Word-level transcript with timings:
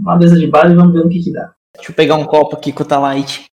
uma 0.00 0.16
mesa 0.16 0.36
de 0.36 0.46
bar 0.46 0.70
e 0.70 0.74
vamos 0.74 0.92
ver 0.92 1.00
o 1.00 1.08
que 1.08 1.22
que 1.22 1.32
dá. 1.32 1.52
Deixa 1.74 1.90
eu 1.90 1.94
pegar 1.94 2.16
um 2.16 2.24
copo 2.24 2.56
aqui 2.56 2.72
com 2.72 2.82
o 2.82 2.86
Talite. 2.86 3.46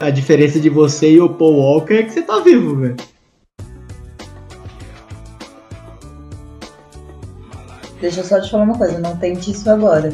A 0.00 0.10
diferença 0.10 0.58
de 0.58 0.68
você 0.68 1.12
e 1.12 1.20
o 1.20 1.28
Paul 1.28 1.58
Walker 1.58 1.94
é 1.94 2.02
que 2.02 2.10
você 2.10 2.22
tá 2.22 2.40
vivo, 2.40 2.76
velho. 2.76 2.96
Deixa 8.00 8.20
eu 8.20 8.24
só 8.24 8.40
te 8.40 8.50
falar 8.50 8.64
uma 8.64 8.76
coisa, 8.76 8.98
não 8.98 9.16
tente 9.16 9.52
isso 9.52 9.70
agora. 9.70 10.12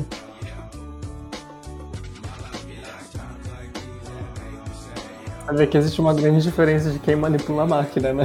Pra 5.48 5.56
ver 5.56 5.66
que 5.66 5.78
existe 5.78 5.98
uma 5.98 6.12
grande 6.12 6.42
diferença 6.42 6.90
de 6.90 6.98
quem 6.98 7.16
manipula 7.16 7.62
a 7.62 7.66
máquina, 7.66 8.12
né? 8.12 8.24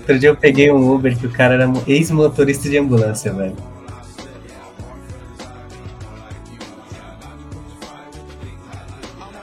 Outro 0.00 0.18
dia 0.18 0.30
eu 0.30 0.36
peguei 0.36 0.68
um 0.72 0.92
Uber 0.92 1.16
que 1.16 1.28
o 1.28 1.30
cara 1.30 1.54
era 1.54 1.72
ex-motorista 1.86 2.68
de 2.68 2.76
ambulância, 2.76 3.32
velho. 3.32 3.54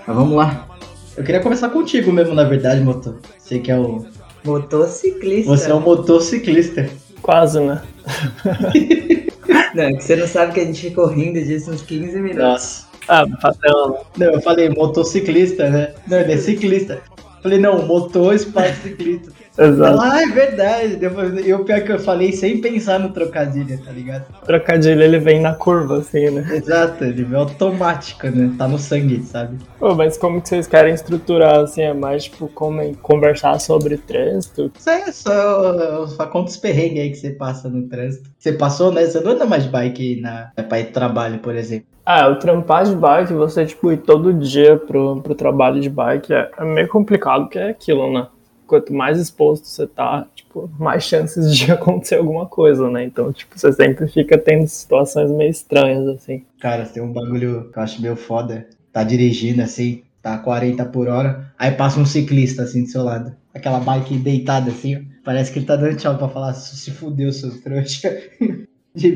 Mas 0.05 0.13
vamos 0.13 0.36
lá. 0.36 0.68
Eu 1.16 1.24
queria 1.24 1.40
começar 1.40 1.70
contigo 1.70 2.12
mesmo, 2.12 2.36
na 2.36 2.44
verdade, 2.44 2.82
motor. 2.82 3.18
Você 3.38 3.60
que 3.60 3.72
é 3.72 3.77
o. 3.77 4.05
Motociclista. 4.44 5.55
Você 5.55 5.72
é 5.72 5.74
o 5.74 5.80
motociclista. 5.80 6.90
Quase, 7.22 7.62
né? 7.62 7.82
Não, 9.74 9.84
é 9.84 9.94
que 9.94 10.04
você 10.04 10.16
não 10.16 10.27
sabe 10.27 10.54
que 10.54 10.60
a 10.62 10.66
gente 10.66 10.82
ficou 10.82 11.05
rindo 11.08 11.38
disso 11.44 11.70
uns 11.70 11.82
15 11.82 12.16
minutos. 12.22 12.38
Nossa. 12.38 12.85
Ah, 13.08 13.26
patrão. 13.41 14.05
Não, 14.18 14.27
eu 14.34 14.41
falei 14.41 14.70
motociclista, 14.70 15.70
né? 15.70 15.94
Não, 16.08 16.20
ele 16.20 16.34
é 16.34 16.38
ciclista. 16.38 17.02
Falei, 17.41 17.59
não, 17.59 17.86
motor, 17.86 18.34
espaço, 18.34 18.82
ciclista. 18.82 19.32
Exato. 19.58 20.00
Ah, 20.02 20.21
é 20.21 20.27
verdade. 20.27 20.96
Depois, 20.98 21.48
eu 21.48 21.63
pior 21.63 21.82
que 21.82 21.91
eu 21.91 21.99
falei 21.99 22.32
sem 22.32 22.60
pensar 22.60 22.99
no 22.99 23.10
trocadilho, 23.10 23.77
tá 23.84 23.91
ligado? 23.91 24.26
O 24.41 24.46
trocadilho 24.46 25.02
ele 25.02 25.20
vem 25.20 25.40
na 25.40 25.54
curva, 25.54 25.99
assim, 25.99 26.30
né? 26.30 26.46
Exato, 26.55 27.04
ele 27.04 27.27
é 27.32 27.38
automático, 27.38 28.27
né? 28.27 28.54
Tá 28.57 28.68
no 28.68 28.77
sangue, 28.77 29.24
sabe? 29.24 29.57
Pô, 29.80 29.96
mas 29.96 30.18
como 30.18 30.41
que 30.41 30.49
vocês 30.49 30.68
querem 30.68 30.93
estruturar, 30.93 31.60
assim, 31.60 31.82
é 31.82 31.93
mais, 31.93 32.26
tipo, 32.26 32.48
como 32.49 32.96
conversar 32.98 33.60
sobre 33.60 33.98
trânsito? 33.98 34.71
Isso 34.77 34.90
é 34.90 35.12
só, 35.12 36.08
só 36.08 36.26
conta 36.27 36.49
os 36.49 36.58
perrengues 36.58 36.99
aí 36.99 37.10
que 37.12 37.18
você 37.18 37.30
passa 37.32 37.70
no 37.70 37.87
trânsito. 37.87 38.30
Você 38.37 38.54
passou, 38.54 38.91
né? 38.91 39.05
Você 39.05 39.20
não 39.21 39.32
anda 39.32 39.46
mais 39.46 39.63
de 39.63 39.70
bike 39.70 40.21
na, 40.21 40.52
pra 40.68 40.80
ir 40.80 40.85
pro 40.85 40.93
trabalho, 40.93 41.40
por 41.40 41.55
exemplo. 41.55 41.87
Ah, 42.05 42.27
o 42.27 42.35
trampar 42.35 42.85
de 42.85 42.96
bike, 42.96 43.34
você, 43.34 43.65
tipo, 43.65 43.91
ir 43.91 43.98
todo 43.98 44.32
dia 44.34 44.77
pro, 44.77 45.21
pro 45.21 45.34
trabalho 45.34 45.82
de 45.82 45.90
bike 45.90 46.32
é, 46.34 46.52
é 46.55 46.63
meio 46.63 46.87
complicado, 46.87 47.46
porque 47.46 47.58
é 47.58 47.70
aquilo, 47.70 48.13
né? 48.13 48.27
Quanto 48.68 48.94
mais 48.94 49.20
exposto 49.20 49.68
você 49.68 49.85
tá, 49.85 50.27
tipo, 50.35 50.70
mais 50.80 51.04
chances 51.04 51.55
de 51.55 51.70
acontecer 51.74 52.16
alguma 52.16 52.46
coisa, 52.46 52.90
né? 52.90 53.04
Então, 53.04 53.32
tipo, 53.32 53.58
você 53.58 53.71
sempre 53.71 54.08
fica 54.08 54.38
tendo 54.38 54.68
situações 54.68 55.32
meio 55.32 55.49
estranhas, 55.49 56.08
assim. 56.08 56.44
Cara, 56.60 56.86
tem 56.86 57.04
um 57.04 57.13
bagulho 57.13 57.70
que 57.71 57.80
eu 57.80 57.84
acho 57.84 58.02
meio 58.02 58.16
foda. 58.16 58.68
Tá 58.91 59.04
dirigindo 59.04 59.62
assim, 59.62 60.04
tá 60.21 60.36
a 60.36 60.40
40 60.40 60.86
por 60.86 61.08
hora, 61.08 61.52
aí 61.60 61.71
passa 61.71 61.99
um 61.99 62.05
ciclista 62.05 62.63
assim 62.63 62.84
do 62.84 62.90
seu 62.90 63.04
lado. 63.04 63.36
Aquela 63.54 63.80
bike 63.80 64.18
deitada 64.18 64.72
assim, 64.72 64.96
ó. 64.96 65.00
Parece 65.24 65.52
que 65.52 65.59
ele 65.59 65.66
tá 65.66 65.75
dando 65.75 65.97
tchau 65.97 66.18
pra 66.18 66.30
falar, 66.30 66.53
se 66.53 66.91
fudeu, 66.91 67.31
seu 67.31 67.62
trouxa. 67.62 68.16
De 68.96 69.12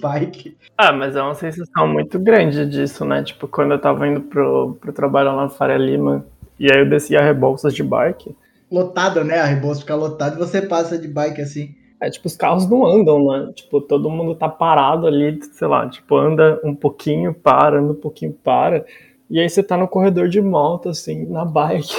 bike. 0.00 0.56
Ah, 0.76 0.90
mas 0.90 1.14
é 1.14 1.22
uma 1.22 1.34
sensação 1.34 1.86
muito 1.86 2.18
grande 2.18 2.64
disso, 2.64 3.04
né? 3.04 3.22
Tipo, 3.22 3.46
quando 3.46 3.72
eu 3.72 3.78
tava 3.78 4.08
indo 4.08 4.22
pro, 4.22 4.78
pro 4.80 4.92
trabalho 4.92 5.36
lá 5.36 5.44
no 5.44 5.50
Faria 5.50 5.76
Lima, 5.76 6.24
e 6.58 6.72
aí 6.72 6.78
eu 6.80 6.88
descia 6.88 7.20
a 7.20 7.22
Rebouças 7.22 7.74
de 7.74 7.82
bike, 7.82 8.34
Lotada, 8.72 9.22
né? 9.22 9.38
A 9.38 9.44
Rebouça 9.44 9.80
fica 9.80 9.94
lotada 9.94 10.34
e 10.34 10.38
você 10.38 10.62
passa 10.62 10.98
de 10.98 11.06
bike 11.06 11.42
assim. 11.42 11.74
É, 12.00 12.10
tipo, 12.10 12.26
os 12.26 12.36
carros 12.36 12.68
não 12.68 12.84
andam, 12.84 13.24
né? 13.26 13.52
Tipo, 13.54 13.80
todo 13.80 14.10
mundo 14.10 14.34
tá 14.34 14.48
parado 14.48 15.06
ali, 15.06 15.38
sei 15.52 15.68
lá, 15.68 15.88
tipo, 15.88 16.16
anda 16.16 16.60
um 16.64 16.74
pouquinho, 16.74 17.32
para, 17.32 17.78
anda 17.78 17.92
um 17.92 18.00
pouquinho, 18.00 18.32
para. 18.42 18.84
E 19.30 19.38
aí 19.38 19.48
você 19.48 19.62
tá 19.62 19.76
no 19.76 19.86
corredor 19.86 20.28
de 20.28 20.42
moto, 20.42 20.88
assim, 20.88 21.24
na 21.26 21.44
bike. 21.44 21.94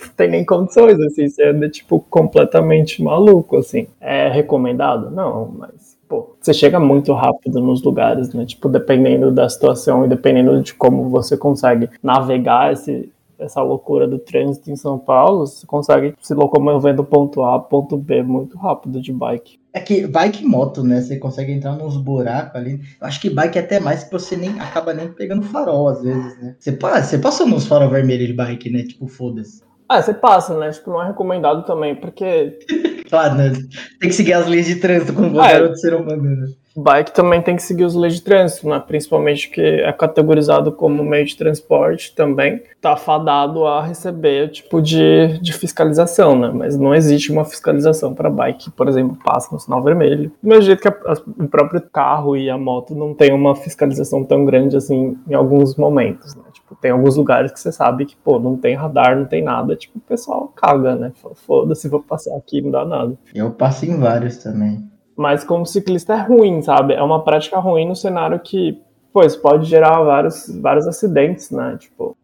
não 0.00 0.08
tem 0.14 0.28
nem 0.28 0.44
condições, 0.44 1.00
assim, 1.00 1.28
você 1.28 1.48
anda, 1.48 1.70
tipo, 1.70 1.98
completamente 2.10 3.02
maluco, 3.02 3.56
assim. 3.56 3.88
É 3.98 4.28
recomendado? 4.28 5.10
Não, 5.10 5.52
mas, 5.58 5.96
pô, 6.06 6.36
você 6.38 6.52
chega 6.52 6.78
muito 6.78 7.12
rápido 7.14 7.58
nos 7.60 7.82
lugares, 7.82 8.34
né? 8.34 8.44
Tipo, 8.44 8.68
dependendo 8.68 9.32
da 9.32 9.48
situação 9.48 10.04
e 10.04 10.08
dependendo 10.08 10.62
de 10.62 10.74
como 10.74 11.08
você 11.08 11.34
consegue 11.34 11.88
navegar 12.02 12.72
esse, 12.72 13.10
essa 13.38 13.62
loucura 13.62 14.06
do 14.06 14.18
trânsito 14.18 14.70
em 14.70 14.76
São 14.76 14.98
Paulo, 14.98 15.46
você 15.46 15.66
consegue 15.66 16.14
se 16.20 16.34
locomover 16.34 16.94
do 16.94 17.04
ponto 17.04 17.42
A 17.42 17.52
ao 17.52 17.62
ponto 17.62 17.96
B 17.96 18.22
muito 18.22 18.56
rápido 18.58 19.00
de 19.00 19.12
bike. 19.12 19.58
É 19.72 19.80
que 19.80 20.06
bike 20.06 20.42
e 20.42 20.46
moto, 20.46 20.82
né? 20.82 21.02
Você 21.02 21.18
consegue 21.18 21.52
entrar 21.52 21.76
nos 21.76 21.96
buracos 21.98 22.56
ali. 22.56 22.80
Eu 23.00 23.06
acho 23.06 23.20
que 23.20 23.28
bike 23.28 23.58
é 23.58 23.60
até 23.60 23.78
mais 23.78 24.04
que 24.04 24.12
você 24.12 24.36
nem 24.36 24.58
acaba 24.58 24.94
nem 24.94 25.12
pegando 25.12 25.42
farol 25.42 25.88
às 25.88 26.02
vezes, 26.02 26.40
né? 26.40 26.56
Você, 26.58 26.72
você 26.72 27.18
passou 27.18 27.46
nos 27.46 27.66
farol 27.66 27.90
vermelhos 27.90 28.26
de 28.26 28.32
bike, 28.32 28.70
né? 28.70 28.82
Tipo, 28.84 29.06
foda-se. 29.06 29.62
Ah, 29.88 30.02
você 30.02 30.12
passa, 30.12 30.58
né? 30.58 30.70
Tipo, 30.70 30.90
não 30.90 31.02
é 31.02 31.06
recomendado 31.08 31.64
também, 31.64 31.94
porque 31.94 32.58
Claro, 33.08 33.34
né? 33.36 33.52
Tem 34.00 34.08
que 34.10 34.12
seguir 34.16 34.32
as 34.32 34.46
leis 34.46 34.66
de 34.66 34.76
trânsito 34.76 35.12
como 35.14 35.28
Ah, 35.28 35.32
qualquer 35.34 35.60
é. 35.60 35.62
outro 35.62 35.76
ser 35.78 35.94
humano, 35.94 36.22
né? 36.22 36.46
bike 36.78 37.12
também 37.14 37.40
tem 37.40 37.56
que 37.56 37.62
seguir 37.62 37.84
os 37.84 37.94
leis 37.94 38.16
de 38.16 38.20
trânsito, 38.20 38.68
né? 38.68 38.78
Principalmente 38.86 39.48
que 39.48 39.62
é 39.62 39.90
categorizado 39.94 40.70
como 40.70 41.02
meio 41.02 41.24
de 41.24 41.34
transporte 41.34 42.14
também, 42.14 42.62
tá 42.82 42.94
fadado 42.96 43.64
a 43.66 43.82
receber 43.82 44.50
tipo 44.50 44.82
de, 44.82 45.38
de 45.40 45.54
fiscalização, 45.54 46.38
né? 46.38 46.50
Mas 46.52 46.76
não 46.76 46.94
existe 46.94 47.32
uma 47.32 47.46
fiscalização 47.46 48.12
para 48.12 48.28
bike, 48.28 48.70
por 48.72 48.88
exemplo, 48.88 49.16
passa 49.24 49.48
no 49.54 49.58
sinal 49.58 49.82
vermelho. 49.82 50.30
Do 50.42 50.48
mesmo 50.50 50.64
jeito 50.64 50.82
que 50.82 50.88
a- 50.88 50.96
a- 51.06 51.42
o 51.42 51.48
próprio 51.48 51.80
carro 51.80 52.36
e 52.36 52.50
a 52.50 52.58
moto 52.58 52.94
não 52.94 53.14
tem 53.14 53.32
uma 53.32 53.56
fiscalização 53.56 54.22
tão 54.22 54.44
grande 54.44 54.76
assim 54.76 55.16
em 55.26 55.32
alguns 55.32 55.76
momentos, 55.76 56.34
né? 56.34 56.42
Tipo, 56.66 56.74
tem 56.80 56.90
alguns 56.90 57.16
lugares 57.16 57.52
que 57.52 57.60
você 57.60 57.70
sabe 57.70 58.04
que, 58.06 58.16
pô, 58.16 58.40
não 58.40 58.56
tem 58.56 58.74
radar, 58.74 59.16
não 59.16 59.24
tem 59.24 59.40
nada, 59.40 59.76
tipo, 59.76 59.98
o 59.98 60.00
pessoal 60.00 60.48
caga, 60.56 60.96
né? 60.96 61.12
Fala, 61.22 61.34
Foda-se, 61.36 61.88
vou 61.88 62.02
passar 62.02 62.36
aqui, 62.36 62.60
não 62.60 62.72
dá 62.72 62.84
nada. 62.84 63.16
Eu 63.32 63.52
passo 63.52 63.86
em 63.86 63.96
vários 64.00 64.38
também. 64.38 64.90
Mas 65.16 65.44
como 65.44 65.64
ciclista 65.64 66.14
é 66.14 66.20
ruim, 66.22 66.60
sabe? 66.62 66.94
É 66.94 67.02
uma 67.02 67.22
prática 67.22 67.58
ruim 67.60 67.86
no 67.86 67.94
cenário 67.94 68.40
que, 68.40 68.82
pois, 69.12 69.36
pode 69.36 69.64
gerar 69.68 70.02
vários, 70.02 70.48
vários 70.60 70.88
acidentes, 70.88 71.50
né? 71.52 71.76
Tipo, 71.78 72.16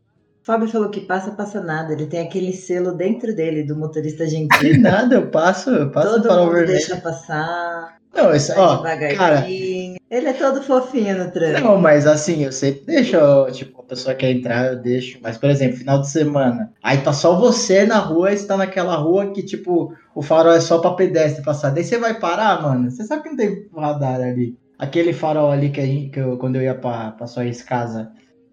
O 0.42 0.44
Fábio 0.44 0.68
falou 0.68 0.90
que 0.90 1.00
passa, 1.02 1.30
passa 1.30 1.60
nada. 1.62 1.92
Ele 1.92 2.06
tem 2.06 2.20
aquele 2.20 2.52
selo 2.52 2.92
dentro 2.92 3.34
dele 3.34 3.62
do 3.62 3.76
motorista 3.76 4.24
Que 4.24 4.30
gentil. 4.30 4.80
nada, 4.82 5.14
eu 5.14 5.30
passo, 5.30 5.70
eu 5.70 5.88
passo 5.90 6.16
Todo 6.16 6.26
farol 6.28 6.46
mundo 6.46 6.54
vermelho. 6.56 6.72
deixa 6.72 6.96
passar, 7.00 7.91
Não, 8.14 8.34
isso, 8.34 8.54
vai 8.54 9.12
ó, 9.12 9.16
cara. 9.16 9.46
Ele 9.48 10.28
é 10.28 10.32
todo 10.34 10.62
fofinho 10.62 11.16
no 11.16 11.30
trânsito. 11.30 11.62
Não, 11.62 11.78
mas 11.78 12.06
assim, 12.06 12.44
eu 12.44 12.52
sempre 12.52 12.84
deixo, 12.84 13.16
tipo, 13.52 13.80
a 13.80 13.84
pessoa 13.84 14.14
quer 14.14 14.30
entrar, 14.30 14.66
eu 14.66 14.76
deixo. 14.76 15.18
Mas, 15.22 15.38
por 15.38 15.48
exemplo, 15.48 15.78
final 15.78 16.00
de 16.00 16.10
semana, 16.10 16.70
aí 16.82 16.98
tá 16.98 17.12
só 17.12 17.34
você 17.34 17.86
na 17.86 17.98
rua, 17.98 18.32
e 18.32 18.36
você 18.36 18.46
tá 18.46 18.56
naquela 18.56 18.96
rua 18.96 19.32
que, 19.32 19.42
tipo, 19.42 19.94
o 20.14 20.20
farol 20.20 20.52
é 20.52 20.60
só 20.60 20.78
pra 20.78 20.92
pedestre 20.92 21.42
passar. 21.42 21.70
Daí 21.70 21.82
você 21.82 21.96
vai 21.96 22.18
parar, 22.20 22.60
mano. 22.60 22.90
Você 22.90 23.04
sabe 23.04 23.22
que 23.22 23.30
não 23.30 23.36
tem 23.36 23.66
radar 23.74 24.20
ali. 24.20 24.54
Aquele 24.78 25.12
farol 25.12 25.50
ali 25.50 25.70
que, 25.70 25.80
a 25.80 25.86
gente, 25.86 26.10
que 26.10 26.20
eu, 26.20 26.36
quando 26.36 26.56
eu 26.56 26.62
ia 26.62 26.74
pra, 26.74 27.12
pra 27.12 27.26
sua 27.26 27.46
ex-casa, 27.46 28.12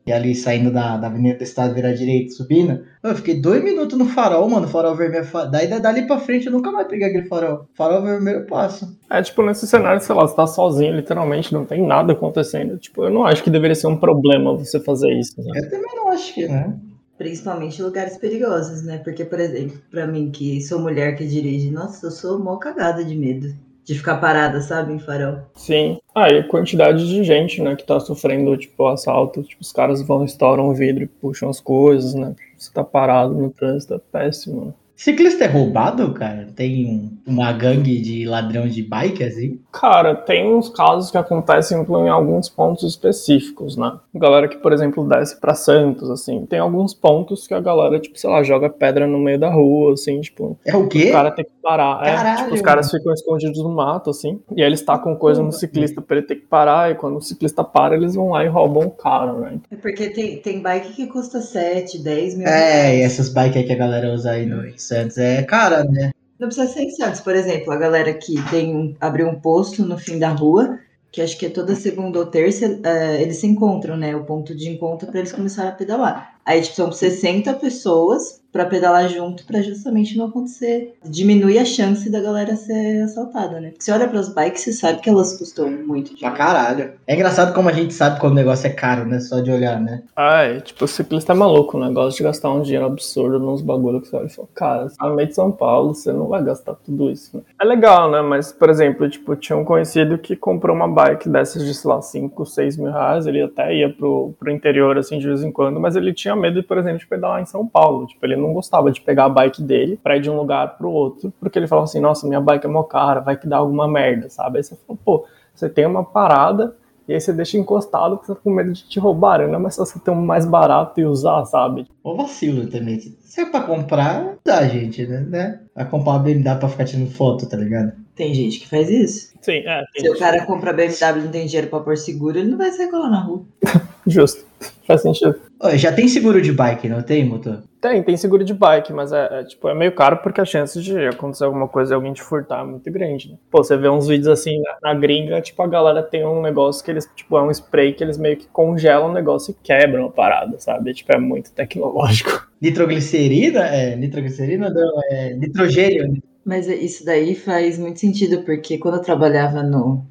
e 0.09 0.14
ali 0.14 0.34
saindo 0.36 0.72
da, 0.72 0.97
da 0.97 1.08
Avenida 1.08 1.38
do 1.38 1.44
Estado, 1.44 1.74
virar 1.74 1.94
direito, 1.94 2.34
subindo, 2.34 2.84
eu 3.03 3.16
fiquei 3.16 3.40
dois 3.40 3.64
minutos 3.64 3.97
no 3.97 4.06
farol, 4.06 4.50
mano, 4.50 4.68
farol 4.68 4.96
vermelho. 4.96 5.25
Daí 5.52 5.68
da- 5.68 5.80
dali 5.80 6.06
pra 6.08 6.18
frente 6.20 6.47
eu 6.47 6.52
nunca 6.52 6.72
mais 6.72 6.88
peguei 6.88 7.08
aquele 7.08 7.28
farol. 7.28 7.66
Farol 7.75 8.02
vermelho 8.02 8.40
eu 8.40 8.46
passo. 8.46 8.97
é 9.09 9.22
tipo 9.22 9.42
nesse 9.44 9.66
cenário, 9.68 10.02
sei 10.02 10.16
lá, 10.16 10.28
você 10.28 10.36
tá 10.36 10.47
sozinho, 10.47 10.96
literalmente, 10.96 11.53
não 11.53 11.64
tem 11.66 11.86
nada 11.86 12.14
acontecendo. 12.14 12.78
Tipo, 12.78 13.03
eu 13.06 13.09
não 13.09 13.25
acho 13.25 13.44
que 13.44 13.50
deveria 13.50 13.75
ser 13.75 13.88
um 13.88 13.97
problema 13.97 14.56
você 14.58 14.80
fazer 14.80 15.12
isso, 15.18 15.36
né? 15.42 15.52
Eu 15.56 15.70
também 15.70 15.96
não 15.96 16.09
acho 16.09 16.34
que, 16.34 16.47
né? 16.47 16.74
Principalmente 17.18 17.80
em 17.81 17.84
lugares 17.86 18.18
perigosos, 18.18 18.81
né? 18.84 18.97
Porque, 19.03 19.26
por 19.26 19.40
exemplo, 19.40 19.78
pra 19.91 20.08
mim 20.08 20.32
que 20.32 20.61
sou 20.61 20.79
mulher 20.79 21.16
que 21.17 21.26
dirige, 21.28 21.70
nossa, 21.70 22.08
eu 22.08 22.11
sou 22.11 22.40
mó 22.40 22.56
cagada 22.58 23.03
de 23.03 23.16
medo. 23.16 23.53
De 23.90 23.96
ficar 23.96 24.18
parada, 24.18 24.62
sabe, 24.62 24.94
em 24.94 25.00
farol. 25.00 25.40
Sim. 25.56 26.00
Ah, 26.14 26.32
e 26.32 26.38
a 26.38 26.47
quantidade 26.47 27.08
de 27.08 27.24
gente, 27.24 27.59
né, 27.59 27.76
que 27.76 27.84
tá 27.84 28.00
sofrendo, 28.00 28.56
tipo, 28.56 28.86
assalto. 28.86 29.41
Tipo, 29.41 29.64
os 29.64 29.72
caras 29.72 30.00
vão, 30.03 30.24
estouram 30.24 30.70
o 30.70 30.76
vidro 30.76 31.09
puxam 31.20 31.50
as 31.50 31.59
coisas, 31.59 32.14
né? 32.14 32.36
Você 32.56 32.72
tá 32.72 32.84
parado 32.84 33.34
no 33.34 33.50
trânsito, 33.50 33.96
é 33.96 34.00
péssimo. 34.12 34.76
Ciclista 35.03 35.46
é 35.46 35.47
roubado, 35.47 36.13
cara? 36.13 36.49
Tem 36.53 36.85
um- 36.85 37.17
uma 37.25 37.53
gangue 37.53 38.01
de 38.01 38.25
ladrão 38.25 38.67
de 38.67 38.84
bike, 38.84 39.23
assim? 39.23 39.57
Cara, 39.72 40.13
tem 40.13 40.46
uns 40.53 40.67
casos 40.67 41.09
que 41.09 41.17
acontecem 41.17 41.78
em 41.81 42.09
alguns 42.09 42.49
pontos 42.49 42.84
específicos, 42.84 43.78
né? 43.78 43.93
Galera 44.13 44.49
que, 44.49 44.57
por 44.57 44.73
exemplo, 44.73 45.07
desce 45.07 45.40
pra 45.40 45.55
Santos, 45.55 46.09
assim. 46.09 46.46
Tem 46.46 46.59
alguns 46.59 46.93
pontos 46.93 47.47
que 47.47 47.53
a 47.53 47.61
galera, 47.61 47.97
tipo, 47.97 48.19
sei 48.19 48.29
lá, 48.29 48.43
joga 48.43 48.69
pedra 48.69 49.07
no 49.07 49.19
meio 49.19 49.40
da 49.40 49.49
rua, 49.49 49.93
assim, 49.93 50.19
tipo, 50.19 50.57
É 50.66 50.75
o 50.75 50.85
quê? 50.90 51.09
o 51.09 51.11
cara 51.13 51.31
tem 51.31 51.46
que 51.46 51.51
parar. 51.63 52.05
É, 52.05 52.16
Caralho, 52.16 52.43
tipo, 52.43 52.55
os 52.55 52.61
caras 52.61 52.91
ficam 52.91 53.13
escondidos 53.13 53.63
no 53.63 53.69
mato, 53.69 54.09
assim, 54.09 54.41
e 54.53 54.61
aí 54.61 54.67
eles 54.67 54.81
tacam 54.81 55.16
coisa 55.16 55.41
no 55.41 55.53
ciclista 55.53 56.01
pra 56.01 56.17
ele 56.17 56.25
ter 56.28 56.35
que 56.35 56.46
parar, 56.47 56.91
e 56.91 56.96
quando 56.96 57.16
o 57.16 57.22
ciclista 57.22 57.63
para, 57.63 57.96
eles 57.96 58.16
vão 58.16 58.31
lá 58.31 58.43
e 58.43 58.49
roubam 58.49 58.87
o 58.87 58.91
cara, 58.91 59.31
né? 59.31 59.59
É 59.72 59.78
porque 59.78 60.09
tem, 60.09 60.41
tem 60.41 60.61
bike 60.61 60.91
que 60.93 61.07
custa 61.07 61.40
7, 61.40 61.99
10 62.03 62.35
mil 62.35 62.46
É, 62.46 62.81
reais. 62.90 62.99
e 62.99 63.01
essas 63.03 63.29
bikes 63.29 63.55
aí 63.57 63.63
que 63.63 63.72
a 63.72 63.78
galera 63.78 64.11
usa 64.13 64.31
aí 64.31 64.46
no 64.46 64.66
Santos 64.90 65.18
é 65.18 65.44
cara, 65.44 65.84
né? 65.84 66.12
Não 66.40 66.47
precisa 66.47 66.68
ser 66.68 66.82
em 66.82 66.90
Santos, 66.90 67.22
por 67.22 67.36
exemplo, 67.36 67.72
a 67.72 67.78
galera 67.78 68.14
que 68.14 68.36
tem 68.50 68.76
um, 68.76 68.96
abriu 69.00 69.28
um 69.28 69.40
posto 69.40 69.86
no 69.86 69.97
fim 69.97 70.18
da 70.18 70.30
rua, 70.30 70.80
que 71.12 71.22
acho 71.22 71.38
que 71.38 71.46
é 71.46 71.50
toda 71.50 71.76
segunda 71.76 72.20
ou 72.20 72.26
terça, 72.26 72.80
eh, 72.84 73.22
eles 73.22 73.38
se 73.38 73.47
encontram, 73.47 73.97
né? 73.97 74.16
O 74.16 74.26
ponto 74.26 74.56
de 74.56 74.70
encontro 74.70 75.08
para 75.08 75.20
eles 75.20 75.32
começarem 75.32 75.72
a 75.72 75.76
pedalar. 75.76 76.39
Aí, 76.46 76.62
tipo, 76.62 76.76
são 76.76 76.91
60 76.91 77.53
pessoas 77.56 78.40
para 78.52 78.66
pedalar 78.66 79.08
junto 79.08 79.46
para 79.46 79.62
justamente 79.62 80.18
não 80.18 80.26
acontecer. 80.26 80.96
Diminui 81.06 81.58
a 81.58 81.66
chance 81.66 82.09
da 82.09 82.20
galera 82.20 82.56
ser 82.56 83.03
assaltada, 83.03 83.59
né? 83.59 83.70
Porque 83.70 83.84
você 83.84 83.91
olha 83.91 84.08
para 84.08 84.20
as 84.20 84.34
bikes, 84.34 84.64
você 84.64 84.74
sabe 84.74 85.00
que 85.00 85.09
elas 85.09 85.38
custam 85.38 85.70
muito 85.70 86.18
Pra 86.20 86.32
caralho. 86.32 86.94
É 87.08 87.14
engraçado 87.14 87.53
como 87.53 87.70
a 87.70 87.74
gente 87.74 87.94
sabe 87.94 88.20
quando 88.20 88.34
o 88.34 88.36
negócio 88.36 88.68
é 88.68 88.72
caro, 88.72 89.06
né? 89.06 89.20
Só 89.20 89.40
de 89.40 89.52
olhar, 89.52 89.80
né? 89.80 90.03
Ah, 90.16 90.44
é, 90.44 90.59
tipo, 90.59 90.84
o 90.86 90.88
ciclista 90.88 91.34
é 91.34 91.36
maluco, 91.36 91.80
né? 91.80 91.91
Gosta 91.91 92.18
de 92.18 92.24
gastar 92.24 92.52
um 92.52 92.62
dinheiro 92.62 92.85
absurdo 92.85 93.40
nos 93.40 93.62
bagulho 93.62 94.02
que 94.02 94.08
você 94.08 94.16
olha 94.16 94.26
e 94.26 94.30
fala, 94.30 94.47
cara, 94.53 94.90
você 94.90 94.97
tá 94.97 95.08
no 95.08 95.16
meio 95.16 95.28
de 95.28 95.35
São 95.35 95.52
Paulo, 95.52 95.94
você 95.94 96.12
não 96.12 96.28
vai 96.28 96.44
gastar 96.44 96.74
tudo 96.74 97.09
isso, 97.09 97.38
né? 97.38 97.44
É 97.62 97.66
legal, 97.66 98.09
né? 98.12 98.22
Mas, 98.22 98.52
por 98.52 98.70
exemplo, 98.70 99.09
tipo, 99.09 99.35
tinha 99.35 99.58
um 99.58 99.64
conhecido 99.64 100.18
que 100.18 100.35
comprou 100.35 100.76
uma 100.76 100.88
bike 100.88 101.30
dessas 101.30 101.64
de, 101.66 101.74
sei 101.74 101.90
lá, 101.90 102.02
5, 102.02 102.46
6 102.46 102.78
mil 102.78 102.92
reais, 102.92 103.28
ele 103.28 103.42
até 103.42 103.74
ia 103.74 103.90
pro, 103.90 104.34
pro 104.40 104.52
interior, 104.52 104.97
assim, 104.97 105.20
de 105.20 105.28
vez 105.28 105.44
em 105.44 105.52
quando, 105.52 105.80
mas 105.80 105.96
ele 105.96 106.14
tinha 106.14 106.28
medo, 106.35 106.64
por 106.64 106.78
exemplo, 106.78 106.99
de 106.99 107.08
pedalar 107.08 107.41
em 107.41 107.46
São 107.46 107.67
Paulo. 107.67 108.08
Tipo, 108.08 108.26
ele 108.26 108.35
não 108.35 108.53
gostava 108.53 108.91
de 108.91 109.02
pegar 109.02 109.26
a 109.26 109.29
bike 109.29 109.61
dele 109.61 109.99
pra 110.02 110.17
ir 110.17 110.22
de 110.22 110.29
um 110.29 110.37
lugar 110.37 110.78
pro 110.78 110.90
outro, 110.90 111.34
porque 111.40 111.58
ele 111.58 111.67
falava 111.67 111.85
assim, 111.85 111.99
nossa, 111.99 112.28
minha 112.28 112.41
bike 112.41 112.66
é 112.66 112.70
mó 112.70 112.84
cara, 112.84 113.20
vai 113.20 113.37
que 113.37 113.47
dá 113.47 113.58
alguma 113.58 113.87
merda, 113.87 114.29
sabe? 114.29 114.58
Aí 114.58 114.64
você 114.64 114.76
fala, 114.76 114.99
pô, 115.03 115.26
você 115.53 115.70
tem 115.70 115.85
uma 115.85 116.03
parada 116.03 116.76
e 117.08 117.14
aí 117.14 117.20
você 117.20 117.34
deixa 117.34 117.58
encostado 117.58 118.17
porque 118.17 118.28
você 118.28 118.35
tá 118.35 118.41
com 118.43 118.52
medo 118.52 118.72
de 118.72 118.87
te 118.87 118.99
roubarem, 118.99 119.47
não 119.47 119.55
é 119.55 119.58
mais 119.58 119.73
só 119.73 119.84
você 119.84 119.97
ter 119.97 120.11
um 120.11 120.16
mais 120.23 120.46
barato 120.46 120.99
e 120.99 121.05
usar, 121.05 121.43
sabe? 121.46 121.87
Ô 122.03 122.16
vacilo 122.16 122.67
também. 122.67 122.99
Se 122.99 123.41
é 123.41 123.46
pra 123.46 123.61
comprar, 123.61 124.35
dá, 124.46 124.67
gente, 124.67 125.08
né? 125.08 125.22
né? 125.22 125.59
Vai 125.75 125.85
comprar 125.90 126.11
uma 126.11 126.20
BMW 126.20 126.59
pra 126.59 126.70
ficar 126.70 126.85
tirando 126.85 127.09
foto, 127.09 127.49
tá 127.49 127.58
ligado? 127.58 127.93
Tem 128.20 128.34
gente 128.34 128.60
que 128.60 128.68
faz 128.68 128.90
isso. 128.90 129.32
Sim, 129.42 129.64
é, 129.66 129.86
Se 129.98 130.10
o 130.10 130.20
cara 130.20 130.46
compra 130.46 130.74
BMW 130.74 130.92
e 130.92 131.24
não 131.24 131.32
tem 131.32 131.46
dinheiro 131.46 131.70
para 131.70 131.80
pôr 131.80 131.96
seguro, 131.96 132.38
ele 132.38 132.50
não 132.50 132.58
vai 132.58 132.70
sair 132.70 132.90
colar 132.90 133.10
na 133.10 133.22
rua. 133.22 133.46
justo. 134.06 134.46
Faz 134.86 135.04
sentido. 135.04 135.40
Já 135.76 135.94
tem 135.94 136.06
seguro 136.06 136.42
de 136.42 136.52
bike, 136.52 136.90
não 136.90 137.02
tem, 137.02 137.24
motor? 137.24 137.64
Tem, 137.80 138.04
tem 138.04 138.18
seguro 138.18 138.44
de 138.44 138.54
bike, 138.54 138.92
mas 138.92 139.14
é, 139.14 139.40
é, 139.40 139.44
tipo, 139.46 139.70
é 139.70 139.74
meio 139.74 139.94
caro 139.94 140.18
porque 140.18 140.42
a 140.42 140.46
chance 140.46 140.82
de 140.82 140.98
acontecer 141.08 141.46
alguma 141.46 141.70
coisa 141.70 141.94
e 141.94 141.96
alguém 141.96 142.12
te 142.12 142.22
furtar 142.22 142.60
é 142.60 142.66
muito 142.66 142.92
grande, 142.92 143.32
né? 143.32 143.38
Pô, 143.50 143.64
você 143.64 143.78
vê 143.78 143.88
uns 143.88 144.10
vídeos 144.10 144.28
assim 144.28 144.62
na, 144.62 144.92
na 144.92 145.00
gringa, 145.00 145.40
tipo, 145.40 145.62
a 145.62 145.68
galera 145.68 146.04
tem 146.04 146.26
um 146.26 146.42
negócio 146.42 146.84
que 146.84 146.92
eles, 146.92 147.10
tipo, 147.16 147.38
é 147.38 147.42
um 147.42 147.52
spray 147.52 147.94
que 147.94 148.04
eles 148.04 148.18
meio 148.18 148.36
que 148.36 148.48
congelam 148.48 149.12
o 149.12 149.14
negócio 149.14 149.52
e 149.52 149.64
quebram 149.64 150.08
a 150.08 150.12
parada, 150.12 150.60
sabe? 150.60 150.94
Tipo, 150.94 151.14
é 151.14 151.20
muito 151.20 151.54
tecnológico. 151.54 152.50
Nitroglicerina? 152.62 153.62
É, 153.62 153.96
nitroglicerina 153.96 154.70
não, 154.70 155.02
é 155.10 155.34
nitrogênio. 155.36 156.22
Mas 156.46 156.68
isso 156.68 157.06
daí 157.06 157.36
faz 157.36 157.78
muito 157.78 158.00
sentido, 158.00 158.44
porque 158.44 158.78
quando 158.78 158.96
eu 158.96 159.02
trabalhava 159.02 159.62
no. 159.62 160.06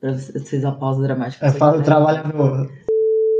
Pra 0.00 0.12
vocês 0.12 0.48
fez 0.48 0.64
a 0.64 0.72
pausa 0.72 1.02
dramática. 1.02 1.46
Eu 1.46 1.52
falo, 1.52 1.82
trabalha 1.82 2.22
no. 2.24 2.68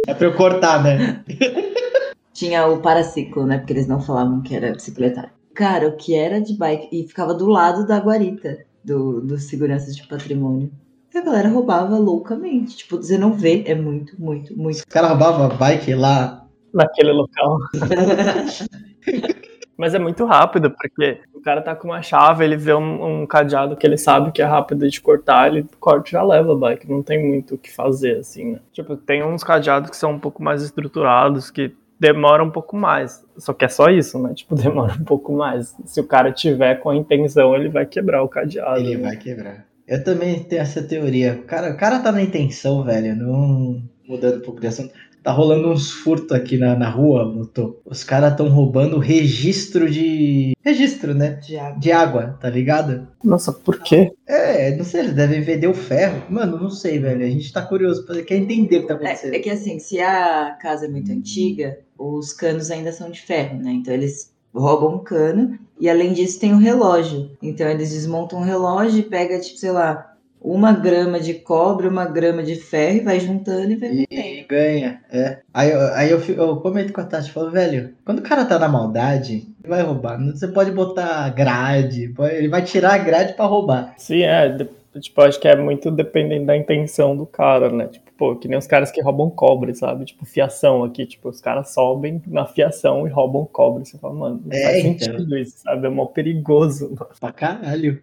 É 0.07 0.15
pra 0.15 0.27
eu 0.27 0.37
cortar, 0.37 0.83
né? 0.83 1.25
Tinha 2.33 2.67
o 2.67 2.81
paraciclo, 2.81 3.47
né? 3.47 3.59
Porque 3.59 3.73
eles 3.73 3.87
não 3.87 4.01
falavam 4.01 4.43
que 4.43 4.55
era 4.55 4.73
bicicletário. 4.73 5.31
Cara, 5.55 5.89
o 5.89 5.97
que 5.97 6.15
era 6.15 6.41
de 6.41 6.57
bike. 6.57 6.89
E 6.93 7.07
ficava 7.07 7.35
do 7.35 7.47
lado 7.47 7.87
da 7.87 7.99
guarita 7.99 8.65
do, 8.85 9.21
do 9.21 9.39
segurança 9.39 9.93
de 9.93 10.07
patrimônio. 10.07 10.71
E 11.15 11.19
a 11.19 11.23
galera 11.23 11.49
roubava 11.49 11.99
loucamente. 11.99 12.79
Tipo, 12.79 12.97
você 12.97 13.19
não 13.19 13.33
vê, 13.33 13.65
é 13.67 13.75
muito, 13.75 14.21
muito, 14.21 14.57
muito. 14.57 14.77
Os 14.77 14.85
caras 14.85 15.11
roubavam 15.11 15.57
bike 15.57 15.95
lá. 15.95 16.47
Naquele 16.73 17.13
local. 17.13 17.59
Mas 19.77 19.95
é 19.95 19.99
muito 19.99 20.25
rápido, 20.25 20.71
porque 20.71 21.21
o 21.33 21.41
cara 21.41 21.61
tá 21.61 21.75
com 21.75 21.89
uma 21.89 22.03
chave, 22.03 22.45
ele 22.45 22.57
vê 22.57 22.75
um, 22.75 23.23
um 23.23 23.27
cadeado 23.27 23.77
que 23.77 23.87
ele 23.87 23.97
sabe 23.97 24.31
que 24.31 24.43
é 24.43 24.45
rápido 24.45 24.89
de 24.89 25.01
cortar, 25.01 25.49
ele 25.49 25.67
corta 25.81 26.09
e 26.09 26.13
já 26.13 26.23
leva 26.23 26.53
a 26.53 26.57
bike. 26.57 26.91
Não 26.91 27.03
tem 27.03 27.25
muito 27.25 27.55
o 27.55 27.59
que 27.59 27.73
fazer, 27.73 28.19
assim, 28.19 28.53
né? 28.53 28.61
Tipo, 28.73 28.97
tem 28.97 29.25
uns 29.25 29.43
cadeados 29.43 29.91
que 29.91 29.97
são 29.97 30.13
um 30.13 30.19
pouco 30.19 30.43
mais 30.43 30.63
estruturados, 30.63 31.51
que 31.51 31.75
demoram 31.99 32.47
um 32.47 32.51
pouco 32.51 32.77
mais. 32.77 33.25
Só 33.37 33.53
que 33.53 33.65
é 33.65 33.69
só 33.69 33.89
isso, 33.89 34.21
né? 34.21 34.35
Tipo, 34.35 34.55
demora 34.57 34.93
um 34.93 35.05
pouco 35.05 35.33
mais. 35.33 35.77
Se 35.85 36.01
o 36.01 36.07
cara 36.07 36.33
tiver 36.33 36.77
com 36.77 36.91
a 36.91 36.97
intenção, 36.97 37.55
ele 37.55 37.69
vai 37.69 37.87
quebrar 37.87 38.23
o 38.23 38.29
cadeado. 38.29 38.81
Ele 38.81 38.97
né? 38.97 39.03
vai 39.03 39.17
quebrar. 39.17 39.65
Eu 39.87 40.03
também 40.03 40.43
tenho 40.43 40.63
essa 40.63 40.83
teoria. 40.83 41.35
O 41.35 41.47
cara, 41.47 41.71
o 41.71 41.77
cara 41.77 42.01
tá 42.01 42.11
na 42.11 42.23
intenção, 42.23 42.83
velho. 42.83 43.15
Não. 43.15 43.83
Mudando 44.09 44.39
um 44.39 44.43
pouco 44.43 44.61
de 44.61 44.67
assunto. 44.67 44.93
Tá 45.23 45.31
rolando 45.31 45.71
uns 45.71 45.91
furtos 45.91 46.33
aqui 46.33 46.59
na, 46.59 46.75
na 46.75 46.91
rua, 46.91 47.25
motor. 47.25 47.81
Os 47.85 48.03
caras 48.03 48.37
tão 48.37 48.49
roubando 48.49 48.99
registro 48.99 49.89
de. 49.89 50.53
Registro, 50.61 51.15
né? 51.15 51.39
Diabo. 51.43 51.81
De 51.81 51.93
água, 51.93 52.39
tá 52.41 52.51
ligado? 52.51 53.07
Nossa, 53.23 53.53
por 53.53 53.79
quê? 53.81 54.13
É, 54.27 54.75
não 54.77 54.85
sei, 54.85 55.01
eles 55.01 55.15
devem 55.15 55.41
vender 55.41 55.69
o 55.69 55.75
ferro. 55.75 56.23
Mano, 56.29 56.59
não 56.59 56.71
sei, 56.71 56.99
velho. 56.99 57.25
A 57.25 57.29
gente 57.29 57.53
tá 57.53 57.63
curioso, 57.63 58.05
quer 58.25 58.37
entender 58.37 58.79
o 58.79 58.81
que 58.83 58.89
tá 58.89 58.95
acontecendo. 58.95 59.35
É, 59.35 59.37
é 59.37 59.41
que 59.41 59.51
assim, 59.51 59.79
se 59.79 60.01
a 60.01 60.57
casa 60.61 60.87
é 60.87 60.89
muito 60.89 61.13
antiga, 61.13 61.79
os 61.97 62.33
canos 62.33 62.71
ainda 62.71 62.93
são 62.93 63.11
de 63.11 63.21
ferro, 63.21 63.59
né? 63.59 63.73
Então 63.73 63.95
eles 63.95 64.33
roubam 64.55 64.97
um 64.97 64.99
cano 64.99 65.59
e 65.81 65.89
além 65.89 66.13
disso 66.13 66.41
tem 66.41 66.53
um 66.53 66.59
relógio. 66.59 67.31
Então 67.43 67.69
eles 67.69 67.91
desmontam 67.91 68.41
o 68.41 68.45
relógio 68.45 69.01
e 69.01 69.05
pega, 69.05 69.41
tipo, 69.41 69.59
sei 69.59 69.71
lá, 69.71 70.12
uma 70.45 70.73
grama 70.73 71.21
de 71.21 71.35
cobre, 71.35 71.87
uma 71.87 72.05
grama 72.05 72.43
de 72.43 72.57
ferro 72.57 72.97
e 72.97 73.01
vai 73.01 73.21
juntando 73.21 73.71
e 73.73 73.77
vai. 73.77 74.07
E 74.11 74.45
ganha, 74.49 75.01
é. 75.11 75.39
Aí, 75.55 75.71
eu- 75.71 75.95
aí 75.95 76.11
eu, 76.11 76.21
eu 76.21 76.57
comento 76.57 76.93
com 76.93 77.01
a 77.01 77.05
Tati, 77.05 77.31
falo, 77.31 77.51
velho, 77.51 77.95
quando 78.05 78.19
o 78.19 78.23
cara 78.23 78.45
tá 78.45 78.59
na 78.59 78.69
maldade, 78.69 79.35
ele 79.63 79.69
vai 79.69 79.83
roubar. 79.83 80.19
Você 80.33 80.49
pode 80.49 80.71
botar 80.73 81.29
grade, 81.31 82.09
pode- 82.09 82.35
ele 82.35 82.49
vai 82.49 82.63
tirar 82.63 82.95
a 82.95 82.99
grade 82.99 83.35
pra 83.35 83.45
roubar. 83.47 83.95
Sim, 83.99 84.23
é. 84.23 84.49
de- 84.49 84.83
Tipo, 85.01 85.23
acho 85.23 85.41
que 85.41 85.49
é 85.49 85.57
muito 85.57 85.91
dependendo 85.91 86.45
da 86.45 86.55
intenção 86.55 87.17
do 87.17 87.25
cara, 87.25 87.71
né? 87.73 87.87
Tipo, 87.87 88.13
pô, 88.13 88.37
que 88.37 88.47
nem 88.47 88.59
os 88.59 88.67
caras 88.67 88.91
que 88.91 89.01
roubam 89.01 89.31
cobre, 89.31 89.75
sabe? 89.75 90.05
Tipo, 90.05 90.27
fiação 90.27 90.85
aqui. 90.85 91.07
Tipo, 91.07 91.31
os 91.31 91.41
caras 91.41 91.71
sobem 91.73 92.21
na 92.27 92.45
fiação 92.45 93.07
e 93.09 93.11
roubam 93.11 93.47
cobre. 93.51 93.87
Você 93.87 93.97
fala, 93.97 94.13
mano, 94.13 94.43
não 94.45 94.53
É, 94.55 94.63
faz 94.65 94.85
então. 94.85 95.07
sentido 95.09 95.39
isso, 95.39 95.61
sabe? 95.61 95.87
É 95.87 95.89
mó 95.89 96.05
perigoso. 96.05 96.89
mano. 96.91 97.09
Pra 97.19 97.33
caralho. 97.33 98.03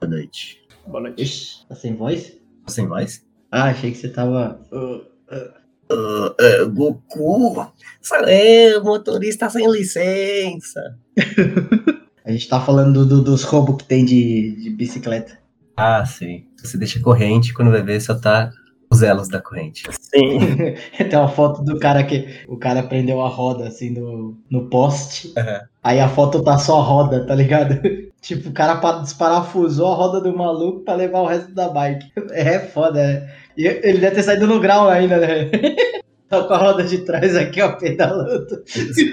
Boa 0.00 0.10
noite. 0.10 0.61
Boa 0.86 1.00
noite. 1.02 1.22
Ixi, 1.22 1.66
tá 1.68 1.74
sem 1.74 1.94
voz? 1.94 2.32
Sem 2.66 2.86
voz? 2.86 3.24
Ah, 3.50 3.64
achei 3.70 3.90
que 3.92 3.98
você 3.98 4.08
tava. 4.08 4.60
Ah, 4.72 5.00
ah, 5.90 6.64
Goku! 6.72 7.66
É, 8.26 8.76
o 8.78 8.84
motorista 8.84 9.48
sem 9.50 9.70
licença. 9.70 10.98
A 12.24 12.30
gente 12.30 12.48
tá 12.48 12.60
falando 12.60 13.04
do- 13.04 13.20
dos 13.22 13.42
roubos 13.42 13.78
que 13.78 13.84
tem 13.84 14.04
de, 14.04 14.54
de 14.62 14.70
bicicleta. 14.70 15.38
Ah, 15.76 16.06
sim. 16.06 16.46
Você 16.56 16.78
deixa 16.78 17.00
corrente, 17.00 17.52
quando 17.52 17.72
vai 17.72 17.82
ver, 17.82 18.00
só 18.00 18.14
tá 18.14 18.52
os 18.92 19.02
elos 19.02 19.28
da 19.28 19.40
corrente. 19.40 19.84
Sim. 19.90 20.38
Tem 21.08 21.18
uma 21.18 21.28
foto 21.28 21.64
do 21.64 21.78
cara 21.78 22.04
que. 22.04 22.28
O 22.46 22.58
cara 22.58 22.82
prendeu 22.82 23.22
a 23.22 23.28
roda 23.28 23.66
assim 23.66 23.90
no, 23.90 24.36
no 24.50 24.68
poste. 24.68 25.32
Aham. 25.36 25.60
Aí 25.82 25.98
a 25.98 26.08
foto 26.08 26.44
tá 26.44 26.58
só 26.58 26.78
a 26.78 26.82
roda, 26.82 27.26
tá 27.26 27.34
ligado? 27.34 27.80
tipo, 28.20 28.50
o 28.50 28.52
cara 28.52 28.76
pa- 28.76 29.00
desparafusou 29.00 29.92
a 29.92 29.96
roda 29.96 30.20
do 30.20 30.36
maluco 30.36 30.80
pra 30.80 30.94
levar 30.94 31.20
o 31.20 31.26
resto 31.26 31.52
da 31.54 31.68
bike. 31.68 32.12
É 32.30 32.58
foda, 32.58 33.02
né? 33.02 33.30
E 33.56 33.66
ele 33.66 33.98
deve 33.98 34.16
ter 34.16 34.22
saído 34.22 34.46
no 34.46 34.60
grau 34.60 34.88
ainda, 34.88 35.18
né? 35.18 35.50
tá 36.28 36.42
com 36.44 36.54
a 36.54 36.58
roda 36.58 36.84
de 36.84 36.98
trás 36.98 37.36
aqui, 37.36 37.60
ó, 37.60 37.72
pedalando. 37.72 38.62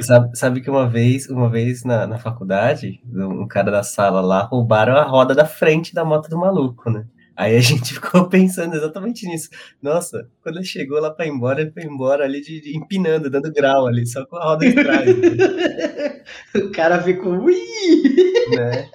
Sabe, 0.02 0.38
sabe 0.38 0.62
que 0.62 0.70
uma 0.70 0.88
vez, 0.88 1.28
uma 1.30 1.50
vez 1.50 1.84
na, 1.84 2.08
na 2.08 2.18
faculdade, 2.18 3.02
um 3.14 3.46
cara 3.48 3.70
da 3.70 3.84
sala 3.84 4.22
lá 4.22 4.44
roubaram 4.44 4.96
a 4.96 5.04
roda 5.04 5.36
da 5.36 5.46
frente 5.46 5.94
da 5.94 6.06
moto 6.06 6.30
do 6.30 6.38
maluco, 6.38 6.90
né? 6.90 7.06
Aí 7.40 7.56
a 7.56 7.60
gente 7.62 7.94
ficou 7.94 8.28
pensando 8.28 8.76
exatamente 8.76 9.26
nisso. 9.26 9.50
Nossa, 9.82 10.28
quando 10.44 10.58
ele 10.58 10.66
chegou 10.66 11.00
lá 11.00 11.10
pra 11.10 11.26
ir 11.26 11.30
embora, 11.30 11.62
ele 11.62 11.72
foi 11.72 11.84
embora 11.84 12.26
ali 12.26 12.42
de, 12.42 12.60
de- 12.60 12.76
empinando, 12.78 13.30
dando 13.30 13.50
grau 13.54 13.88
ali, 13.88 14.06
só 14.06 14.26
com 14.26 14.36
a 14.36 14.44
roda 14.44 14.66
de 14.68 14.74
trás, 14.76 15.08
o 16.56 16.70
cara 16.72 17.02
ficou. 17.02 17.40
Ui! 17.40 17.56
né? 18.56 18.90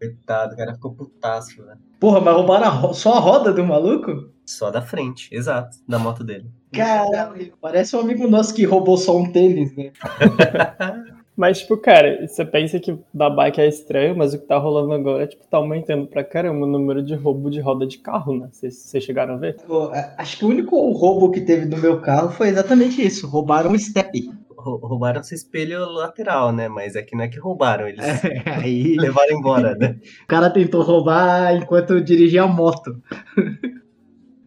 Coitado, 0.00 0.54
o 0.54 0.56
cara 0.56 0.74
ficou 0.74 0.94
putaço, 0.94 1.62
né? 1.64 1.76
Porra, 2.00 2.20
mas 2.20 2.34
roubaram 2.34 2.66
a 2.66 2.70
ro- 2.70 2.92
só 2.92 3.14
a 3.14 3.20
roda 3.20 3.52
do 3.52 3.64
maluco? 3.64 4.30
Só 4.44 4.70
da 4.70 4.82
frente, 4.82 5.28
exato, 5.32 5.78
da 5.88 5.98
moto 5.98 6.22
dele. 6.24 6.50
Caralho, 6.72 7.54
parece 7.60 7.94
um 7.96 8.00
amigo 8.00 8.26
nosso 8.26 8.52
que 8.52 8.64
roubou 8.64 8.96
só 8.98 9.16
um 9.16 9.30
tênis, 9.30 9.74
né? 9.76 9.92
Mas, 11.36 11.58
tipo, 11.60 11.76
cara, 11.76 12.26
você 12.28 12.44
pensa 12.44 12.78
que 12.78 12.96
da 13.12 13.28
bike 13.28 13.60
é 13.60 13.66
estranho, 13.66 14.16
mas 14.16 14.32
o 14.34 14.38
que 14.38 14.46
tá 14.46 14.56
rolando 14.56 14.92
agora, 14.92 15.26
tipo, 15.26 15.44
tá 15.48 15.56
aumentando 15.56 16.06
pra 16.06 16.22
caramba 16.22 16.64
o 16.64 16.68
número 16.68 17.02
de 17.02 17.14
roubo 17.14 17.50
de 17.50 17.60
roda 17.60 17.86
de 17.86 17.98
carro, 17.98 18.38
né? 18.38 18.48
Vocês 18.52 18.88
chegaram 19.04 19.34
a 19.34 19.36
ver? 19.38 19.56
Pô, 19.66 19.90
Acho 20.16 20.38
que 20.38 20.44
o 20.44 20.48
único 20.48 20.76
roubo 20.92 21.32
que 21.32 21.40
teve 21.40 21.66
no 21.66 21.76
meu 21.78 22.00
carro 22.00 22.30
foi 22.30 22.48
exatamente 22.48 23.04
isso. 23.04 23.26
Roubaram 23.26 23.72
o 23.72 23.78
step. 23.78 24.30
Rou- 24.56 24.78
Roubaram 24.78 25.20
esse 25.20 25.34
espelho 25.34 25.84
lateral, 25.90 26.52
né? 26.52 26.68
Mas 26.68 26.94
é 26.94 27.02
que 27.02 27.16
não 27.16 27.24
é 27.24 27.28
que 27.28 27.38
roubaram, 27.40 27.88
eles 27.88 28.04
Aí 28.46 28.94
levaram 28.96 29.36
embora, 29.36 29.74
né? 29.74 29.96
o 30.22 30.26
cara 30.28 30.48
tentou 30.50 30.82
roubar 30.82 31.54
enquanto 31.56 31.94
eu 31.94 32.00
dirigia 32.00 32.44
a 32.44 32.46
moto. 32.46 32.96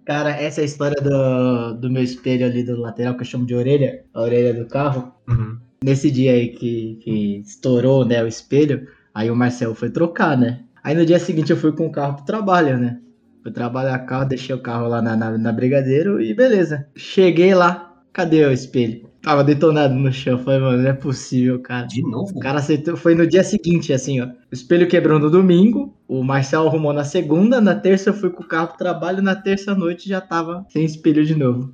Cara, 0.06 0.29
essa 0.32 0.62
é 0.62 0.63
a 0.63 0.65
história 0.65 1.01
do, 1.01 1.74
do 1.74 1.89
meu 1.91 2.01
espelho 2.01 2.46
ali 2.46 2.63
do 2.63 2.79
lateral, 2.79 3.13
que 3.15 3.22
eu 3.22 3.25
chamo 3.25 3.46
de 3.46 3.53
orelha, 3.53 4.06
a 4.13 4.22
orelha 4.22 4.53
do 4.53 4.65
carro. 4.67 5.12
Uhum. 5.27 5.58
Nesse 5.84 6.10
dia 6.10 6.31
aí 6.34 6.50
que, 6.50 7.00
que 7.01 7.38
estourou, 7.46 8.03
né, 8.05 8.24
o 8.24 8.27
espelho, 8.27 8.88
aí 9.13 9.29
o 9.29 9.36
Marcel 9.36 9.75
foi 9.75 9.89
trocar, 9.89 10.38
né? 10.38 10.62
Aí 10.84 10.96
no 10.96 11.05
dia 11.05 11.19
seguinte 11.19 11.51
eu 11.51 11.57
fui 11.57 11.72
com 11.72 11.88
o 11.88 11.91
carro 11.91 12.15
pro 12.15 12.25
trabalho, 12.25 12.77
né? 12.77 13.00
Fui 13.43 13.51
trabalhar 13.51 13.98
carro, 14.00 14.25
deixei 14.25 14.55
o 14.55 14.62
carro 14.62 14.88
lá 14.88 15.01
na, 15.01 15.15
na, 15.15 15.38
na 15.38 15.51
Brigadeiro 15.51 16.22
e 16.22 16.34
beleza. 16.34 16.88
Cheguei 16.96 17.53
lá, 17.53 18.01
cadê 18.12 18.46
o 18.46 18.51
espelho? 18.51 19.07
Tava 19.22 19.43
detonado 19.43 19.93
no 19.93 20.12
chão. 20.12 20.39
Falei, 20.39 20.60
mano, 20.60 20.84
não 20.84 20.89
é 20.89 20.93
possível, 20.93 21.60
cara. 21.60 21.86
De 21.88 22.01
novo? 22.01 22.31
O 22.36 22.39
cara 22.39 22.60
aceitou, 22.60 22.96
foi 22.96 23.13
no 23.13 23.27
dia 23.27 23.43
seguinte, 23.43 23.91
assim, 23.91 24.22
ó. 24.22 24.25
O 24.25 24.53
espelho 24.53 24.88
quebrou 24.88 25.19
no 25.19 25.29
domingo, 25.29 25.93
o 26.07 26.24
Marcel 26.24 26.65
arrumou 26.67 26.93
na 26.93 27.03
segunda, 27.03 27.60
na 27.60 27.75
terça 27.75 28.10
eu 28.10 28.13
fui 28.13 28.29
com 28.29 28.43
o 28.43 28.48
carro 28.48 28.69
pro 28.69 28.77
trabalho, 28.77 29.22
na 29.22 29.36
terça 29.36 29.75
noite 29.75 30.07
já 30.07 30.22
tava 30.22 30.65
sem 30.69 30.86
espelho 30.86 31.25
de 31.25 31.36
novo. 31.36 31.74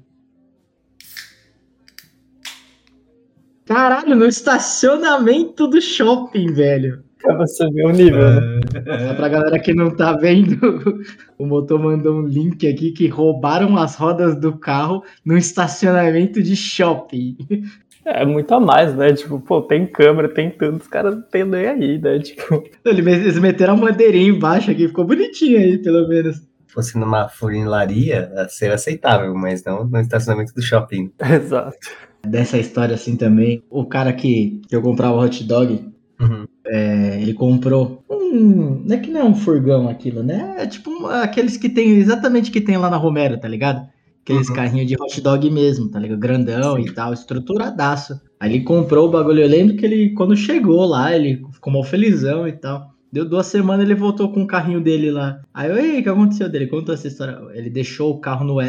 Caralho, 3.66 4.16
no 4.16 4.26
estacionamento 4.26 5.68
do 5.68 5.82
shopping, 5.82 6.54
velho. 6.54 7.04
Pra 7.22 7.38
você 7.38 7.66
ver 7.72 7.86
o 7.86 7.92
nível, 7.92 8.20
né? 8.20 8.60
Só 9.08 9.14
pra 9.16 9.30
galera 9.30 9.58
que 9.58 9.74
não 9.74 9.96
tá 9.96 10.12
vendo, 10.14 10.58
o 11.40 11.46
motor 11.46 11.80
mandou 11.80 12.16
um 12.20 12.26
link 12.28 12.68
aqui 12.68 12.92
que 12.92 13.08
roubaram 13.08 13.78
as 13.78 13.96
rodas 13.96 14.36
do 14.38 14.58
carro 14.58 15.02
no 15.24 15.38
estacionamento 15.38 16.44
de 16.44 16.54
shopping. 16.56 17.38
É 18.04 18.26
muito 18.26 18.54
a 18.54 18.60
mais, 18.60 18.94
né? 18.94 19.14
Tipo, 19.14 19.40
pô, 19.40 19.62
tem 19.62 19.88
câmera, 19.88 20.28
tem 20.28 20.52
tudo, 20.52 20.76
os 20.76 20.88
caras 20.88 21.16
não 21.16 21.22
tem 21.22 21.46
nem 21.46 21.66
aí, 21.68 21.98
né? 21.98 22.20
Tipo, 22.20 22.62
Ele- 22.84 23.10
Eles 23.10 23.40
meteram 23.40 23.76
a 23.76 23.78
bandeirinha 23.78 24.28
embaixo 24.30 24.70
aqui, 24.72 24.90
ficou 24.90 25.06
bonitinho 25.06 25.58
aí, 25.60 25.78
pelo 25.78 26.06
menos. 26.10 26.36
Se 26.36 26.74
fosse 26.74 26.98
numa 26.98 27.30
funilaria, 27.30 28.30
seria 28.50 28.76
aceitável, 28.76 29.34
mas 29.34 29.64
não 29.64 29.86
no 29.86 30.00
estacionamento 30.02 30.54
do 30.54 30.62
shopping. 30.62 31.14
exato. 31.24 31.78
Dessa 32.26 32.58
história 32.58 32.96
assim 32.96 33.16
também, 33.18 33.62
o 33.70 33.86
cara 33.86 34.14
que, 34.14 34.62
que 34.68 34.76
eu 34.76 34.82
comprava 34.82 35.18
hot 35.18 35.44
dog, 35.44 35.92
Uhum. 36.22 36.46
é, 36.66 37.20
ele 37.22 37.34
comprou 37.34 38.04
um. 38.10 38.82
Não 38.86 38.96
é 38.96 39.00
que 39.00 39.12
não 39.12 39.22
é 39.22 39.24
um 39.26 39.36
furgão 39.36 39.90
aquilo, 39.90 40.24
né? 40.24 40.56
É 40.60 40.66
tipo 40.68 40.90
um- 40.90 41.08
aqueles 41.08 41.58
que 41.58 41.68
tem, 41.68 41.90
exatamente 41.98 42.50
que 42.50 42.62
tem 42.62 42.78
lá 42.78 42.90
na 42.90 42.96
Romero, 42.98 43.38
tá 43.38 43.48
ligado? 43.48 43.86
Aqueles 44.24 44.48
Uhum. 44.48 44.56
carrinhos 44.56 44.88
de 44.88 44.96
hot 44.96 45.20
dog 45.22 45.50
mesmo, 45.52 45.90
tá 45.90 46.00
ligado? 46.00 46.18
Grandão 46.20 46.78
Sim. 46.78 46.84
e 46.84 46.94
tal, 46.94 47.12
estruturadaço. 47.14 48.20
Aí 48.40 48.54
ele 48.54 48.64
comprou 48.64 49.08
o 49.08 49.12
bagulho. 49.12 49.42
Eu 49.42 49.50
lembro 49.50 49.76
que 49.76 49.86
ele, 49.86 50.10
quando 50.14 50.36
chegou 50.36 50.86
lá, 50.86 51.14
ele 51.14 51.42
ficou 51.52 51.74
mal 51.74 51.84
felizão 51.84 52.48
e 52.48 52.54
tal. 52.54 52.94
Deu 53.12 53.28
duas 53.28 53.48
semanas, 53.48 53.86
ele 53.86 53.96
voltou 53.96 54.32
com 54.32 54.44
o 54.44 54.48
carrinho 54.48 54.80
dele 54.82 55.12
lá. 55.12 55.42
Aí 55.54 55.70
eu, 55.70 55.78
ei, 55.78 56.00
o 56.00 56.04
que 56.04 56.10
aconteceu 56.10 56.48
dele? 56.50 56.68
Conta 56.68 56.94
essa 56.94 57.08
história. 57.08 57.38
Ele 57.54 57.70
deixou 57.70 58.12
o 58.12 58.20
carro 58.20 58.46
no 58.46 58.62
E 58.62 58.68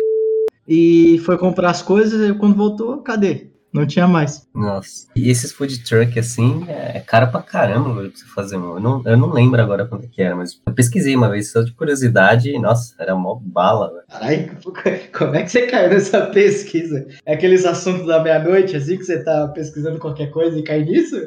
e 0.67 1.19
foi 1.25 1.39
comprar 1.39 1.71
as 1.71 1.83
coisas. 1.83 2.29
E 2.29 2.35
quando 2.35 2.57
voltou, 2.57 2.99
cadê? 3.03 3.55
Não 3.75 3.85
tinha 3.85 4.07
mais. 4.07 4.47
Nossa. 4.55 5.09
E 5.17 5.29
esses 5.29 5.51
food 5.51 5.83
truck, 5.83 6.17
assim, 6.17 6.65
é 6.69 7.01
caro 7.01 7.29
pra 7.33 7.43
caramba, 7.43 7.93
velho, 7.93 8.11
pra 8.11 8.21
você 8.21 8.25
fazer, 8.27 8.57
mano. 8.57 8.77
Eu 8.77 8.81
não, 8.81 9.03
eu 9.05 9.17
não 9.17 9.33
lembro 9.33 9.61
agora 9.61 9.85
quanto 9.85 10.09
que 10.09 10.23
era, 10.23 10.37
mas 10.37 10.61
eu 10.65 10.73
pesquisei 10.73 11.17
uma 11.17 11.29
vez, 11.29 11.51
só 11.51 11.61
de 11.61 11.73
curiosidade, 11.73 12.51
e, 12.51 12.59
nossa, 12.61 12.95
era 13.01 13.17
mó 13.17 13.37
bala, 13.43 13.89
velho. 13.89 14.05
Caralho, 14.09 14.57
como 15.13 15.35
é 15.35 15.43
que 15.43 15.51
você 15.51 15.67
caiu 15.67 15.91
nessa 15.91 16.27
pesquisa? 16.27 17.05
É 17.27 17.35
aqueles 17.35 17.67
assuntos 17.67 18.07
da 18.07 18.23
meia-noite, 18.23 18.77
assim, 18.77 18.97
que 18.97 19.03
você 19.05 19.25
tá 19.25 19.49
pesquisando 19.49 19.99
qualquer 19.99 20.31
coisa 20.31 20.57
e 20.57 20.63
cai 20.63 20.85
nisso? 20.85 21.27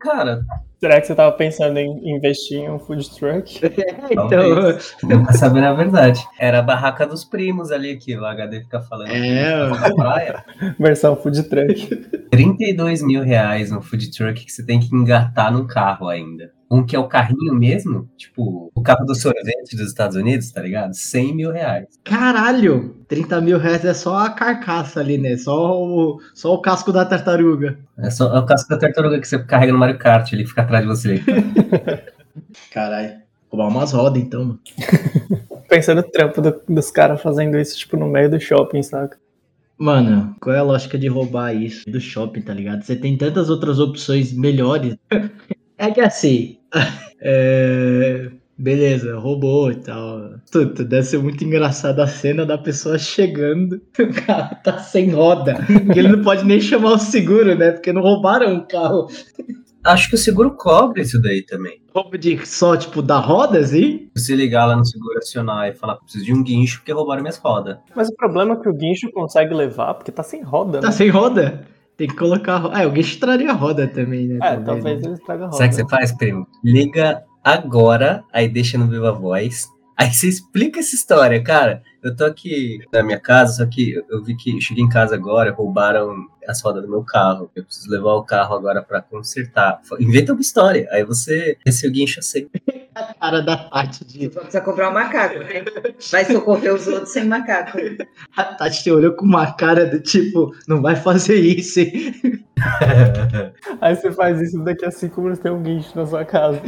Cara, 0.00 0.42
Será 0.84 1.00
que 1.00 1.06
você 1.06 1.14
tava 1.14 1.32
pensando 1.32 1.78
em 1.78 2.14
investir 2.14 2.58
em 2.58 2.68
um 2.68 2.78
food 2.78 3.08
truck? 3.16 3.58
então, 4.10 4.28
Talvez. 4.28 4.94
Deu 5.02 5.22
pra 5.22 5.32
saber 5.32 5.62
na 5.62 5.72
verdade. 5.72 6.22
Era 6.38 6.58
a 6.58 6.62
barraca 6.62 7.06
dos 7.06 7.24
primos 7.24 7.72
ali, 7.72 7.96
que 7.96 8.14
o 8.14 8.22
HD 8.22 8.60
fica 8.60 8.82
falando. 8.82 9.08
É, 9.08 9.66
na 9.66 9.94
praia. 9.94 10.44
Versão 10.78 11.16
food 11.16 11.42
truck. 11.44 11.96
32 12.30 13.02
mil 13.02 13.22
reais 13.22 13.70
no 13.70 13.80
food 13.80 14.10
truck 14.10 14.44
que 14.44 14.52
você 14.52 14.62
tem 14.62 14.78
que 14.78 14.94
engatar 14.94 15.50
no 15.50 15.66
carro 15.66 16.06
ainda. 16.06 16.52
Um 16.70 16.84
que 16.84 16.96
é 16.96 16.98
o 16.98 17.06
carrinho 17.06 17.54
mesmo, 17.54 18.08
tipo, 18.16 18.70
o 18.74 18.82
carro 18.82 19.04
do 19.04 19.14
sorvete 19.14 19.76
dos 19.76 19.86
Estados 19.88 20.16
Unidos, 20.16 20.50
tá 20.50 20.60
ligado? 20.62 20.92
100 20.94 21.34
mil 21.36 21.52
reais. 21.52 21.86
caralho, 22.02 22.96
30 23.06 23.40
mil 23.40 23.58
reais 23.58 23.84
é 23.84 23.94
só 23.94 24.16
a 24.18 24.30
carcaça 24.30 25.00
ali, 25.00 25.18
né? 25.18 25.36
Só 25.36 25.80
o, 25.80 26.18
só 26.34 26.54
o 26.54 26.60
casco 26.60 26.90
da 26.92 27.04
tartaruga. 27.04 27.78
É 27.98 28.10
só 28.10 28.34
é 28.34 28.38
o 28.38 28.46
casco 28.46 28.68
da 28.70 28.78
tartaruga 28.78 29.20
que 29.20 29.28
você 29.28 29.38
carrega 29.44 29.72
no 29.72 29.78
Mario 29.78 29.98
Kart, 29.98 30.32
ele 30.32 30.46
fica 30.46 30.62
atrás 30.62 30.82
de 30.82 30.88
você. 30.88 31.22
Caralho, 32.72 33.12
roubar 33.50 33.68
umas 33.68 33.92
rodas 33.92 34.22
então, 34.22 34.44
mano. 34.44 34.60
Pensando 35.68 35.98
no 36.02 36.10
trampo 36.10 36.40
do- 36.40 36.60
dos 36.68 36.90
caras 36.90 37.20
fazendo 37.20 37.58
isso, 37.58 37.76
tipo, 37.78 37.96
no 37.96 38.08
meio 38.08 38.30
do 38.30 38.40
shopping, 38.40 38.82
saca? 38.82 39.16
Mano, 39.76 40.36
qual 40.40 40.54
é 40.54 40.58
a 40.58 40.62
lógica 40.62 40.96
de 40.96 41.08
roubar 41.08 41.52
isso 41.54 41.84
do 41.90 42.00
shopping, 42.00 42.42
tá 42.42 42.54
ligado? 42.54 42.82
Você 42.82 42.94
tem 42.94 43.16
tantas 43.16 43.50
outras 43.50 43.78
opções 43.80 44.32
melhores. 44.32 44.96
É 45.86 45.90
que 45.90 46.00
assim, 46.00 46.56
é, 47.20 48.30
beleza, 48.56 49.18
roubou 49.18 49.70
e 49.70 49.76
tal. 49.76 50.30
Tudo, 50.50 50.84
deve 50.84 51.02
ser 51.02 51.18
muito 51.18 51.44
engraçado 51.44 52.00
a 52.00 52.06
cena 52.06 52.46
da 52.46 52.56
pessoa 52.56 52.98
chegando, 52.98 53.80
o 53.98 54.24
carro 54.26 54.56
tá 54.62 54.78
sem 54.78 55.10
roda. 55.10 55.56
Ele 55.94 56.08
não 56.08 56.22
pode 56.22 56.44
nem 56.44 56.60
chamar 56.60 56.92
o 56.92 56.98
seguro, 56.98 57.54
né? 57.56 57.72
Porque 57.72 57.92
não 57.92 58.02
roubaram 58.02 58.56
o 58.56 58.66
carro. 58.66 59.08
Acho 59.84 60.08
que 60.08 60.14
o 60.14 60.18
seguro 60.18 60.52
cobre 60.52 61.02
isso 61.02 61.20
daí 61.20 61.42
também. 61.44 61.82
Roubo 61.94 62.16
de 62.16 62.38
só, 62.46 62.74
tipo, 62.74 63.02
da 63.02 63.18
roda, 63.18 63.58
assim? 63.58 64.08
Se 64.16 64.24
você 64.24 64.34
ligar 64.34 64.64
lá 64.64 64.76
no 64.76 64.84
seguro 64.86 65.18
acionar 65.18 65.68
e 65.68 65.74
falar, 65.74 65.96
preciso 65.96 66.24
de 66.24 66.32
um 66.32 66.42
guincho 66.42 66.78
porque 66.78 66.90
roubaram 66.92 67.20
minhas 67.20 67.36
rodas. 67.36 67.76
Mas 67.94 68.08
o 68.08 68.14
problema 68.16 68.54
é 68.54 68.56
que 68.56 68.68
o 68.68 68.72
guincho 68.72 69.10
consegue 69.12 69.52
levar, 69.52 69.92
porque 69.92 70.10
tá 70.10 70.22
sem 70.22 70.42
roda, 70.42 70.80
Tá 70.80 70.86
né? 70.86 70.92
sem 70.94 71.10
roda? 71.10 71.66
Tem 71.96 72.08
que 72.08 72.16
colocar. 72.16 72.66
a 72.66 72.78
Ah, 72.78 72.84
alguém 72.84 73.04
traria 73.04 73.52
roda 73.52 73.86
também, 73.86 74.26
né? 74.26 74.36
É, 74.36 74.56
talvez, 74.56 74.66
talvez 74.66 75.02
né? 75.02 75.08
eles 75.08 75.20
tragam 75.20 75.46
roda. 75.46 75.56
Sabe 75.56 75.68
o 75.68 75.70
que 75.70 75.76
você 75.76 75.88
faz, 75.88 76.12
primo? 76.12 76.46
Liga 76.62 77.22
agora, 77.42 78.24
aí 78.32 78.48
deixa 78.48 78.76
no 78.76 78.88
Viva 78.88 79.12
Voz. 79.12 79.68
Aí 79.96 80.12
você 80.12 80.28
explica 80.28 80.80
essa 80.80 80.94
história, 80.94 81.42
cara. 81.42 81.82
Eu 82.04 82.14
tô 82.14 82.24
aqui 82.26 82.80
na 82.92 83.02
minha 83.02 83.18
casa, 83.18 83.54
só 83.64 83.66
que 83.66 83.94
eu- 84.10 84.22
vi 84.22 84.36
que 84.36 84.54
eu 84.54 84.60
cheguei 84.60 84.84
em 84.84 84.88
casa 84.88 85.14
agora, 85.14 85.50
roubaram 85.52 86.14
as 86.46 86.60
rodas 86.60 86.82
do 86.82 86.90
meu 86.90 87.02
carro. 87.02 87.50
Eu 87.56 87.64
preciso 87.64 87.90
levar 87.90 88.12
o 88.14 88.22
carro 88.22 88.54
agora 88.54 88.82
pra 88.82 89.00
consertar. 89.00 89.80
Inventa 89.98 90.32
uma 90.32 90.40
história. 90.42 90.86
Aí 90.90 91.02
você 91.02 91.56
esse 91.64 91.88
o 91.88 91.90
guincho 91.90 92.20
assim. 92.20 92.46
Cara 93.20 93.40
da 93.40 93.56
Tati 93.56 94.04
de. 94.04 94.32
Só 94.32 94.38
precisa 94.40 94.60
comprar 94.60 94.88
um 94.90 94.92
macaco. 94.92 95.38
né? 95.40 95.64
Vai 96.12 96.24
socorrer 96.26 96.72
os 96.74 96.86
outros 96.86 97.08
sem 97.10 97.24
macaco. 97.24 97.76
A 98.36 98.44
Tati 98.44 98.84
te 98.84 98.90
olhou 98.92 99.14
com 99.14 99.24
uma 99.24 99.52
cara 99.52 99.84
do 99.86 99.98
tipo, 100.00 100.54
não 100.68 100.80
vai 100.80 100.94
fazer 100.94 101.34
isso, 101.40 101.80
hein? 101.80 102.14
Aí 103.80 103.96
você 103.96 104.12
faz 104.12 104.40
isso 104.40 104.62
daqui 104.62 104.84
a 104.84 104.90
cinco 104.92 105.20
minutos 105.22 105.42
tem 105.42 105.50
um 105.50 105.62
guincho 105.62 105.96
na 105.96 106.06
sua 106.06 106.24
casa. 106.24 106.60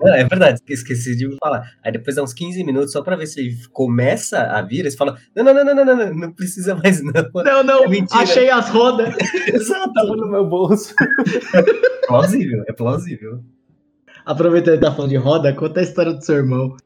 Não, 0.00 0.14
é 0.14 0.24
verdade, 0.24 0.60
esqueci 0.68 1.16
de 1.16 1.36
falar. 1.38 1.68
Aí 1.82 1.90
depois 1.90 2.14
dá 2.16 2.22
uns 2.22 2.32
15 2.34 2.62
minutos 2.62 2.92
só 2.92 3.02
pra 3.02 3.16
ver 3.16 3.26
se 3.26 3.40
ele 3.40 3.56
começa 3.72 4.33
a 4.42 4.62
vir. 4.62 4.80
Eles 4.80 4.94
falam: 4.96 5.16
não, 5.34 5.44
não, 5.44 5.54
não, 5.54 5.64
não, 5.64 5.74
não, 5.74 5.84
não, 5.84 5.96
não, 5.96 6.14
não 6.14 6.32
precisa 6.32 6.74
mais, 6.74 7.02
não. 7.02 7.12
Não, 7.44 7.62
não, 7.62 7.84
É 7.84 7.88
mentira. 7.88 8.20
achei 8.22 8.50
as 8.50 8.68
rodas. 8.70 9.14
Exato. 9.52 9.92
Tava 9.92 10.16
no 10.16 10.28
meu 10.30 10.46
bolso. 10.46 10.94
Plausível, 12.06 12.64
é 12.68 12.72
plausível. 12.72 13.40
Aproveitando 14.24 14.74
que 14.76 14.80
tá 14.84 14.92
falando 14.94 15.10
de 15.10 15.16
roda, 15.16 15.52
conta 15.54 15.80
a 15.80 15.82
história 15.82 16.12
do 16.12 16.24
seu 16.24 16.36
irmão. 16.36 16.76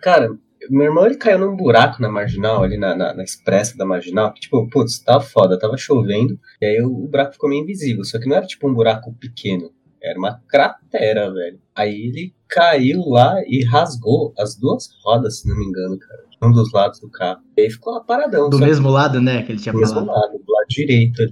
Cara, 0.00 0.28
meu 0.70 0.86
irmão 0.86 1.04
ele 1.06 1.16
caiu 1.16 1.38
num 1.38 1.56
buraco 1.56 2.00
na 2.00 2.08
marginal, 2.08 2.62
ali 2.62 2.76
na, 2.78 2.94
na, 2.94 3.12
na 3.14 3.24
expressa 3.24 3.76
da 3.76 3.84
marginal. 3.84 4.32
que, 4.32 4.40
Tipo, 4.40 4.68
putz, 4.68 5.00
tava 5.00 5.20
foda, 5.20 5.58
tava 5.58 5.76
chovendo. 5.76 6.38
E 6.60 6.66
aí 6.66 6.80
o, 6.82 6.86
o 6.88 7.08
buraco 7.08 7.32
ficou 7.32 7.48
meio 7.50 7.62
invisível. 7.62 8.04
Só 8.04 8.18
que 8.18 8.28
não 8.28 8.36
era 8.36 8.46
tipo 8.46 8.68
um 8.68 8.74
buraco 8.74 9.12
pequeno. 9.14 9.70
Era 10.02 10.18
uma 10.18 10.40
cratera, 10.48 11.32
velho. 11.32 11.58
Aí 11.74 11.92
ele 12.06 12.34
caiu 12.48 13.00
lá 13.06 13.34
e 13.46 13.64
rasgou 13.64 14.32
as 14.38 14.56
duas 14.56 14.88
rodas, 15.04 15.40
se 15.40 15.48
não 15.48 15.56
me 15.56 15.64
engano, 15.64 15.98
cara. 15.98 16.26
Um 16.42 16.52
dos 16.52 16.72
lados 16.72 17.00
do 17.00 17.10
carro. 17.10 17.40
E 17.56 17.62
aí 17.62 17.70
ficou 17.70 17.94
lá 17.94 18.00
paradão. 18.00 18.50
Do 18.50 18.58
mesmo 18.58 18.88
lado, 18.90 19.20
né, 19.20 19.42
que 19.42 19.52
ele 19.52 19.58
tinha 19.58 19.72
do 19.72 19.78
mesmo 19.78 19.94
falado. 19.94 20.14
lado, 20.14 20.32
do 20.32 20.52
lado 20.52 20.66
direito. 20.68 21.22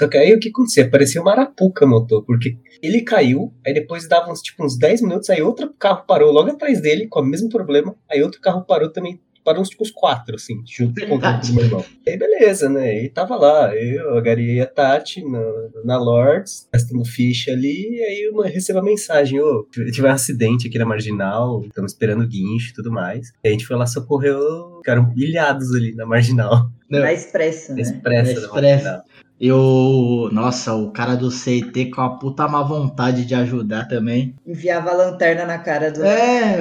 Só 0.00 0.08
que 0.08 0.16
aí 0.16 0.32
o 0.32 0.40
que 0.40 0.48
acontecia? 0.48 0.88
Parecia 0.88 1.20
uma 1.20 1.32
arapuca 1.32 1.86
motor, 1.86 2.24
porque 2.24 2.56
ele 2.82 3.02
caiu, 3.02 3.52
aí 3.66 3.74
depois 3.74 4.08
dava 4.08 4.30
uns, 4.30 4.40
tipo, 4.40 4.64
uns 4.64 4.78
10 4.78 5.02
minutos, 5.02 5.28
aí 5.28 5.42
outro 5.42 5.74
carro 5.78 6.04
parou 6.06 6.32
logo 6.32 6.50
atrás 6.50 6.80
dele, 6.80 7.06
com 7.06 7.20
o 7.20 7.24
mesmo 7.24 7.50
problema, 7.50 7.94
aí 8.10 8.22
outro 8.22 8.40
carro 8.40 8.64
parou 8.64 8.90
também 8.90 9.20
paramos 9.44 9.68
tipo 9.68 9.82
os 9.82 9.90
quatro, 9.90 10.36
assim, 10.36 10.62
junto 10.66 11.00
com 11.06 11.16
o 11.16 11.54
meu 11.54 11.64
irmão. 11.64 11.84
E 12.06 12.10
aí, 12.10 12.18
beleza, 12.18 12.68
né? 12.68 13.04
E 13.04 13.08
tava 13.08 13.36
lá, 13.36 13.74
eu, 13.74 14.16
a 14.16 14.20
Gari 14.20 14.56
e 14.56 14.60
a 14.60 14.66
Tati 14.66 15.24
na, 15.24 15.40
na 15.84 15.98
Lords, 15.98 16.68
gastando 16.72 17.04
ficha 17.04 17.52
ali, 17.52 17.96
e 17.96 18.02
aí 18.02 18.22
eu 18.22 18.40
recebo 18.42 18.78
a 18.78 18.82
mensagem, 18.82 19.40
ô, 19.40 19.66
tive 19.70 20.06
um 20.06 20.10
acidente 20.10 20.68
aqui 20.68 20.78
na 20.78 20.86
Marginal, 20.86 21.62
estamos 21.66 21.92
esperando 21.92 22.22
o 22.22 22.28
guincho 22.28 22.70
e 22.70 22.74
tudo 22.74 22.90
mais. 22.90 23.32
E 23.42 23.48
a 23.48 23.52
gente 23.52 23.66
foi 23.66 23.76
lá 23.76 23.86
socorrer, 23.86 24.36
ficaram 24.78 25.12
ilhados 25.16 25.74
ali 25.74 25.94
na 25.94 26.06
Marginal. 26.06 26.70
Não. 26.88 27.00
Na 27.00 27.12
expressa, 27.12 27.72
né? 27.72 27.82
Expressa 27.82 28.32
Na 28.32 28.46
Expressa. 28.46 28.60
Marginal. 28.60 29.04
Eu. 29.40 30.28
Nossa, 30.32 30.74
o 30.74 30.90
cara 30.90 31.16
do 31.16 31.30
CT 31.30 31.86
com 31.86 32.02
a 32.02 32.10
puta 32.10 32.46
má 32.46 32.62
vontade 32.62 33.24
de 33.24 33.34
ajudar 33.34 33.88
também. 33.88 34.34
Enviava 34.46 34.90
a 34.90 34.94
lanterna 34.94 35.46
na 35.46 35.58
cara 35.58 35.90
do. 35.90 36.04
É, 36.04 36.58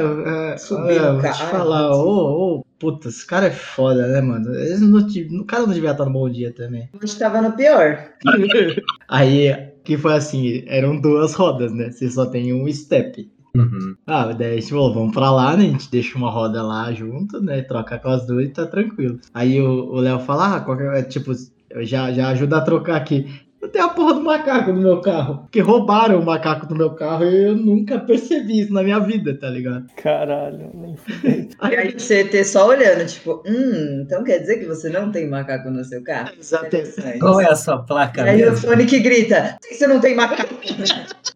é, 0.54 0.58
Subir 0.58 0.96
é, 0.96 1.12
no 1.12 1.22
vou 1.22 1.32
te 1.32 1.44
falar, 1.44 1.92
ô, 1.92 2.60
ô, 2.60 2.66
puta, 2.80 3.10
esse 3.10 3.26
cara 3.26 3.48
é 3.48 3.52
foda, 3.52 4.08
né, 4.08 4.22
mano? 4.22 4.54
Eles 4.56 4.82
não 4.82 5.00
o 5.00 5.46
cara 5.46 5.66
não 5.66 5.74
devia 5.74 5.92
estar 5.92 6.06
no 6.06 6.14
bom 6.14 6.30
dia 6.30 6.54
também. 6.54 6.90
A 6.94 7.06
gente 7.06 7.20
tava 7.20 7.42
no 7.42 7.52
pior. 7.52 8.10
Aí, 9.08 9.54
que 9.84 9.98
foi 9.98 10.14
assim, 10.14 10.64
eram 10.68 11.00
duas 11.00 11.34
rodas, 11.34 11.74
né? 11.74 11.92
Você 11.92 12.10
só 12.10 12.26
tem 12.26 12.54
um 12.54 12.72
step. 12.72 13.30
Uhum. 13.56 13.96
Ah, 14.06 14.32
daí 14.32 14.54
a 14.54 14.60
gente 14.60 14.70
falou, 14.70 14.94
vamos 14.94 15.14
pra 15.14 15.32
lá, 15.32 15.58
né? 15.58 15.66
A 15.66 15.68
gente 15.68 15.92
deixa 15.92 16.18
uma 16.18 16.32
roda 16.32 16.62
lá 16.62 16.92
junto, 16.94 17.42
né? 17.42 17.62
Troca 17.64 17.98
com 17.98 18.10
as 18.10 18.26
duas 18.26 18.46
e 18.46 18.50
tá 18.50 18.66
tranquilo. 18.66 19.20
Aí 19.34 19.60
o 19.62 19.96
Léo 19.96 20.20
fala, 20.20 20.56
ah, 20.56 20.60
qualquer, 20.62 20.96
é, 20.96 21.04
tipo, 21.04 21.32
eu 21.70 21.84
já, 21.86 22.12
já 22.12 22.30
ajuda 22.30 22.58
a 22.58 22.62
trocar 22.62 22.96
aqui. 22.96 23.28
Eu 23.62 23.68
tenho 23.68 23.86
a 23.86 23.90
porra 23.90 24.14
do 24.14 24.22
macaco 24.22 24.72
no 24.72 24.82
meu 24.82 25.02
carro. 25.02 25.40
Porque 25.40 25.60
roubaram 25.60 26.20
o 26.20 26.26
macaco 26.26 26.66
do 26.66 26.76
meu 26.76 26.92
carro 26.92 27.26
e 27.26 27.44
eu 27.48 27.56
nunca 27.56 28.00
percebi 28.00 28.62
isso 28.62 28.74
na 28.74 28.82
minha 28.84 29.00
vida, 29.00 29.38
tá 29.38 29.50
ligado? 29.50 29.86
Caralho, 30.02 30.72
nem 30.74 30.96
fudei. 30.96 31.50
E 31.70 31.76
aí 31.76 31.92
você 31.92 32.24
ter 32.24 32.44
só 32.46 32.68
olhando, 32.68 33.06
tipo, 33.06 33.44
hum, 33.46 34.04
então 34.06 34.24
quer 34.24 34.40
dizer 34.40 34.58
que 34.60 34.66
você 34.66 34.90
não 34.90 35.12
tem 35.12 35.28
macaco 35.28 35.70
no 35.70 35.84
seu 35.84 36.02
carro? 36.04 36.32
Exatamente. 36.40 37.20
Qual 37.20 37.42
é 37.42 37.50
a 37.50 37.56
sua 37.56 37.80
placa 37.80 38.22
E 38.22 38.30
aí 38.30 38.44
o 38.44 38.52
mesmo? 38.52 38.58
Sonic 38.70 39.00
grita, 39.00 39.58
"Por 39.62 39.70
que 39.70 39.76
você 39.76 39.88
não 39.88 40.00
tem 40.00 40.16
macaco? 40.16 40.56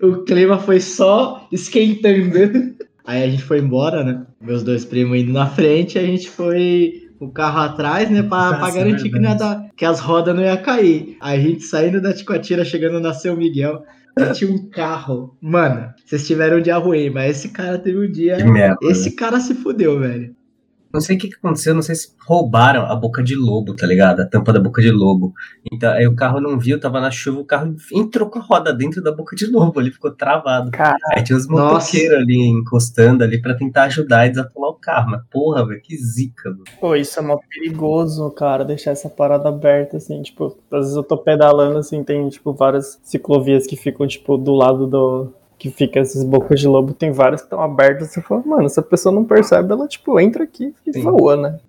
O 0.00 0.22
clima 0.22 0.58
foi 0.60 0.78
só 0.80 1.48
esquentando. 1.50 2.76
Aí 3.04 3.24
a 3.24 3.28
gente 3.28 3.42
foi 3.42 3.58
embora, 3.58 4.04
né? 4.04 4.24
Meus 4.40 4.62
dois 4.62 4.84
primos 4.84 5.18
indo 5.18 5.32
na 5.32 5.46
frente, 5.46 5.98
a 5.98 6.02
gente 6.02 6.30
foi 6.30 6.99
o 7.20 7.30
carro 7.30 7.60
atrás, 7.60 8.10
né? 8.10 8.22
Pra, 8.22 8.48
pra 8.48 8.58
Nossa, 8.60 8.78
garantir 8.78 9.10
que, 9.10 9.18
não 9.18 9.28
ia 9.28 9.34
dar- 9.36 9.66
que 9.76 9.84
as 9.84 10.00
rodas 10.00 10.34
não 10.34 10.42
iam 10.42 10.56
cair. 10.56 11.16
Aí 11.20 11.38
a 11.38 11.42
gente 11.42 11.62
saindo 11.62 12.00
da 12.00 12.12
Ticoatira, 12.14 12.64
chegando 12.64 12.98
na 12.98 13.12
São 13.12 13.36
Miguel, 13.36 13.82
tinha 14.34 14.50
um 14.50 14.68
carro. 14.70 15.36
Mano, 15.40 15.92
vocês 16.04 16.26
tiveram 16.26 16.58
um 16.58 16.62
dia 16.62 16.76
ruim, 16.78 17.10
mas 17.10 17.36
esse 17.36 17.50
cara 17.50 17.78
teve 17.78 17.98
um 18.06 18.10
dia. 18.10 18.36
Que 18.36 18.44
merda. 18.44 18.76
Esse 18.82 19.12
cara 19.14 19.38
se 19.38 19.54
fudeu, 19.54 20.00
velho. 20.00 20.34
Não 20.92 21.00
sei 21.00 21.16
o 21.16 21.18
que, 21.18 21.28
que 21.28 21.36
aconteceu, 21.36 21.74
não 21.74 21.82
sei 21.82 21.94
se 21.94 22.14
roubaram 22.26 22.82
a 22.82 22.96
boca 22.96 23.22
de 23.22 23.36
lobo, 23.36 23.74
tá 23.74 23.86
ligado? 23.86 24.20
A 24.20 24.26
tampa 24.26 24.52
da 24.52 24.60
boca 24.60 24.82
de 24.82 24.90
lobo. 24.90 25.32
Então, 25.72 25.92
aí 25.92 26.06
o 26.06 26.16
carro 26.16 26.40
não 26.40 26.58
viu, 26.58 26.80
tava 26.80 27.00
na 27.00 27.10
chuva, 27.10 27.40
o 27.40 27.44
carro 27.44 27.74
entrou 27.92 28.28
com 28.28 28.40
a 28.40 28.42
roda 28.42 28.72
dentro 28.72 29.02
da 29.02 29.12
boca 29.12 29.36
de 29.36 29.46
lobo, 29.46 29.80
ele 29.80 29.92
ficou 29.92 30.10
travado. 30.10 30.70
Caralho. 30.72 30.98
Aí 31.12 31.22
tinha 31.22 31.36
os 31.38 31.48
Nossa. 31.48 31.74
motoqueiros 31.74 32.18
ali 32.18 32.36
encostando 32.48 33.22
ali 33.22 33.40
pra 33.40 33.54
tentar 33.54 33.84
ajudar 33.84 34.26
e 34.26 34.30
desatolar 34.30 34.70
o 34.70 34.74
carro. 34.74 35.10
Mas 35.10 35.22
porra, 35.30 35.66
velho, 35.66 35.80
que 35.80 35.96
zica, 35.96 36.50
mano. 36.50 36.64
Pô, 36.80 36.96
isso 36.96 37.18
é 37.18 37.22
mó 37.22 37.38
perigoso, 37.48 38.30
cara, 38.30 38.64
deixar 38.64 38.90
essa 38.90 39.08
parada 39.08 39.48
aberta, 39.48 39.96
assim, 39.96 40.20
tipo, 40.22 40.58
às 40.72 40.80
vezes 40.80 40.96
eu 40.96 41.04
tô 41.04 41.16
pedalando, 41.18 41.78
assim, 41.78 42.02
tem, 42.02 42.28
tipo, 42.28 42.52
várias 42.52 42.98
ciclovias 43.02 43.66
que 43.66 43.76
ficam, 43.76 44.06
tipo, 44.06 44.36
do 44.36 44.52
lado 44.54 44.86
do... 44.86 45.32
que 45.60 45.70
fica 45.70 46.00
essas 46.00 46.24
bocas 46.24 46.58
de 46.58 46.66
lobo, 46.66 46.94
tem 46.94 47.12
várias 47.12 47.42
que 47.42 47.46
estão 47.46 47.60
abertas, 47.60 48.08
você 48.08 48.22
fala, 48.22 48.42
mano, 48.46 48.66
se 48.66 48.80
a 48.80 48.82
pessoa 48.82 49.14
não 49.14 49.26
percebe, 49.26 49.70
ela, 49.70 49.86
tipo, 49.86 50.18
entra 50.18 50.42
aqui 50.42 50.74
e 50.86 50.92
Sim. 50.94 51.02
voa, 51.02 51.36
né? 51.36 51.60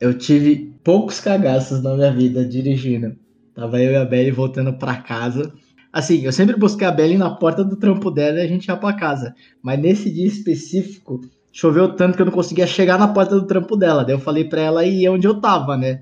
Eu 0.00 0.16
tive 0.16 0.74
poucos 0.82 1.20
cagaços 1.20 1.82
na 1.82 1.94
minha 1.94 2.10
vida 2.10 2.42
dirigindo. 2.42 3.14
Tava 3.54 3.82
eu 3.82 3.92
e 3.92 3.96
a 3.96 4.04
Belly 4.06 4.30
voltando 4.30 4.72
pra 4.72 4.96
casa. 4.96 5.52
Assim, 5.92 6.24
eu 6.24 6.32
sempre 6.32 6.56
busquei 6.56 6.86
a 6.86 6.90
Belly 6.90 7.18
na 7.18 7.28
porta 7.28 7.62
do 7.62 7.76
trampo 7.76 8.10
dela 8.10 8.38
e 8.38 8.42
a 8.42 8.46
gente 8.46 8.66
ia 8.66 8.76
pra 8.76 8.94
casa. 8.94 9.34
Mas 9.62 9.78
nesse 9.78 10.10
dia 10.10 10.26
específico, 10.26 11.20
choveu 11.52 11.94
tanto 11.94 12.16
que 12.16 12.22
eu 12.22 12.26
não 12.26 12.32
conseguia 12.32 12.66
chegar 12.66 12.98
na 12.98 13.08
porta 13.08 13.34
do 13.34 13.46
trampo 13.46 13.76
dela. 13.76 14.06
Daí 14.06 14.14
eu 14.14 14.20
falei 14.20 14.44
pra 14.44 14.62
ela 14.62 14.86
ir 14.86 15.06
onde 15.10 15.26
eu 15.26 15.38
tava, 15.38 15.76
né? 15.76 16.00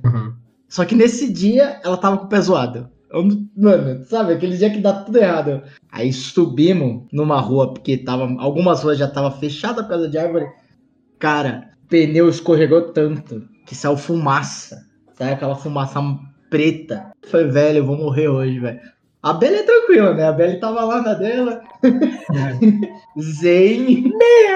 Só 0.69 0.85
que 0.85 0.95
nesse 0.95 1.33
dia 1.33 1.81
ela 1.83 1.97
tava 1.97 2.19
com 2.19 2.27
o 2.27 2.29
pé 2.29 2.41
zoado. 2.41 2.89
Não- 3.11 3.49
Mano, 3.57 4.05
sabe, 4.05 4.33
aquele 4.35 4.57
dia 4.57 4.71
que 4.71 4.81
dá 4.81 4.93
tudo 4.93 5.17
errado. 5.19 5.63
Aí 5.91 6.13
subimos 6.13 7.05
numa 7.13 7.41
rua, 7.41 7.73
porque 7.73 7.97
tava, 7.97 8.35
algumas 8.39 8.83
ruas 8.83 8.99
já 8.99 9.09
tava 9.09 9.31
fechada 9.31 9.83
por 9.83 9.91
causa 9.91 10.09
de 10.09 10.19
árvore. 10.19 10.47
Cara, 11.19 11.71
pneu 11.89 12.29
escorregou 12.29 12.93
tanto 12.93 13.49
que 13.67 13.75
saiu 13.75 13.97
fumaça. 13.97 14.85
Sabe 15.15 15.33
aquela 15.33 15.57
fumaça 15.57 16.01
preta. 16.51 17.13
Foi, 17.27 17.45
velho, 17.45 17.79
eu 17.79 17.87
vou 17.87 17.97
morrer 17.97 18.29
hoje, 18.29 18.59
velho. 18.59 18.81
A 19.23 19.33
Bela 19.33 19.57
é 19.57 19.63
tranquila, 19.63 20.15
né? 20.15 20.25
A 20.25 20.33
Bela 20.33 20.61
tava 20.61 20.85
lá 20.85 21.03
na 21.03 21.15
dela. 21.15 21.61
Zen. 23.19 24.13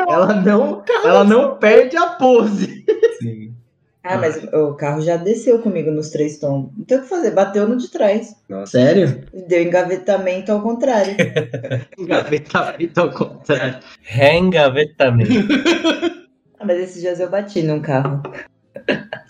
Ela 0.08 0.34
não, 0.42 0.82
ela 1.04 1.24
não 1.24 1.56
perde 1.56 1.96
a 1.96 2.06
pose. 2.10 2.84
Sim. 3.20 3.54
Ah, 4.02 4.16
mas 4.16 4.42
o 4.54 4.74
carro 4.74 5.02
já 5.02 5.16
desceu 5.18 5.58
comigo 5.58 5.90
nos 5.90 6.08
três 6.08 6.38
tombos. 6.38 6.72
Não 6.76 6.84
tem 6.86 6.98
o 6.98 7.02
que 7.02 7.08
fazer, 7.08 7.32
bateu 7.32 7.68
no 7.68 7.76
de 7.76 7.90
trás. 7.90 8.34
Nossa. 8.48 8.72
Sério? 8.72 9.24
Deu 9.46 9.62
engavetamento 9.62 10.50
ao 10.50 10.62
contrário. 10.62 11.14
Engavetamento 11.98 12.98
ao 13.00 13.10
contrário. 13.10 13.78
Reengavetamento. 14.02 15.30
Ah, 16.62 16.66
mas 16.66 16.78
esses 16.78 17.00
dias 17.00 17.18
eu 17.18 17.30
bati 17.30 17.62
num 17.62 17.80
carro, 17.80 18.22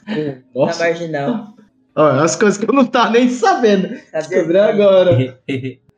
na 0.08 0.38
Nossa. 0.52 0.82
marginal. 0.82 1.54
Ó, 1.94 2.04
as 2.04 2.34
coisas 2.34 2.58
que 2.58 2.68
eu 2.68 2.74
não 2.74 2.84
tava 2.84 3.12
nem 3.12 3.28
sabendo. 3.30 3.86
Sabe 4.10 4.28
Descobri 4.28 4.58
assim? 4.58 4.70
agora. 4.72 5.12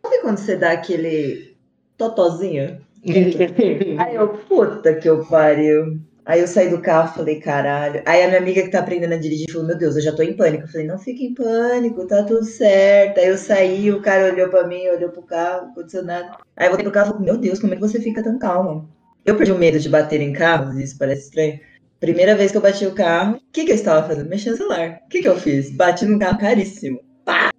Sabe 0.05 0.19
quando 0.21 0.37
você 0.37 0.57
dá 0.57 0.73
aquele 0.73 1.57
totozinho? 1.97 2.83
Aí 3.99 4.15
eu, 4.15 4.29
puta 4.29 4.95
que 4.95 5.09
eu 5.09 5.25
pariu. 5.25 5.99
Aí 6.25 6.41
eu 6.41 6.47
saí 6.47 6.69
do 6.69 6.81
carro, 6.81 7.15
falei, 7.15 7.41
caralho. 7.41 8.03
Aí 8.07 8.23
a 8.23 8.29
minha 8.29 8.39
amiga 8.39 8.63
que 8.63 8.71
tá 8.71 8.79
aprendendo 8.79 9.15
a 9.15 9.17
dirigir 9.17 9.51
falou, 9.51 9.67
meu 9.67 9.77
Deus, 9.77 9.97
eu 9.97 10.03
já 10.03 10.13
tô 10.13 10.23
em 10.23 10.37
pânico. 10.37 10.65
Eu 10.65 10.69
falei, 10.69 10.87
não 10.87 10.99
fique 10.99 11.25
em 11.25 11.35
pânico, 11.35 12.07
tá 12.07 12.23
tudo 12.23 12.45
certo. 12.45 13.19
Aí 13.19 13.27
eu 13.27 13.37
saí, 13.37 13.91
o 13.91 14.01
cara 14.01 14.33
olhou 14.33 14.49
pra 14.49 14.67
mim, 14.67 14.87
olhou 14.89 15.11
pro 15.11 15.23
carro, 15.23 15.63
não 15.63 15.73
aconteceu 15.73 16.05
nada. 16.05 16.37
Aí 16.57 16.67
eu 16.67 16.71
voltei 16.71 16.85
pro 16.85 16.93
carro 16.93 17.09
e 17.09 17.13
falei, 17.13 17.25
meu 17.25 17.39
Deus, 17.39 17.59
como 17.59 17.73
é 17.73 17.77
que 17.77 17.83
você 17.83 18.01
fica 18.01 18.23
tão 18.23 18.39
calma? 18.39 18.89
Eu 19.25 19.37
perdi 19.37 19.53
o 19.53 19.59
medo 19.59 19.79
de 19.79 19.89
bater 19.89 20.21
em 20.21 20.33
carros, 20.33 20.77
isso 20.77 20.97
parece 20.99 21.23
estranho. 21.23 21.59
Primeira 21.99 22.35
vez 22.35 22.51
que 22.51 22.57
eu 22.57 22.63
bati 22.63 22.85
o 22.87 22.95
carro, 22.95 23.37
o 23.37 23.41
que, 23.53 23.65
que 23.65 23.71
eu 23.71 23.77
estava 23.77 24.07
fazendo? 24.07 24.29
Mexendo 24.29 24.53
no 24.53 24.59
celular. 24.59 25.01
O 25.05 25.09
que, 25.09 25.23
que 25.23 25.29
eu 25.29 25.39
fiz? 25.39 25.71
Bati 25.71 26.05
num 26.05 26.19
carro 26.19 26.39
caríssimo. 26.39 27.01
Pá! 27.25 27.53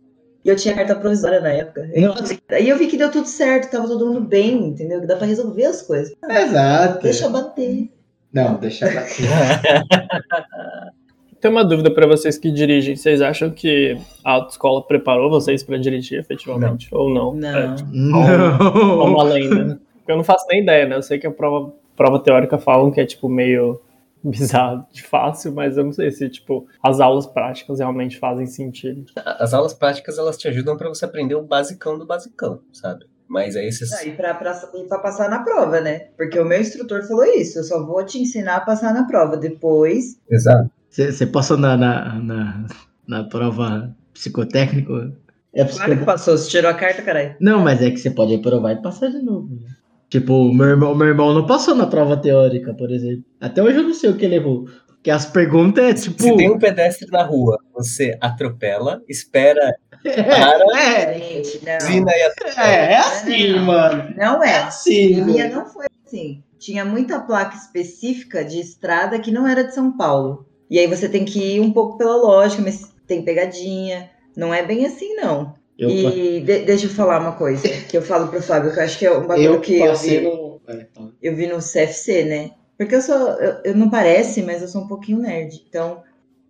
E 0.44 0.50
eu 0.50 0.56
tinha 0.58 0.76
carta 0.76 0.96
provisória 0.96 1.40
na 1.40 1.50
época. 1.50 1.90
Nossa. 1.96 2.38
Aí 2.50 2.68
eu 2.68 2.78
vi 2.78 2.88
que 2.88 2.98
deu 2.98 3.10
tudo 3.10 3.28
certo, 3.28 3.72
tava 3.72 3.88
todo 3.88 4.06
mundo 4.06 4.20
bem, 4.20 4.68
entendeu? 4.68 5.00
Que 5.00 5.08
dá 5.08 5.16
pra 5.16 5.26
resolver 5.26 5.64
as 5.64 5.82
coisas. 5.82 6.14
Exato. 6.30 7.04
Deixa 7.04 7.26
eu 7.26 7.30
bater. 7.30 7.90
Não, 8.34 8.56
deixa 8.56 8.86
bater. 8.92 9.26
Tem 11.40 11.52
uma 11.52 11.66
dúvida 11.66 11.94
pra 11.94 12.08
vocês 12.08 12.38
que 12.38 12.50
dirigem. 12.50 12.96
Vocês 12.96 13.22
acham 13.22 13.52
que 13.52 13.98
a 14.24 14.32
autoescola 14.32 14.82
preparou 14.82 15.30
vocês 15.30 15.62
pra 15.62 15.78
dirigir 15.78 16.18
efetivamente? 16.18 16.88
Ou 16.90 17.14
não? 17.14 17.34
Não. 17.36 17.50
É, 17.50 17.68
ou 17.68 18.98
Não. 18.98 19.06
uma 19.08 19.24
lenda, 19.24 19.64
né? 19.66 19.78
Eu 20.08 20.16
não 20.16 20.24
faço 20.24 20.46
nem 20.50 20.62
ideia, 20.62 20.86
né? 20.88 20.96
Eu 20.96 21.02
sei 21.02 21.20
que 21.20 21.28
a 21.28 21.32
prova, 21.32 21.74
prova 21.98 22.18
teórica 22.20 22.58
falam 22.58 22.90
que 22.92 23.02
é, 23.02 23.06
tipo, 23.06 23.28
meio 23.28 23.82
bizarro 24.24 24.86
de 24.90 25.04
fácil, 25.04 25.54
mas 25.54 25.76
eu 25.76 25.84
não 25.84 25.92
sei 25.92 26.12
se, 26.12 26.30
tipo, 26.30 26.66
as 26.82 27.02
aulas 27.02 27.26
práticas 27.26 27.80
realmente 27.80 28.18
fazem 28.18 28.46
sentido. 28.46 29.04
As 29.18 29.54
aulas 29.54 29.74
práticas, 29.74 30.18
elas 30.18 30.38
te 30.38 30.48
ajudam 30.48 30.78
pra 30.78 30.88
você 30.88 31.04
aprender 31.04 31.36
o 31.36 31.44
basicão 31.44 32.00
do 32.00 32.06
basicão, 32.06 32.62
sabe? 32.72 33.06
Mas 33.34 33.56
aí 33.56 33.72
você... 33.72 33.86
Ah, 33.96 34.06
e 34.06 34.12
pra 34.12 35.00
passar 35.00 35.28
na 35.28 35.40
prova, 35.40 35.82
né? 35.82 36.10
Porque 36.16 36.38
o 36.40 36.46
meu 36.46 36.62
instrutor 36.62 37.02
falou 37.08 37.26
isso. 37.26 37.58
Eu 37.58 37.64
só 37.64 37.84
vou 37.84 38.06
te 38.06 38.20
ensinar 38.20 38.58
a 38.58 38.62
passar 38.62 38.94
na 38.94 39.06
prova. 39.06 39.36
Depois. 39.36 40.20
Exato. 40.30 40.70
Você 40.88 41.26
passou 41.26 41.58
na, 41.58 41.76
na, 41.76 42.20
na, 42.20 42.66
na 43.08 43.24
prova 43.24 43.92
psicotécnico? 44.14 45.12
É 45.52 45.66
Claro 45.66 45.98
que 45.98 46.06
passou. 46.06 46.38
Você 46.38 46.48
tirou 46.48 46.70
a 46.70 46.76
carta, 46.76 47.02
caralho. 47.02 47.36
Não, 47.42 47.60
mas 47.64 47.82
é 47.82 47.90
que 47.90 47.98
você 47.98 48.12
pode 48.12 48.36
reprovar 48.36 48.74
e 48.74 48.82
passar 48.84 49.10
de 49.10 49.24
novo. 49.24 49.50
né? 49.56 49.68
Tipo, 50.10 50.34
o 50.34 50.54
meu 50.54 50.68
irmão, 50.68 50.94
meu 50.94 51.08
irmão 51.08 51.34
não 51.34 51.48
passou 51.48 51.74
na 51.74 51.88
prova 51.88 52.16
teórica, 52.16 52.72
por 52.76 52.92
exemplo. 52.92 53.26
Até 53.42 53.64
hoje 53.64 53.78
eu 53.80 53.84
não 53.84 53.96
sei 53.96 54.12
o 54.12 54.16
que 54.16 54.26
ele 54.26 54.36
errou. 54.36 54.66
Porque 55.04 55.10
as 55.10 55.26
perguntas 55.26 55.84
é 55.84 55.94
tipo. 55.96 56.22
Se 56.22 56.38
tem 56.38 56.50
um 56.50 56.60
pedestre 56.60 57.10
na 57.12 57.24
rua, 57.24 57.58
você 57.74 58.16
atropela, 58.22 59.02
espera, 59.10 59.76
para, 60.04 60.80
é, 60.80 61.18
Gente, 61.20 61.62
não. 61.66 62.10
é, 62.58 62.92
é 62.94 62.98
assim, 62.98 63.60
mano. 63.60 64.14
Não 64.18 64.44
É 64.44 64.50
é. 64.52 64.58
assim. 64.64 65.22
A 65.22 65.26
minha 65.26 65.50
não 65.50 65.66
foi 65.66 65.86
assim. 66.06 66.44
Tinha 66.60 66.86
muita 66.86 67.20
placa 67.20 67.56
específica 67.56 68.44
de 68.44 68.60
estrada 68.60 69.20
que 69.20 69.32
não 69.32 69.48
era 69.48 69.64
de 69.64 69.74
São 69.74 69.96
Paulo. 69.98 70.46
E 70.70 70.80
aí 70.80 70.88
você 70.88 71.10
tem 71.10 71.26
que 71.26 71.40
ir 71.56 71.60
um 71.60 71.72
pouco 71.72 71.98
pela 71.98 72.16
lógica, 72.16 72.62
mas 72.62 72.92
tem 73.08 73.22
pegadinha. 73.24 74.10
Não 74.36 74.54
é 74.54 74.64
bem 74.64 74.86
assim, 74.86 75.14
não. 75.16 75.56
Eu, 75.78 75.90
e 75.90 76.40
de- 76.42 76.60
deixa 76.66 76.86
eu 76.86 76.90
falar 76.90 77.20
uma 77.20 77.34
coisa 77.34 77.68
que 77.90 77.98
eu 77.98 78.02
falo 78.02 78.28
pro 78.28 78.42
Fábio, 78.42 78.72
que 78.72 78.80
eu 78.80 78.84
acho 78.84 78.98
que 79.00 79.06
é 79.06 79.12
um 79.12 79.26
bagulho 79.28 79.46
eu 79.56 79.62
que 79.62 79.80
eu 79.80 79.96
vi, 79.96 80.22
no. 80.22 80.62
é, 80.68 80.76
tá. 80.86 81.02
eu 81.22 81.36
vi 81.36 81.48
no 81.48 81.58
CFC, 81.60 82.24
né? 82.24 82.52
Porque 82.78 82.96
eu 82.96 83.02
sou. 83.02 83.16
Eu, 83.18 83.58
eu 83.66 83.76
não 83.76 83.90
parece, 83.90 84.42
mas 84.44 84.62
eu 84.62 84.68
sou 84.68 84.84
um 84.84 84.88
pouquinho 84.88 85.20
nerd. 85.20 85.64
Então, 85.68 86.02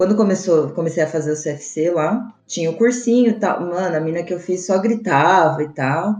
quando 0.04 0.18
começou, 0.18 0.70
comecei 0.72 1.02
a 1.02 1.08
fazer 1.08 1.32
o 1.32 1.42
CFC 1.42 1.90
lá, 1.90 2.36
tinha 2.46 2.70
o 2.70 2.76
cursinho 2.76 3.30
e 3.30 3.34
tal. 3.40 3.62
Mano, 3.62 3.96
a 3.96 4.02
mina 4.02 4.22
que 4.22 4.34
eu 4.34 4.40
fiz 4.40 4.66
só 4.66 4.78
gritava 4.78 5.64
e 5.64 5.70
tal. 5.70 6.16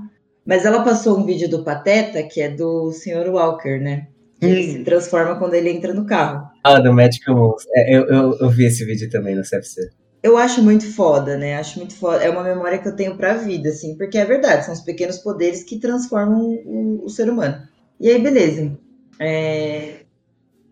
Mas 0.46 0.64
ela 0.64 0.86
passou 0.86 1.20
um 1.20 1.26
vídeo 1.26 1.50
do 1.50 1.66
Pateta, 1.66 2.24
que 2.24 2.40
é 2.40 2.48
do 2.48 2.94
Sr. 2.94 3.28
Walker, 3.30 3.80
né? 3.82 4.08
Que 4.40 4.46
ele 4.46 4.64
se 4.64 4.84
transforma 4.86 5.38
quando 5.38 5.56
ele 5.56 5.70
entra 5.70 5.94
no 5.94 6.06
carro. 6.06 6.48
Ah, 6.64 6.80
do 6.80 6.94
Magical 6.94 7.36
Monster. 7.36 7.72
É, 7.76 7.94
eu, 7.94 8.06
eu, 8.06 8.38
eu 8.40 8.50
vi 8.50 8.68
esse 8.68 8.86
vídeo 8.86 9.10
também 9.10 9.36
no 9.36 9.42
CFC. 9.42 9.90
Eu 10.22 10.38
acho 10.38 10.64
muito 10.64 10.90
foda, 10.94 11.38
né? 11.38 11.58
Acho 11.58 11.80
muito 11.80 11.94
foda. 11.94 12.24
É 12.24 12.30
uma 12.30 12.44
memória 12.44 12.78
que 12.78 12.88
eu 12.88 12.96
tenho 12.96 13.18
pra 13.18 13.34
vida, 13.34 13.68
assim, 13.68 13.98
porque 13.98 14.18
é 14.18 14.24
verdade, 14.24 14.64
são 14.64 14.74
os 14.74 14.80
pequenos 14.80 15.18
poderes 15.18 15.62
que 15.62 15.78
transformam 15.78 16.40
o, 16.66 17.04
o 17.04 17.10
ser 17.10 17.30
humano. 17.30 17.58
E 18.00 18.10
aí, 18.10 18.22
beleza. 18.22 18.78
É... 19.20 20.03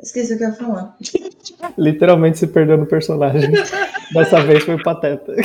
Esqueci 0.02 0.34
o 0.34 0.38
que 0.38 0.44
eu 0.44 0.50
ia 0.50 0.56
falar. 0.56 0.98
Literalmente 1.78 2.40
se 2.40 2.48
perdeu 2.48 2.78
no 2.78 2.86
personagem. 2.86 3.52
Dessa 4.14 4.42
vez 4.42 4.64
foi 4.64 4.82
pateta. 4.82 5.36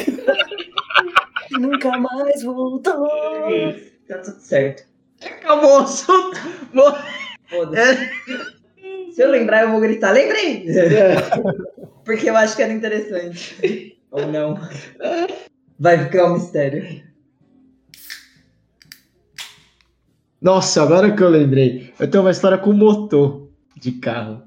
Nunca 1.52 1.98
mais 1.98 2.42
voltou. 2.42 3.08
Tá 4.08 4.18
tudo 4.18 4.40
certo. 4.40 4.84
Acabou 5.24 5.80
o 5.80 5.82
assunto. 5.82 6.40
Foda-se. 7.48 8.10
Se 9.12 9.22
eu 9.22 9.30
lembrar, 9.30 9.62
eu 9.62 9.70
vou 9.70 9.80
gritar. 9.80 10.12
Lembrei! 10.12 10.66
Porque 12.04 12.28
eu 12.28 12.36
acho 12.36 12.56
que 12.56 12.62
era 12.62 12.72
interessante. 12.72 13.98
Ou 14.10 14.26
não. 14.26 14.58
Vai 15.78 16.04
ficar 16.04 16.26
um 16.26 16.34
mistério. 16.34 17.02
Nossa, 20.40 20.82
agora 20.82 21.14
que 21.14 21.22
eu 21.22 21.28
lembrei. 21.28 21.92
Eu 21.98 22.10
tenho 22.10 22.24
uma 22.24 22.30
história 22.30 22.58
com 22.58 22.72
motor 22.72 23.45
de 23.76 23.92
carro. 23.92 24.42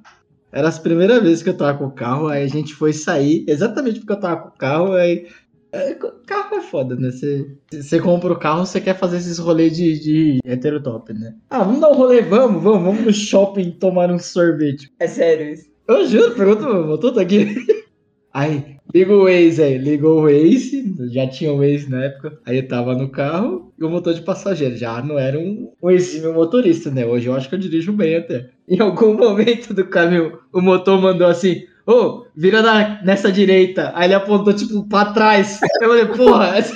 Era 0.52 0.68
as 0.68 0.80
primeiras 0.80 1.22
vezes 1.22 1.44
que 1.44 1.50
eu 1.50 1.58
tava 1.58 1.78
com 1.78 1.86
o 1.86 1.92
carro, 1.92 2.28
aí 2.28 2.44
a 2.44 2.48
gente 2.48 2.74
foi 2.74 2.92
sair, 2.92 3.46
exatamente 3.48 4.00
porque 4.00 4.14
eu 4.14 4.20
tava 4.20 4.42
com 4.42 4.50
o 4.50 4.58
carro, 4.58 4.94
aí. 4.94 5.28
é, 5.72 5.94
Carro 6.26 6.56
é 6.56 6.62
foda, 6.62 6.96
né? 6.96 7.12
Você, 7.12 8.00
compra 8.02 8.34
o 8.34 8.40
carro, 8.40 8.66
você 8.66 8.82
quer 8.82 8.98
fazer 8.98 9.18
esses 9.18 9.38
rolês 9.38 9.76
de, 9.78 10.00
de 10.00 10.40
heterotop, 10.44 11.14
né? 11.14 11.36
Ah, 11.50 11.64
vamos 11.64 11.80
dar 11.82 11.90
um 11.90 11.96
rolê, 11.96 12.22
vamos, 12.22 12.64
vamos, 12.64 12.82
vamos 12.84 13.06
no 13.06 13.14
shopping 13.14 13.72
tomar 13.72 14.10
um 14.12 14.18
sorvete. 14.18 14.92
É 15.00 15.08
sério 15.08 15.54
isso. 15.54 15.70
Eu 15.88 16.08
juro, 16.08 16.36
pergunta 16.36 16.62
meu 16.62 16.88
motor 16.88 17.14
tá 17.14 17.22
aqui. 17.22 17.56
Aí, 18.34 18.78
liga 18.94 19.14
o 19.14 19.24
Waze 19.26 19.62
aí, 19.62 19.78
ligou 19.78 20.20
o 20.20 20.24
Waze, 20.24 20.96
já 21.12 21.28
tinha 21.28 21.52
o 21.54 21.58
Waze 21.58 21.90
na 21.90 22.06
época. 22.06 22.40
Aí 22.46 22.58
eu 22.58 22.68
tava 22.68 22.96
no 22.96 23.10
carro 23.10 23.72
e 23.78 23.84
o 23.84 23.90
motor 23.90 24.14
de 24.14 24.22
passageiro. 24.22 24.76
Já 24.76 25.02
não 25.02 25.18
era 25.18 25.38
um, 25.38 25.72
um 25.82 25.90
exímio 25.92 26.34
motorista, 26.34 26.90
né? 26.90 27.06
Hoje 27.06 27.28
eu 27.28 27.34
acho 27.36 27.48
que 27.50 27.56
eu 27.56 27.60
dirijo 27.60 27.92
bem 27.94 28.16
até. 28.16 28.50
Em 28.68 28.80
algum 28.80 29.14
momento 29.18 29.74
do 29.74 29.86
caminho, 29.86 30.40
o 30.54 30.62
motor 30.62 31.00
mandou 31.02 31.28
assim: 31.28 31.64
Ô, 31.86 32.26
vira 32.36 32.62
na- 32.62 33.02
nessa 33.04 33.32
direita. 33.32 33.92
Aí 33.96 34.08
ele 34.08 34.14
apontou, 34.16 34.54
tipo, 34.54 34.88
pra 34.88 35.06
trás. 35.14 35.60
Eu 35.82 35.90
falei, 35.90 36.06
porra, 36.06 36.58
essa, 36.58 36.74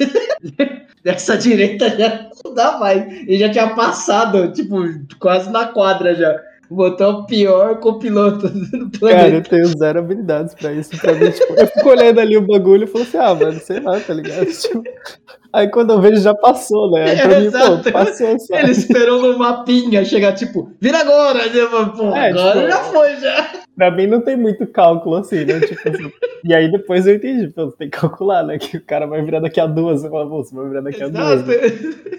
dessa 1.04 1.38
direita 1.38 1.89
já 1.97 2.30
não 2.45 2.54
dá 2.54 2.78
mais. 2.80 3.06
Ele 3.28 3.38
já 3.38 3.49
tinha 3.49 3.76
passado, 3.76 4.52
tipo, 4.54 4.76
quase 5.19 5.52
na 5.52 5.67
quadra 5.67 6.15
já. 6.15 6.36
É 7.00 7.06
o 7.08 7.26
pior 7.26 7.80
copiloto 7.80 8.48
do 8.50 8.90
planeta. 9.00 9.22
Cara, 9.24 9.30
eu 9.36 9.44
tenho 9.44 9.68
zero 9.78 10.00
habilidades 10.00 10.54
pra 10.56 10.72
isso. 10.74 10.98
Pra 11.00 11.14
mim, 11.14 11.30
tipo, 11.32 11.54
eu 11.54 11.68
fico 11.68 11.90
olhando 11.90 12.20
ali 12.20 12.38
o 12.38 12.46
bagulho 12.48 12.84
e 12.84 12.88
falo 12.88 13.04
assim, 13.04 13.18
ah, 13.18 13.34
mano, 13.36 13.60
sei 13.60 13.80
lá, 13.80 14.00
tá 14.00 14.14
ligado? 14.14 14.46
Tipo, 14.54 14.84
aí 15.52 15.68
quando 15.70 15.94
eu 15.94 16.02
vejo 16.02 16.22
já 16.22 16.34
passou, 16.34 16.92
né? 16.92 17.12
Aí 17.12 17.18
pra 17.22 17.40
mim, 17.40 17.46
Exato. 17.48 17.84
pô, 17.84 17.92
passou 17.92 18.40
só. 18.40 18.56
Ele 18.56 18.72
esperou 18.72 19.22
no 19.22 19.38
mapinha 19.38 20.04
chegar, 20.06 20.34
tipo, 20.34 20.72
vira 20.80 21.00
agora! 21.00 21.40
Falei, 21.40 21.90
Pô, 21.96 22.16
É, 22.16 22.30
agora 22.30 22.54
tipo, 22.62 22.72
já 22.72 22.84
foi, 22.86 23.16
já. 23.18 23.62
Pra 23.76 23.90
mim 23.90 24.06
não 24.08 24.22
tem 24.22 24.38
muito 24.38 24.68
cálculo 24.68 25.16
assim, 25.16 25.46
né? 25.46 25.60
Tipo, 25.60 25.90
assim, 25.90 26.12
e 26.46 26.54
aí 26.54 26.72
depois 26.72 27.08
eu 27.08 27.16
entendi, 27.16 27.48
pô, 27.48 27.66
você 27.66 27.78
tem 27.78 27.90
que 27.90 28.00
calcular, 28.00 28.44
né? 28.44 28.58
Que 28.60 28.78
o 28.78 28.86
cara 28.86 29.08
vai 29.08 29.24
virar 29.24 29.40
daqui 29.40 29.60
a 29.60 29.66
duas, 29.66 30.02
você 30.02 30.10
fala, 30.10 30.30
pô, 30.30 30.44
você 30.44 30.56
vai 30.56 30.68
virar 30.68 30.82
daqui 30.82 31.04
a 31.04 31.08
duas. 31.08 31.46
né? 31.46 31.56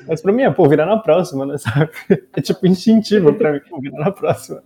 Mas 0.09 0.21
pra 0.21 0.33
mim 0.33 0.43
é, 0.43 0.51
pô, 0.51 0.69
virar 0.69 0.87
na 0.87 0.99
próxima, 0.99 1.47
né? 1.47 1.57
Sabe? 1.59 1.91
É 2.37 2.41
tipo 2.41 2.67
instintivo 2.67 3.33
pra 3.35 3.53
mim, 3.53 3.61
pô, 3.69 3.81
virar 3.81 3.99
na 3.99 4.11
próxima. 4.11 4.63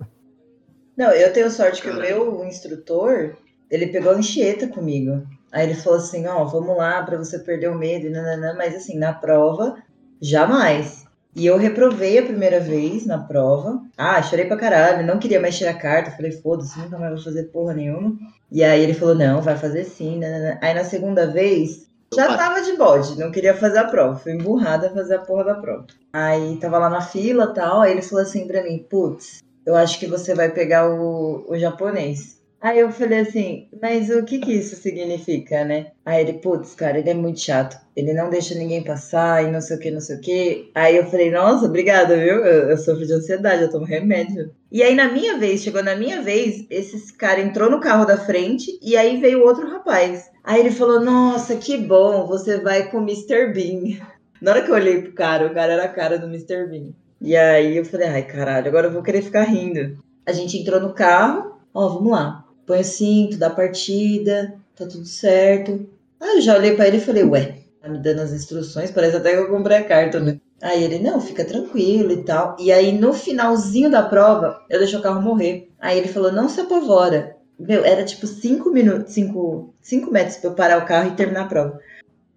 Não, 0.97 1.11
eu 1.13 1.33
tenho 1.33 1.51
sorte 1.51 1.81
que 1.83 1.91
o 1.91 1.95
meu 1.95 2.45
instrutor, 2.45 3.37
ele 3.71 3.87
pegou 3.89 4.13
anchieta 4.13 4.67
comigo. 4.67 5.23
Aí 5.53 5.65
ele 5.65 5.75
falou 5.75 5.99
assim, 5.99 6.27
ó, 6.27 6.45
vamos 6.45 6.77
lá 6.77 7.03
pra 7.03 7.17
você 7.17 7.39
perder 7.39 7.69
o 7.71 7.79
medo 7.79 8.07
e 8.07 8.11
nananã, 8.11 8.55
mas 8.57 8.75
assim, 8.75 8.99
na 8.99 9.13
prova, 9.13 9.77
jamais. 10.21 11.08
E 11.39 11.47
eu 11.47 11.57
reprovei 11.57 12.19
a 12.19 12.25
primeira 12.25 12.59
vez 12.59 13.07
na 13.07 13.17
prova. 13.17 13.81
Ah, 13.97 14.21
chorei 14.21 14.47
pra 14.47 14.57
caralho, 14.57 15.07
não 15.07 15.21
queria 15.21 15.41
mais 15.41 15.57
tirar 15.57 15.75
carta. 15.75 16.11
Falei, 16.11 16.33
foda-se, 16.33 16.77
nunca 16.81 16.99
mais 16.99 17.15
vou 17.15 17.23
fazer 17.23 17.45
porra 17.45 17.75
nenhuma. 17.75 18.19
E 18.51 18.65
aí 18.65 18.83
ele 18.83 18.93
falou, 18.93 19.15
não, 19.15 19.41
vai 19.41 19.57
fazer 19.57 19.85
sim. 19.85 20.19
nananã. 20.19 20.59
Aí 20.61 20.75
na 20.75 20.83
segunda 20.83 21.29
vez, 21.29 21.87
já 22.13 22.37
tava 22.37 22.61
de 22.63 22.77
bode, 22.77 23.17
não 23.17 23.31
queria 23.31 23.55
fazer 23.55 23.79
a 23.79 23.85
prova. 23.85 24.19
Fui 24.19 24.33
emburrada 24.33 24.89
a 24.89 24.93
fazer 24.93 25.15
a 25.15 25.21
porra 25.21 25.45
da 25.45 25.55
prova. 25.55 25.87
Aí 26.13 26.57
tava 26.57 26.77
lá 26.79 26.91
na 26.91 27.03
fila 27.03 27.45
e 27.45 27.55
tal, 27.55 27.83
aí 27.83 27.93
ele 27.93 28.03
falou 28.03 28.25
assim 28.25 28.45
pra 28.45 28.65
mim, 28.65 28.85
putz, 28.91 29.41
eu 29.65 29.77
acho 29.77 30.01
que 30.01 30.09
você 30.09 30.35
vai 30.35 30.51
pegar 30.51 30.91
o, 30.91 31.45
o 31.49 31.57
japonês. 31.57 32.38
Aí 32.61 32.81
eu 32.81 32.91
falei 32.91 33.21
assim, 33.21 33.69
mas 33.81 34.11
o 34.11 34.25
que 34.25 34.41
que 34.41 34.53
isso 34.53 34.75
significa, 34.75 35.65
né? 35.65 35.93
Aí 36.05 36.23
ele, 36.23 36.35
putz, 36.35 36.75
cara, 36.75 36.99
ele 36.99 37.09
é 37.09 37.15
muito 37.15 37.39
chato. 37.39 37.79
Ele 37.95 38.13
não 38.13 38.29
deixa 38.29 38.55
ninguém 38.57 38.83
passar 38.83 39.45
e 39.45 39.51
não 39.51 39.61
sei 39.61 39.77
o 39.77 39.81
que, 39.81 39.91
não 39.93 40.01
sei 40.01 40.17
o 40.17 40.21
que. 40.21 40.71
Aí 40.75 40.97
eu 40.97 41.07
falei, 41.07 41.31
nossa, 41.31 41.67
obrigada, 41.67 42.17
viu? 42.17 42.45
Eu, 42.45 42.71
eu 42.71 42.77
sofro 42.77 43.07
de 43.07 43.13
ansiedade, 43.13 43.63
eu 43.63 43.71
tomo 43.71 43.85
remédio. 43.85 44.51
E 44.73 44.83
aí 44.83 44.95
na 44.97 45.09
minha 45.09 45.39
vez, 45.39 45.63
chegou 45.63 45.85
na 45.85 45.95
minha 45.95 46.21
vez, 46.21 46.67
esse 46.69 47.13
cara 47.17 47.41
entrou 47.41 47.71
no 47.71 47.81
carro 47.81 48.05
da 48.05 48.17
frente 48.17 48.77
e 48.83 48.97
aí 48.97 49.21
veio 49.21 49.45
outro 49.45 49.69
rapaz. 49.69 50.29
Aí 50.43 50.61
ele 50.61 50.73
falou, 50.73 51.01
nossa, 51.01 51.55
que 51.57 51.77
bom, 51.77 52.27
você 52.27 52.59
vai 52.59 52.91
com 52.91 52.99
o 52.99 53.03
Mr. 53.03 53.53
Bean. 53.53 53.99
Na 54.43 54.53
hora 54.53 54.63
que 54.63 54.71
eu 54.71 54.75
olhei 54.75 55.03
pro 55.03 55.13
cara, 55.13 55.47
o 55.47 55.55
cara 55.55 55.75
era 55.75 55.85
a 55.85 55.89
cara 55.89 56.19
do 56.19 56.27
Mr. 56.27 56.67
Bean. 56.67 56.91
E 57.21 57.37
aí 57.37 57.77
eu 57.77 57.85
falei, 57.85 58.09
ai 58.09 58.23
caralho, 58.23 58.67
agora 58.67 58.89
eu 58.89 58.93
vou 58.93 59.03
querer 59.03 59.23
ficar 59.23 59.45
rindo. 59.45 59.97
A 60.27 60.33
gente 60.33 60.57
entrou 60.57 60.81
no 60.81 60.93
carro, 60.93 61.61
ó, 61.73 61.89
vamos 61.89 62.13
lá. 62.13 62.48
Põe 62.69 62.81
o 62.81 62.85
cinto, 62.85 63.39
dá 63.39 63.49
partida, 63.49 64.55
tá 64.77 64.87
tudo 64.87 65.07
certo. 65.07 65.89
Aí 66.21 66.37
eu 66.37 66.41
já 66.43 66.55
olhei 66.55 66.77
pra 66.77 66.87
ele 66.87 66.99
e 66.99 67.01
falei, 67.01 67.25
ué, 67.25 67.61
tá 67.81 67.89
me 67.89 67.99
dando 67.99 68.21
as 68.21 68.31
instruções, 68.31 68.91
parece 68.91 69.17
até 69.17 69.33
que 69.33 69.39
eu 69.39 69.49
comprei 69.49 69.79
a 69.79 69.85
carta, 69.85 70.21
né? 70.21 70.39
Aí 70.61 70.85
ele, 70.85 70.99
não, 70.99 71.19
fica 71.19 71.47
tranquilo 71.47 72.13
e 72.13 72.25
tal. 72.25 72.57
E 72.61 72.71
aí 72.71 72.93
no 72.93 73.15
finalzinho 73.15 73.91
da 73.91 74.03
prova, 74.03 74.61
eu 74.69 74.79
deixei 74.79 74.99
o 74.99 75.03
carro 75.03 75.23
morrer. 75.23 75.71
Aí 75.81 75.97
ele 75.97 76.09
falou, 76.09 76.31
não 76.31 76.47
se 76.47 76.61
apavora. 76.61 77.37
Meu, 77.59 77.83
era 77.87 78.05
tipo 78.05 78.27
cinco 78.27 78.71
minutos, 78.71 79.15
cinco, 79.15 79.75
cinco 79.81 80.11
metros 80.11 80.37
pra 80.37 80.51
eu 80.51 80.55
parar 80.55 80.79
o 80.79 80.87
carro 80.87 81.09
e 81.09 81.17
terminar 81.17 81.45
a 81.45 81.49
prova. 81.49 81.81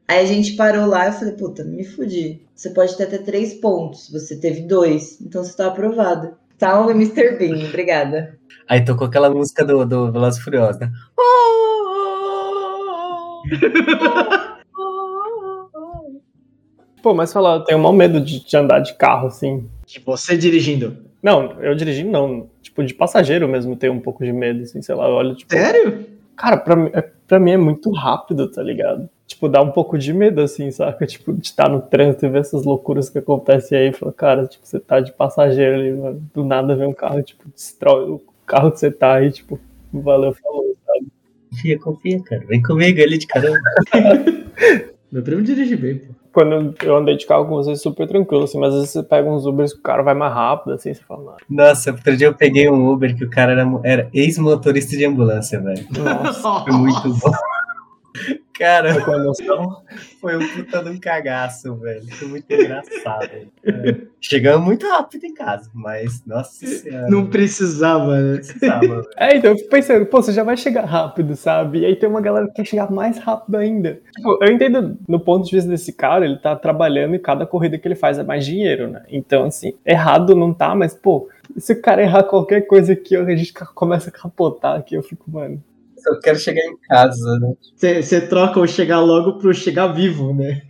Aí 0.08 0.20
a 0.20 0.26
gente 0.26 0.54
parou 0.54 0.86
lá, 0.86 1.08
eu 1.08 1.14
falei, 1.14 1.34
puta, 1.34 1.66
me 1.66 1.84
fudi. 1.84 2.42
Você 2.56 2.70
pode 2.70 2.96
ter 2.96 3.04
até 3.04 3.18
três 3.18 3.56
pontos, 3.56 4.10
você 4.10 4.38
teve 4.38 4.62
dois, 4.62 5.20
então 5.20 5.44
você 5.44 5.58
tá 5.58 5.68
aprovado. 5.68 6.38
Salve, 6.62 6.92
Mr. 6.92 7.40
Bean, 7.40 7.66
obrigada. 7.70 8.38
Aí 8.70 8.86
tocou 8.86 9.08
aquela 9.08 9.32
música 9.32 9.66
do, 9.66 9.84
do 9.84 10.12
Velozes 10.12 10.40
e 10.40 10.44
Furiosos, 10.44 10.80
né? 10.80 10.92
Pô, 17.02 17.16
mas 17.16 17.34
falar, 17.34 17.56
eu 17.56 17.64
tenho 17.64 17.80
mau 17.80 17.92
medo 17.92 18.22
de, 18.22 18.46
de 18.46 18.56
andar 18.56 18.78
de 18.78 18.94
carro, 18.94 19.26
assim. 19.26 19.68
Tipo, 19.88 20.16
você 20.16 20.38
dirigindo. 20.38 20.98
Não, 21.24 21.60
eu 21.64 21.74
dirigindo 21.74 22.12
não. 22.12 22.48
Tipo, 22.62 22.84
de 22.84 22.94
passageiro 22.94 23.48
mesmo 23.48 23.76
tenho 23.76 23.94
um 23.94 24.00
pouco 24.00 24.24
de 24.24 24.32
medo, 24.32 24.62
assim, 24.62 24.84
sei 24.84 24.94
lá, 24.94 25.08
eu 25.08 25.16
olho, 25.16 25.36
tipo. 25.36 25.52
Sério? 25.52 26.06
Cara, 26.36 26.58
pra, 26.58 26.76
pra 27.26 27.40
mim 27.40 27.54
é 27.54 27.58
muito 27.58 27.90
rápido, 27.92 28.52
tá 28.52 28.62
ligado? 28.62 29.10
Tipo, 29.32 29.48
dá 29.48 29.62
um 29.62 29.72
pouco 29.72 29.98
de 29.98 30.12
medo, 30.12 30.42
assim, 30.42 30.70
saca? 30.72 31.08
Tipo, 31.08 31.32
de 31.32 31.48
estar 31.48 31.70
no 31.70 31.82
trânsito 31.82 32.26
e 32.26 32.30
ver 32.30 32.40
essas 32.40 32.66
loucuras 32.66 33.10
que 33.10 33.18
acontecem 33.18 33.78
aí. 33.78 33.94
Fala, 33.94 34.12
cara, 34.12 34.46
tipo, 34.46 34.68
você 34.68 34.78
tá 34.78 35.00
de 35.00 35.14
passageiro 35.14 35.76
ali, 35.78 35.94
mano, 35.94 36.22
do 36.34 36.44
nada 36.44 36.76
vem 36.76 36.88
um 36.88 36.94
carro, 36.94 37.24
tipo, 37.24 37.46
destrói 37.56 38.10
o 38.10 38.22
carro 38.46 38.72
que 38.74 38.80
você 38.80 38.92
tá 38.92 39.14
aí, 39.14 39.32
tipo, 39.32 39.58
valeu, 39.94 40.34
falou, 40.34 40.76
sabe? 40.86 41.08
Confia, 41.50 41.80
confia, 41.80 42.24
cara. 42.24 42.46
Vem 42.46 42.62
comigo 42.62 43.02
ali 43.02 43.18
de 43.18 43.26
caramba. 43.26 43.58
Meu 45.10 45.24
primo 45.24 45.42
dirige 45.42 45.78
bem, 45.78 45.98
pô. 45.98 46.14
Quando 46.34 46.76
eu 46.84 46.98
andei 46.98 47.16
de 47.16 47.26
carro 47.26 47.46
com 47.46 47.56
vocês, 47.56 47.82
super 47.82 48.06
tranquilo, 48.08 48.44
assim, 48.44 48.60
mas 48.60 48.74
às 48.74 48.80
vezes 48.80 48.92
você 48.92 49.04
pega 49.04 49.30
uns 49.30 49.46
Ubers 49.46 49.72
que 49.74 49.80
o 49.80 49.84
cara 49.84 50.04
vai 50.04 50.14
mais 50.14 50.34
rápido, 50.34 50.74
assim, 50.74 50.94
você 50.94 51.02
fala, 51.04 51.38
Nossa, 51.50 51.92
outro 51.92 52.18
dia 52.18 52.28
eu 52.28 52.34
peguei 52.34 52.70
um 52.70 52.90
Uber 52.90 53.16
que 53.16 53.24
o 53.24 53.30
cara 53.30 53.54
era, 53.54 53.66
era 53.84 54.10
ex-motorista 54.14 54.98
de 54.98 55.06
ambulância, 55.06 55.60
velho. 55.62 55.86
nossa, 55.98 56.66
Foi 56.66 56.74
muito 56.74 57.14
bom. 57.16 57.32
Cara, 58.62 59.04
com 59.04 59.16
emoção. 59.16 59.82
foi 60.22 60.38
um 60.38 60.48
puta 60.48 60.84
de 60.84 60.92
um 60.92 61.00
cagaço, 61.00 61.76
velho. 61.78 62.08
Foi 62.12 62.28
muito 62.28 62.46
engraçado. 62.54 63.32
É. 63.66 64.02
Chegamos 64.20 64.64
muito 64.64 64.88
rápido 64.88 65.24
em 65.26 65.34
casa, 65.34 65.68
mas, 65.74 66.24
nossa 66.28 66.68
senhora. 66.68 67.08
Não 67.10 67.26
precisava, 67.26 68.16
né? 68.20 68.36
precisava, 68.36 68.82
velho. 68.82 69.10
É, 69.18 69.36
então 69.36 69.50
eu 69.50 69.58
fico 69.58 69.70
pensando, 69.72 70.06
pô, 70.06 70.22
você 70.22 70.32
já 70.32 70.44
vai 70.44 70.56
chegar 70.56 70.86
rápido, 70.86 71.36
sabe? 71.36 71.80
E 71.80 71.86
aí 71.88 71.96
tem 71.96 72.08
uma 72.08 72.22
galera 72.22 72.46
que 72.50 72.54
quer 72.54 72.66
chegar 72.66 72.92
mais 72.92 73.18
rápido 73.18 73.58
ainda. 73.58 74.00
Tipo, 74.16 74.38
eu 74.44 74.54
entendo, 74.54 74.96
no 75.08 75.20
ponto 75.20 75.44
de 75.44 75.56
vista 75.56 75.68
desse 75.68 75.92
cara, 75.92 76.24
ele 76.24 76.38
tá 76.38 76.56
trabalhando 76.56 77.16
e 77.16 77.20
cada 77.20 77.48
corrida 77.48 77.80
que 77.80 77.88
ele 77.88 77.96
faz 77.96 78.20
é 78.20 78.24
mais 78.24 78.46
dinheiro, 78.46 78.88
né? 78.92 79.02
Então, 79.10 79.46
assim, 79.46 79.74
errado 79.84 80.36
não 80.36 80.54
tá, 80.54 80.76
mas, 80.76 80.94
pô, 80.94 81.28
E 81.58 81.60
se 81.60 81.74
o 81.74 81.82
cara 81.82 82.04
errar 82.04 82.26
qualquer 82.26 82.62
coisa 82.62 82.94
aqui, 82.94 83.16
a 83.16 83.36
gente 83.36 83.54
começa 83.74 84.10
a 84.10 84.14
capotar 84.14 84.78
aqui, 84.78 84.94
eu 84.94 85.02
fico, 85.02 85.32
mano. 85.32 85.64
Eu 86.06 86.20
quero 86.20 86.40
chegar 86.40 86.62
em 86.62 86.78
casa, 86.88 87.40
né? 87.40 88.02
Você 88.02 88.22
troca 88.22 88.60
o 88.60 88.68
chegar 88.68 89.00
logo 89.00 89.38
pro 89.38 89.54
chegar 89.54 89.88
vivo, 89.88 90.34
né? 90.34 90.62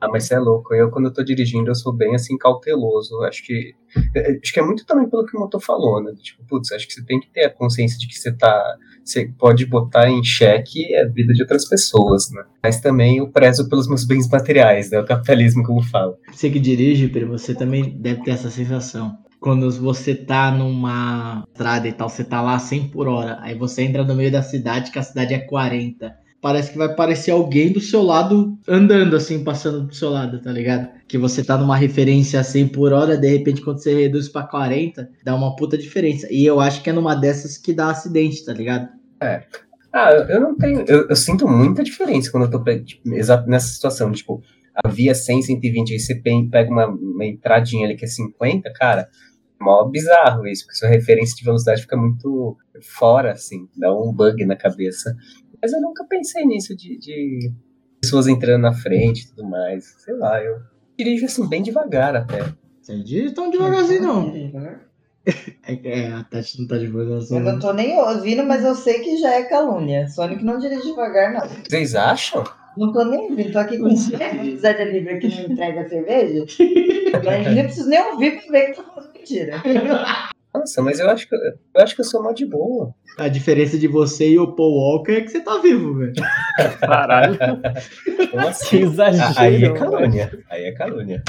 Ah, 0.00 0.08
mas 0.08 0.24
você 0.24 0.34
é 0.34 0.38
louco. 0.38 0.74
Eu, 0.74 0.90
quando 0.90 1.06
eu 1.06 1.12
tô 1.12 1.22
dirigindo, 1.22 1.70
eu 1.70 1.74
sou 1.74 1.92
bem, 1.92 2.14
assim, 2.14 2.38
cauteloso. 2.38 3.22
Acho 3.24 3.44
que... 3.44 3.74
Acho 4.42 4.52
que 4.52 4.58
é 4.58 4.62
muito 4.62 4.86
também 4.86 5.06
pelo 5.08 5.26
que 5.26 5.36
o 5.36 5.40
motor 5.40 5.60
falou, 5.60 6.02
né? 6.02 6.12
Tipo, 6.22 6.42
putz, 6.46 6.72
acho 6.72 6.86
que 6.86 6.94
você 6.94 7.04
tem 7.04 7.20
que 7.20 7.30
ter 7.30 7.44
a 7.44 7.50
consciência 7.50 7.98
de 7.98 8.08
que 8.08 8.14
você 8.14 8.32
tá... 8.32 8.76
Você 9.04 9.30
pode 9.38 9.66
botar 9.66 10.08
em 10.08 10.22
xeque 10.24 10.94
a 10.96 11.06
vida 11.06 11.34
de 11.34 11.42
outras 11.42 11.68
pessoas, 11.68 12.30
né? 12.30 12.42
Mas 12.62 12.80
também 12.80 13.18
eu 13.18 13.28
prezo 13.30 13.68
pelos 13.68 13.88
meus 13.88 14.06
bens 14.06 14.26
materiais, 14.28 14.90
né? 14.90 15.00
O 15.00 15.04
capitalismo, 15.04 15.62
como 15.64 15.82
falo. 15.82 16.16
Você 16.32 16.48
que 16.48 16.58
dirige, 16.58 17.08
Pedro, 17.08 17.28
você 17.28 17.54
também 17.54 17.98
deve 17.98 18.22
ter 18.22 18.30
essa 18.30 18.50
sensação. 18.50 19.18
Quando 19.40 19.70
você 19.72 20.14
tá 20.14 20.50
numa 20.50 21.44
estrada 21.48 21.88
e 21.88 21.92
tal, 21.92 22.08
você 22.08 22.22
tá 22.22 22.42
lá 22.42 22.58
100 22.58 22.88
por 22.88 23.08
hora, 23.08 23.38
aí 23.40 23.54
você 23.56 23.82
entra 23.82 24.04
no 24.04 24.14
meio 24.14 24.30
da 24.30 24.42
cidade, 24.42 24.90
que 24.90 24.98
a 24.98 25.02
cidade 25.02 25.32
é 25.34 25.38
40. 25.38 26.14
Parece 26.42 26.72
que 26.72 26.78
vai 26.78 26.94
parecer 26.94 27.30
alguém 27.32 27.72
do 27.72 27.80
seu 27.80 28.02
lado 28.02 28.58
andando 28.66 29.14
assim, 29.16 29.44
passando 29.44 29.86
do 29.86 29.94
seu 29.94 30.08
lado, 30.10 30.40
tá 30.40 30.50
ligado? 30.50 30.88
Que 31.06 31.18
você 31.18 31.42
tá 31.44 31.56
numa 31.58 31.76
referência 31.76 32.40
a 32.40 32.44
100 32.44 32.68
por 32.68 32.92
hora, 32.92 33.16
de 33.16 33.28
repente 33.28 33.60
quando 33.62 33.82
você 33.82 33.94
reduz 33.94 34.28
pra 34.28 34.42
40, 34.44 35.08
dá 35.24 35.34
uma 35.34 35.54
puta 35.56 35.76
diferença. 35.76 36.26
E 36.30 36.44
eu 36.44 36.58
acho 36.60 36.82
que 36.82 36.88
é 36.90 36.92
numa 36.92 37.14
dessas 37.14 37.58
que 37.58 37.72
dá 37.74 37.90
acidente, 37.90 38.44
tá 38.44 38.52
ligado? 38.52 38.88
Ah, 39.92 40.12
eu 40.12 40.40
não 40.40 40.56
tenho. 40.56 40.84
Eu, 40.86 41.08
eu 41.08 41.16
sinto 41.16 41.48
muita 41.48 41.82
diferença 41.82 42.30
quando 42.30 42.44
eu 42.44 42.50
tô 42.50 42.62
tipo, 42.84 43.02
nessa 43.46 43.68
situação. 43.68 44.10
Tipo, 44.12 44.40
a 44.82 44.88
via 44.88 45.14
100, 45.14 45.42
120, 45.42 45.92
aí 45.92 45.98
você 45.98 46.14
pe- 46.14 46.48
pega 46.50 46.70
uma, 46.70 46.86
uma 46.86 47.24
entradinha 47.26 47.86
ali 47.86 47.96
que 47.96 48.04
é 48.04 48.08
50, 48.08 48.72
cara. 48.72 49.08
Mó 49.60 49.84
bizarro 49.84 50.46
isso, 50.46 50.64
porque 50.64 50.78
sua 50.78 50.88
referência 50.88 51.36
de 51.36 51.44
velocidade 51.44 51.82
fica 51.82 51.96
muito 51.96 52.56
fora, 52.82 53.32
assim, 53.32 53.68
dá 53.76 53.94
um 53.94 54.12
bug 54.12 54.44
na 54.46 54.56
cabeça. 54.56 55.14
Mas 55.60 55.72
eu 55.72 55.80
nunca 55.80 56.04
pensei 56.04 56.46
nisso 56.46 56.74
de, 56.74 56.98
de 56.98 57.52
pessoas 58.00 58.26
entrando 58.26 58.62
na 58.62 58.72
frente 58.72 59.24
e 59.24 59.28
tudo 59.28 59.44
mais. 59.48 59.94
Sei 59.98 60.14
lá, 60.14 60.42
eu 60.42 60.60
dirijo 60.98 61.26
assim 61.26 61.46
bem 61.46 61.62
devagar 61.62 62.16
até. 62.16 62.44
Você 62.80 62.98
dirige 63.02 63.34
tão 63.34 63.50
devagarzinho, 63.50 64.02
não. 64.02 64.34
É, 65.66 65.74
é, 65.84 66.12
a 66.12 66.24
Tati 66.24 66.60
não 66.60 66.66
tá 66.66 66.78
devagarzinho. 66.78 67.40
Eu 67.40 67.52
não 67.52 67.58
tô 67.58 67.72
nem 67.74 67.98
ouvindo, 68.00 68.42
mas 68.44 68.64
eu 68.64 68.74
sei 68.74 69.00
que 69.00 69.18
já 69.18 69.34
é 69.34 69.42
calúnia. 69.42 70.08
Sonic 70.08 70.42
não 70.42 70.58
dirige 70.58 70.82
devagar, 70.82 71.34
não. 71.34 71.46
Vocês 71.68 71.94
acham? 71.94 72.42
Não 72.76 72.92
tô 72.92 73.04
nem 73.04 73.30
ouvindo, 73.30 73.52
tô 73.52 73.58
aqui 73.58 73.78
com 73.78 73.88
o 73.88 73.96
Zé 74.56 74.72
de 74.72 74.84
Livre 74.90 75.18
que 75.18 75.28
não 75.28 75.52
entrega 75.52 75.88
cerveja. 75.88 76.46
Mas 77.24 77.54
nem 77.54 77.64
preciso 77.64 77.88
nem 77.88 78.00
ouvir 78.00 78.40
pra 78.40 78.52
ver 78.52 78.66
que 78.66 78.76
tá 78.76 78.82
falando 78.84 79.09
mentira. 79.20 79.62
Nossa, 80.52 80.82
mas 80.82 80.98
eu 80.98 81.08
acho 81.08 81.28
que 81.28 81.34
eu 81.36 81.80
acho 81.82 81.94
que 81.94 82.00
eu 82.00 82.04
sou 82.04 82.22
mó 82.22 82.32
de 82.32 82.44
boa. 82.44 82.92
A 83.16 83.28
diferença 83.28 83.78
de 83.78 83.86
você 83.86 84.30
e 84.30 84.38
o 84.38 84.52
Paul 84.52 84.74
Walker 84.74 85.12
é 85.12 85.20
que 85.20 85.28
você 85.30 85.40
tá 85.40 85.58
vivo, 85.58 85.94
velho. 85.94 86.12
Caralho, 86.80 87.38
Como 87.38 87.62
que 88.30 88.36
assim? 88.48 88.82
exagero. 88.82 89.32
Aí 89.38 89.64
é 89.64 89.72
calúnia. 89.72 90.38
Aí 90.50 90.64
é 90.64 90.72
calúnia. 90.72 91.22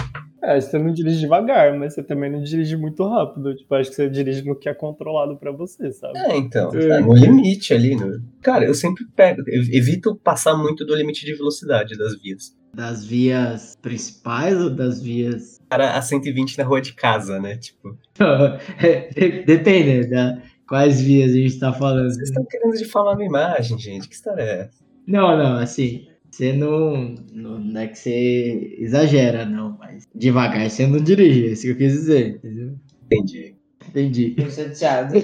É, 0.44 0.60
você 0.60 0.80
não 0.80 0.92
dirige 0.92 1.20
devagar, 1.20 1.78
mas 1.78 1.94
você 1.94 2.02
também 2.02 2.32
não 2.32 2.42
dirige 2.42 2.76
muito 2.76 3.08
rápido. 3.08 3.56
Tipo, 3.56 3.76
acho 3.76 3.92
que 3.92 3.96
você 3.96 4.10
dirige 4.10 4.44
no 4.44 4.56
que 4.58 4.68
é 4.68 4.74
controlado 4.74 5.38
pra 5.38 5.52
você, 5.52 5.92
sabe? 5.92 6.18
É, 6.18 6.36
então, 6.36 6.72
É. 6.74 6.88
tá 6.88 7.00
no 7.00 7.14
limite 7.14 7.76
ali, 7.76 7.96
né? 7.96 8.20
Cara, 8.42 8.66
eu 8.66 8.74
sempre 8.74 9.06
pego, 9.16 9.44
eu 9.46 9.62
evito 9.72 10.16
passar 10.16 10.58
muito 10.58 10.84
do 10.84 10.96
limite 10.96 11.24
de 11.24 11.36
velocidade 11.36 11.96
das 11.96 12.20
vias. 12.20 12.58
Das 12.74 13.06
vias 13.06 13.78
principais 13.82 14.60
ou 14.60 14.70
das 14.70 15.02
vias. 15.02 15.60
Cara, 15.70 15.98
a 15.98 16.02
120 16.02 16.58
na 16.58 16.64
rua 16.64 16.82
de 16.82 16.94
casa, 16.94 17.40
né? 17.40 17.58
Tipo, 17.58 17.98
Depende 19.46 20.08
da 20.08 20.42
quais 20.68 21.02
vias 21.02 21.32
a 21.32 21.36
gente 21.36 21.60
tá 21.60 21.74
falando. 21.74 22.14
vocês 22.14 22.30
estão 22.30 22.46
querendo 22.46 22.78
difamar 22.78 23.18
minha 23.18 23.28
imagem, 23.28 23.78
gente. 23.78 24.08
Que 24.08 24.16
história 24.16 24.42
é 24.42 24.60
essa? 24.62 24.84
Não, 25.06 25.38
não, 25.38 25.58
assim, 25.58 26.08
você 26.30 26.54
não, 26.54 27.16
não. 27.34 27.60
Não 27.60 27.82
é 27.82 27.88
que 27.88 28.00
você 28.00 28.76
exagera, 28.80 29.46
não, 29.46 29.78
mas 29.78 30.08
devagar 30.16 30.70
você 30.70 30.88
não 30.88 31.00
dirige, 31.00 31.48
é 31.48 31.52
isso 31.52 31.64
que 31.64 31.70
eu 31.70 31.78
quis 31.78 31.92
dizer, 31.92 32.36
entendeu? 32.36 32.76
Entendi. 33.06 33.56
Entendi. 33.90 34.32
Tô 34.32 34.50
chateado. 34.50 35.16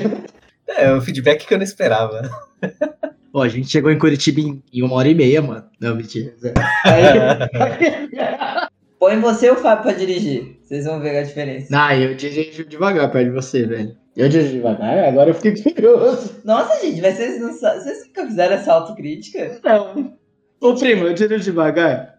É, 0.68 0.94
o 0.94 1.00
feedback 1.00 1.48
que 1.48 1.54
eu 1.54 1.58
não 1.58 1.64
esperava. 1.64 2.30
Ó, 3.38 3.44
a 3.44 3.48
gente 3.48 3.70
chegou 3.70 3.92
em 3.92 4.00
Curitiba 4.00 4.40
em, 4.40 4.64
em 4.74 4.82
uma 4.82 4.96
hora 4.96 5.08
e 5.08 5.14
meia, 5.14 5.44
mano. 5.44 5.64
Não, 5.80 5.96
mentira. 5.96 6.34
Aí- 6.84 8.68
Põe 9.00 9.20
você 9.20 9.46
e 9.46 9.52
o 9.52 9.56
Fábio 9.58 9.84
pra 9.84 9.94
dirigir. 9.94 10.58
Vocês 10.64 10.86
vão 10.86 11.00
ver 11.00 11.20
a 11.20 11.24
diferença. 11.24 11.68
não, 11.70 11.92
eu 11.92 12.16
dirijo 12.16 12.66
devagar 12.66 13.12
perto 13.12 13.26
de 13.28 13.36
você, 13.36 13.64
velho. 13.64 13.96
Eu 14.16 14.28
dirijo 14.28 14.54
devagar, 14.54 15.06
agora 15.08 15.30
eu 15.30 15.36
fiquei 15.36 15.54
curioso. 15.72 16.42
Nossa, 16.44 16.84
gente, 16.84 17.00
mas 17.00 17.16
vocês, 17.16 17.40
não, 17.40 17.54
vocês 17.54 18.08
nunca 18.08 18.26
fizeram 18.26 18.56
essa 18.56 18.74
autocrítica? 18.74 19.60
Não. 19.64 20.18
Ô, 20.60 20.74
primo, 20.74 21.06
eu 21.06 21.14
dirijo 21.14 21.44
devagar. 21.44 22.16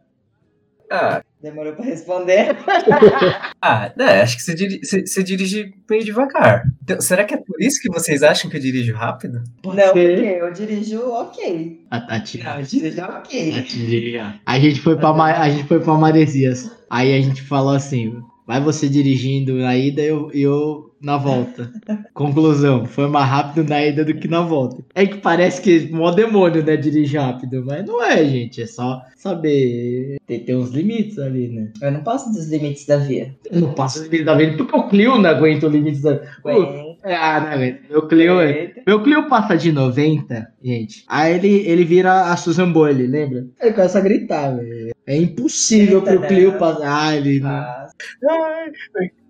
Ah, 0.89 1.21
Demorou 1.43 1.73
pra 1.75 1.85
responder. 1.85 2.57
ah 3.63 3.93
é, 3.99 4.23
acho 4.23 4.37
que 4.37 4.43
você, 4.43 4.55
diri- 4.55 4.81
você- 4.85 5.07
você 5.07 5.23
dirige 5.23 5.73
meio 5.89 6.05
devagar. 6.05 6.65
Então, 6.83 7.01
será 7.01 7.25
que 7.25 7.33
é 7.35 7.37
por 7.37 7.61
isso 7.61 7.81
que 7.81 7.89
vocês 7.93 8.23
acham 8.23 8.51
que 8.51 8.57
eu 8.57 8.61
dirijo 8.61 8.93
rápido? 8.95 9.43
Pode 9.63 9.77
não, 9.77 9.93
ser. 9.93 10.15
porque 10.17 10.29
eu 10.43 10.53
dirijo 10.53 11.01
ok. 11.13 11.81
A 11.91 12.01
Tati. 12.01 12.43
Não, 12.43 12.59
eu 12.59 12.63
dirijo 12.67 13.03
ok. 13.03 14.19
A. 14.21 14.35
A 14.47 14.59
gente 14.59 14.81
foi 14.81 14.97
pra, 14.97 15.13
Ma- 15.13 15.39
a 15.39 15.49
gente 15.49 15.67
foi 15.69 15.79
pra 15.81 15.95
Maresias. 15.95 16.71
Aí 16.91 17.15
a 17.17 17.21
gente 17.21 17.43
falou 17.43 17.75
assim: 17.75 18.21
vai 18.47 18.61
você 18.61 18.89
dirigindo 18.89 19.55
na 19.59 19.77
ida 19.77 20.03
e 20.03 20.07
eu, 20.09 20.31
e 20.35 20.43
eu 20.43 20.88
na 21.01 21.17
volta. 21.17 21.71
Conclusão: 22.13 22.85
foi 22.87 23.07
mais 23.09 23.29
rápido 23.29 23.69
na 23.69 23.85
ida 23.85 24.05
do 24.05 24.15
que 24.15 24.29
na 24.29 24.41
volta. 24.41 24.83
É 24.95 25.07
que 25.07 25.19
parece 25.19 25.61
que 25.63 25.93
mó 25.93 26.11
demônio, 26.11 26.65
né? 26.65 26.77
Dirigir 26.77 27.21
rápido. 27.21 27.65
Mas 27.65 27.87
não 27.87 28.03
é, 28.03 28.25
gente. 28.25 28.63
É 28.63 28.67
só 28.67 29.03
saber. 29.17 30.19
Tem 30.27 30.57
uns 30.57 30.71
limites 30.71 31.19
ali, 31.19 31.49
né? 31.49 31.71
Eu 31.81 31.93
não 31.93 32.03
passo 32.03 32.33
dos 32.33 32.49
limites 32.49 32.87
da 32.87 32.97
via. 32.97 33.35
Eu 33.51 33.61
não 33.61 33.75
passo 33.75 33.99
os 33.99 34.05
limites 34.05 34.27
da 34.27 34.35
vida 34.35 34.57
porque 34.57 34.77
o 34.77 34.89
Clio 34.89 35.19
não 35.19 35.31
aguenta 35.31 35.67
os 35.67 35.73
limites 35.73 36.03
da. 36.03 36.21
Aguenta, 36.45 36.88
Ah, 37.15 37.41
não 37.41 37.49
aguenta. 37.53 37.81
Meu 37.89 38.07
Clio 38.09 38.41
é. 38.41 38.51
aguenta. 38.51 38.83
Meu 38.87 39.03
Clio 39.03 39.29
passa 39.29 39.57
de 39.57 39.73
90, 39.73 40.53
gente. 40.63 41.05
Aí 41.09 41.35
ele, 41.35 41.69
ele 41.69 41.85
vira 41.85 42.33
a 42.33 42.37
Susan 42.37 42.71
Boyle, 42.71 43.07
lembra? 43.07 43.47
Ele 43.61 43.73
começa 43.73 43.99
a 43.99 44.03
gritar, 44.03 44.57
velho. 44.57 44.95
É 45.07 45.17
impossível 45.17 46.01
Grita 46.03 46.19
pro 46.19 46.29
Clio 46.29 46.53
dela. 46.53 46.59
passar. 46.59 47.09
Ah, 47.09 47.17
ele. 47.17 47.41
não-. 47.41 47.89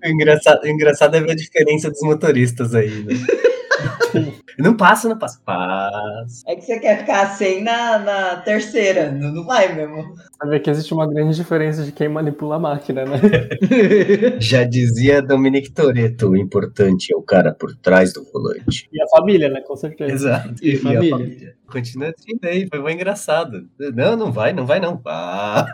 O 0.05 0.09
engraçado, 0.09 0.63
o 0.63 0.69
engraçado 0.69 1.17
é 1.17 1.21
ver 1.21 1.33
a 1.33 1.37
diferença 1.37 1.91
dos 1.91 2.03
motoristas 2.03 2.75
aí, 2.75 3.03
né? 3.03 3.15
não 4.59 4.77
passa, 4.77 5.09
não 5.09 5.19
passa. 5.19 5.41
Passa. 5.45 6.45
É 6.47 6.57
que 6.57 6.63
você 6.63 6.81
quer 6.81 6.99
ficar 7.01 7.27
sem 7.37 7.63
na, 7.63 7.99
na 7.99 8.37
terceira. 8.37 9.11
Não, 9.13 9.33
não 9.33 9.45
vai 9.45 9.73
mesmo. 9.75 10.15
Vai 10.41 10.51
ver 10.51 10.61
que 10.61 10.71
existe 10.71 10.93
uma 10.93 11.07
grande 11.07 11.37
diferença 11.37 11.85
de 11.85 11.93
quem 11.93 12.09
manipula 12.09 12.57
a 12.57 12.59
máquina, 12.59 13.05
né? 13.05 13.21
Já 14.41 14.65
dizia 14.65 15.23
Dominic 15.23 15.71
Toretto, 15.71 16.31
o 16.31 16.37
importante 16.37 17.13
é 17.13 17.17
o 17.17 17.23
cara 17.23 17.53
por 17.53 17.75
trás 17.77 18.13
do 18.13 18.25
volante. 18.33 18.89
E 18.93 19.01
a 19.01 19.07
família, 19.09 19.49
né? 19.49 19.61
Com 19.61 19.77
certeza. 19.77 20.15
Exato. 20.15 20.55
E 20.65 20.77
a 20.77 20.81
família? 20.81 21.57
Continua 21.71 22.15
aí, 22.45 22.67
foi 22.69 22.81
foi 22.81 22.93
engraçado. 22.95 23.69
Não, 23.95 24.17
não 24.17 24.33
vai, 24.33 24.55
não 24.55 24.65
vai 24.65 24.81
não. 24.81 24.99
Ah, 25.05 25.67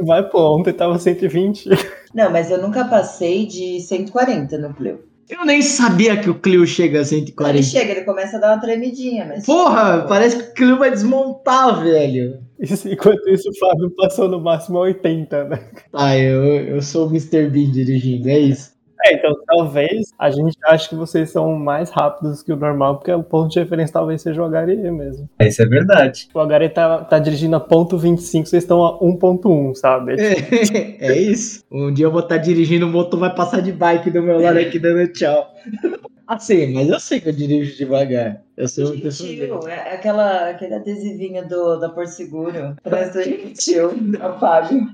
Vai, 0.00 0.28
pô, 0.28 0.56
ontem 0.56 0.72
tava 0.72 0.98
120. 0.98 1.68
Não, 2.14 2.30
mas 2.30 2.50
eu 2.50 2.62
nunca 2.62 2.84
passei 2.84 3.46
de 3.46 3.80
140 3.80 4.56
no 4.58 4.72
Pleo. 4.72 5.07
Eu 5.28 5.44
nem 5.44 5.60
sabia 5.60 6.16
que 6.16 6.30
o 6.30 6.34
Clio 6.38 6.66
chega 6.66 6.98
a 6.98 7.00
Ele 7.00 7.06
140. 7.06 7.62
chega, 7.62 7.92
ele 7.92 8.00
começa 8.02 8.36
a 8.36 8.40
dar 8.40 8.54
uma 8.54 8.60
tremidinha, 8.60 9.26
mas. 9.26 9.44
Porra, 9.44 10.06
parece 10.08 10.36
que 10.36 10.42
o 10.42 10.54
Clio 10.54 10.78
vai 10.78 10.90
desmontar, 10.90 11.82
velho. 11.82 12.40
Isso, 12.58 12.88
enquanto 12.88 13.28
isso, 13.28 13.50
o 13.50 13.58
Fábio 13.58 13.90
passou 13.90 14.28
no 14.28 14.40
máximo 14.40 14.78
a 14.78 14.82
80, 14.82 15.44
né? 15.44 15.60
Tá, 15.92 16.18
eu, 16.18 16.42
eu 16.44 16.82
sou 16.82 17.06
o 17.06 17.10
Mr. 17.10 17.48
Bean 17.48 17.70
dirigindo, 17.70 18.28
é 18.28 18.38
isso. 18.38 18.77
É, 19.04 19.14
então 19.14 19.32
talvez 19.46 20.12
a 20.18 20.30
gente 20.30 20.56
ache 20.64 20.88
que 20.88 20.94
vocês 20.94 21.30
são 21.30 21.54
mais 21.54 21.90
rápidos 21.90 22.42
que 22.42 22.52
o 22.52 22.56
normal, 22.56 22.96
porque 22.96 23.12
o 23.12 23.22
ponto 23.22 23.50
de 23.52 23.58
referência 23.60 23.92
talvez 23.92 24.22
seja 24.22 24.42
o 24.42 24.44
Agari 24.44 24.76
mesmo. 24.90 25.28
isso 25.40 25.62
é 25.62 25.66
verdade. 25.66 26.28
O 26.34 26.40
Agari 26.40 26.68
tá, 26.68 27.04
tá 27.04 27.18
dirigindo 27.18 27.56
a 27.56 27.60
ponto 27.60 27.96
.25, 27.96 28.46
vocês 28.46 28.64
estão 28.64 28.84
a 28.84 28.98
1.1, 29.00 29.74
sabe? 29.74 30.16
É, 30.18 30.96
é 31.12 31.16
isso. 31.18 31.64
Um 31.70 31.92
dia 31.92 32.06
eu 32.06 32.10
vou 32.10 32.20
estar 32.20 32.38
dirigindo, 32.38 32.86
o 32.86 32.90
motor 32.90 33.20
vai 33.20 33.34
passar 33.34 33.62
de 33.62 33.72
bike 33.72 34.10
do 34.10 34.22
meu 34.22 34.40
lado 34.40 34.58
aqui 34.58 34.78
dando 34.78 35.06
tchau. 35.12 35.48
Assim, 36.28 36.74
mas 36.74 36.86
eu 36.90 37.00
sei 37.00 37.20
que 37.20 37.30
eu 37.30 37.32
dirijo 37.32 37.74
devagar. 37.78 38.42
Eu 38.54 38.68
sou 38.68 38.92
uma 38.92 39.00
pessoa. 39.00 39.30
Gentil, 39.30 39.60
é 39.66 39.94
aquela, 39.94 40.50
aquele 40.50 40.74
adesivinho 40.74 41.48
do, 41.48 41.76
da 41.76 41.88
Porto 41.88 42.10
Seguro. 42.10 42.76
Parece 42.82 43.24
gentil, 43.24 43.88
o 43.88 44.38
Fábio. 44.38 44.90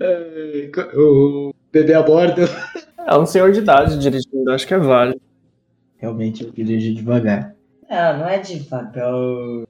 É, 0.00 0.70
O 0.96 1.52
bebê 1.72 1.92
a 1.92 2.02
bordo. 2.02 2.42
É 3.06 3.16
um 3.16 3.24
senhor 3.24 3.52
de 3.52 3.60
idade 3.60 3.98
dirigindo, 3.98 4.50
acho 4.50 4.66
que 4.66 4.74
é 4.74 4.78
válido. 4.78 5.20
Realmente 5.96 6.44
eu 6.44 6.50
dirijo 6.50 6.94
devagar. 6.94 7.54
Não, 7.88 8.18
não 8.18 8.28
é 8.28 8.38
devagar. 8.38 9.12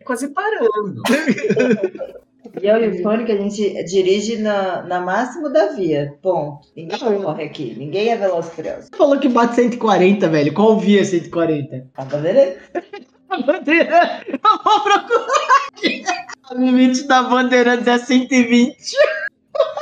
Quase 0.05 0.29
parando. 0.29 1.03
E 2.63 2.69
eu 2.69 2.83
e 2.83 2.89
o 2.89 3.03
Fone 3.03 3.25
que 3.25 3.33
a 3.33 3.37
gente 3.37 3.85
dirige 3.85 4.39
na, 4.39 4.83
na 4.83 5.01
máximo 5.01 5.51
da 5.51 5.73
via. 5.73 6.15
Ponto. 6.23 6.69
Ninguém 6.75 6.99
corre 6.99 7.45
aqui. 7.45 7.75
Ninguém 7.77 8.09
é 8.09 8.17
veloz 8.17 8.49
furioso. 8.49 8.89
Falou 8.97 9.19
que 9.19 9.29
bate 9.29 9.57
140, 9.57 10.29
velho. 10.29 10.55
Qual 10.55 10.79
via 10.79 11.05
140? 11.05 11.89
A 11.95 12.05
bandeira 12.05 12.57
A 13.29 13.43
bandeira. 13.43 14.23
Eu 14.27 14.39
vou 14.65 14.81
procurar 14.81 15.67
aqui. 15.73 16.03
O 16.51 16.55
limite 16.55 17.03
da 17.09 17.25
Bandeirantes 17.25 17.89
é 17.89 17.99
120. 17.99 18.77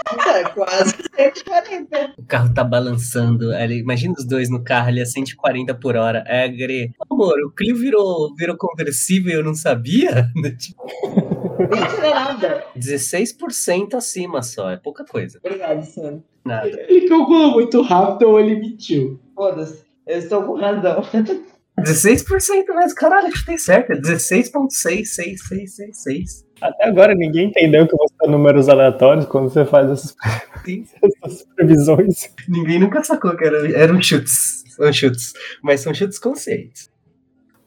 É 0.07 0.45
quase 0.45 0.95
140. 1.15 2.15
O 2.19 2.25
carro 2.25 2.53
tá 2.53 2.63
balançando. 2.63 3.53
Ali, 3.53 3.79
imagina 3.79 4.15
os 4.17 4.27
dois 4.27 4.51
no 4.51 4.63
carro 4.63 4.89
ali 4.89 5.01
a 5.01 5.07
140 5.07 5.75
por 5.75 5.97
hora. 5.97 6.23
É, 6.27 6.47
Gre. 6.49 6.93
Amor, 7.11 7.39
o 7.45 7.51
Clio 7.51 7.77
virou, 7.77 8.35
virou 8.37 8.57
conversível 8.57 9.33
e 9.33 9.37
eu 9.37 9.45
não 9.45 9.55
sabia? 9.55 10.29
Tipo, 10.59 10.85
20 11.59 11.71
não 12.03 12.11
nada. 12.11 12.65
16% 12.77 13.95
acima 13.95 14.43
só. 14.43 14.71
É 14.71 14.77
pouca 14.77 15.05
coisa. 15.05 15.39
Obrigado, 15.43 15.83
Sônia. 15.85 16.23
Nada. 16.45 16.69
Ele 16.69 17.09
calculou 17.09 17.53
muito 17.53 17.81
rápido 17.83 18.29
ou 18.29 18.39
ele 18.39 18.57
mentiu? 18.57 19.19
Foda-se. 19.35 19.83
Eu 20.07 20.19
estou 20.19 20.43
com 20.43 20.55
razão. 20.55 21.03
16% 21.81 22.75
mesmo. 22.75 22.95
Caralho, 22.95 23.29
acho 23.29 23.41
que 23.41 23.47
tem 23.47 23.59
certo. 23.59 23.93
É 23.93 24.01
16,66666. 24.01 26.45
Até 26.61 26.89
agora 26.89 27.15
ninguém 27.15 27.49
entendeu 27.49 27.87
que 27.87 27.97
você 27.97 28.14
números 28.29 28.69
aleatórios 28.69 29.27
quando 29.27 29.49
você 29.49 29.65
faz 29.65 29.91
essas, 29.91 30.17
essas 31.25 31.43
previsões. 31.55 32.31
Ninguém 32.49 32.79
nunca 32.79 33.03
sacou 33.03 33.37
que 33.37 33.45
era, 33.45 33.71
eram 33.77 34.01
chutes. 34.01 34.65
São 34.69 34.93
chutes. 34.93 35.33
Mas 35.63 35.81
são 35.81 35.95
chutes 35.95 36.19
conscientes. 36.19 36.91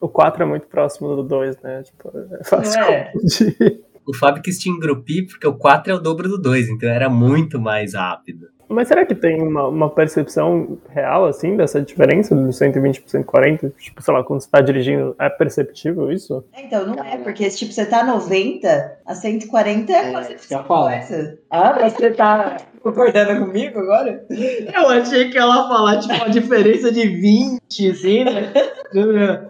O 0.00 0.08
4 0.08 0.42
é 0.42 0.46
muito 0.46 0.66
próximo 0.66 1.16
do 1.16 1.22
2, 1.22 1.60
né? 1.62 1.82
Tipo, 1.82 2.12
é 2.40 2.44
fácil 2.44 2.80
é? 2.80 3.12
confundir. 3.12 3.82
O 4.06 4.14
Fábio 4.14 4.42
quis 4.42 4.58
te 4.58 4.70
engrupir 4.70 5.26
porque 5.26 5.46
o 5.46 5.54
4 5.54 5.92
é 5.92 5.94
o 5.94 5.98
dobro 5.98 6.28
do 6.28 6.38
2, 6.40 6.70
então 6.70 6.88
era 6.88 7.10
muito 7.10 7.60
mais 7.60 7.92
rápido. 7.92 8.48
Mas 8.68 8.88
será 8.88 9.06
que 9.06 9.14
tem 9.14 9.40
uma, 9.40 9.66
uma 9.68 9.90
percepção 9.90 10.78
real, 10.90 11.24
assim, 11.24 11.56
dessa 11.56 11.80
diferença 11.80 12.34
do 12.34 12.52
120 12.52 13.00
por 13.00 13.10
140? 13.10 13.72
Tipo, 13.78 14.02
sei 14.02 14.14
lá, 14.14 14.22
quando 14.22 14.40
você 14.40 14.50
tá 14.50 14.60
dirigindo, 14.60 15.16
é 15.18 15.28
perceptível 15.28 16.12
isso? 16.12 16.44
Então, 16.56 16.86
não 16.86 17.02
é, 17.02 17.16
porque 17.16 17.48
tipo, 17.48 17.72
você 17.72 17.86
tá 17.86 18.04
90, 18.04 18.98
a 19.06 19.14
140 19.14 19.92
é 19.92 19.96
É, 19.96 20.10
quase 20.10 20.34
que 20.34 20.54
eu 20.54 20.64
coisa. 20.64 21.38
Ah, 21.50 21.78
mas 21.80 21.92
você 21.94 22.10
tá 22.10 22.56
concordando 22.82 23.46
comigo 23.46 23.78
agora? 23.78 24.24
Eu 24.30 24.88
achei 24.88 25.30
que 25.30 25.38
ela 25.38 25.62
ia 25.62 25.68
falar, 25.68 25.98
tipo, 25.98 26.14
uma 26.14 26.30
diferença 26.30 26.92
de 26.92 27.06
20, 27.06 27.90
assim, 27.90 28.24
né? 28.24 28.52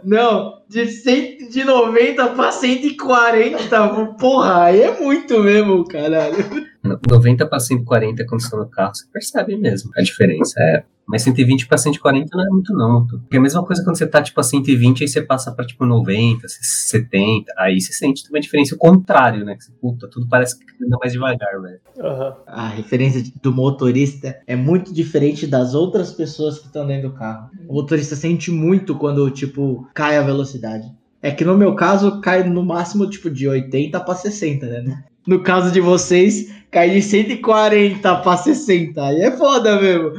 Não, 0.04 0.58
de, 0.68 0.86
100, 0.86 1.48
de 1.48 1.64
90 1.64 2.28
pra 2.28 2.52
140. 2.52 4.14
Porra, 4.18 4.64
aí 4.64 4.82
é 4.82 5.00
muito 5.00 5.40
mesmo, 5.40 5.84
caralho. 5.84 6.68
90 7.08 7.46
para 7.46 7.60
140 7.60 8.26
quando 8.26 8.42
você 8.42 8.50
tá 8.50 8.56
no 8.56 8.68
carro, 8.68 8.94
você 8.94 9.06
percebe 9.12 9.56
mesmo 9.56 9.90
a 9.96 10.02
diferença. 10.02 10.54
É. 10.58 10.84
Mas 11.08 11.22
120 11.22 11.66
para 11.66 11.78
140 11.78 12.36
não 12.36 12.44
é 12.44 12.48
muito 12.50 12.74
não. 12.74 13.06
Porque 13.06 13.36
é 13.36 13.38
a 13.38 13.42
mesma 13.42 13.64
coisa 13.64 13.82
quando 13.82 13.96
você 13.96 14.06
tá 14.06 14.20
tipo 14.20 14.38
a 14.38 14.42
120 14.42 15.02
aí 15.02 15.08
você 15.08 15.22
passa 15.22 15.50
pra 15.50 15.64
tipo 15.64 15.86
90, 15.86 16.46
70, 16.46 17.50
aí 17.56 17.80
você 17.80 17.94
sente 17.94 18.22
também 18.22 18.40
a 18.40 18.42
diferença 18.42 18.74
o 18.74 18.78
contrário, 18.78 19.42
né? 19.42 19.56
Que 19.56 19.64
você, 19.64 19.72
puta, 19.80 20.06
tudo 20.06 20.28
parece 20.28 20.58
que 20.58 20.84
anda 20.84 20.98
mais 21.00 21.12
devagar, 21.12 21.60
velho. 21.62 21.80
Aham. 21.98 22.36
A 22.46 22.68
referência 22.68 23.22
do 23.42 23.52
motorista 23.52 24.38
é 24.46 24.54
muito 24.54 24.92
diferente 24.92 25.46
das 25.46 25.74
outras 25.74 26.12
pessoas 26.12 26.58
que 26.58 26.66
estão 26.66 26.86
dentro 26.86 27.08
do 27.08 27.14
carro. 27.14 27.48
O 27.66 27.72
motorista 27.72 28.14
sente 28.14 28.50
muito 28.50 28.94
quando, 28.94 29.30
tipo, 29.30 29.88
cai 29.94 30.18
a 30.18 30.22
velocidade. 30.22 30.86
É 31.20 31.32
que 31.32 31.44
no 31.44 31.56
meu 31.56 31.74
caso, 31.74 32.20
cai 32.20 32.48
no 32.48 32.64
máximo, 32.64 33.08
tipo, 33.08 33.30
de 33.30 33.48
80 33.48 33.98
pra 34.00 34.14
60, 34.14 34.66
né? 34.82 35.04
No 35.28 35.42
caso 35.42 35.70
de 35.70 35.78
vocês, 35.78 36.50
cai 36.70 36.88
de 36.88 37.02
140 37.02 38.16
pra 38.16 38.34
60. 38.34 39.04
Aí 39.04 39.20
é 39.20 39.30
foda 39.36 39.78
mesmo. 39.78 40.12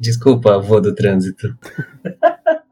Desculpa, 0.00 0.56
avô 0.56 0.80
do 0.80 0.92
trânsito. 0.92 1.56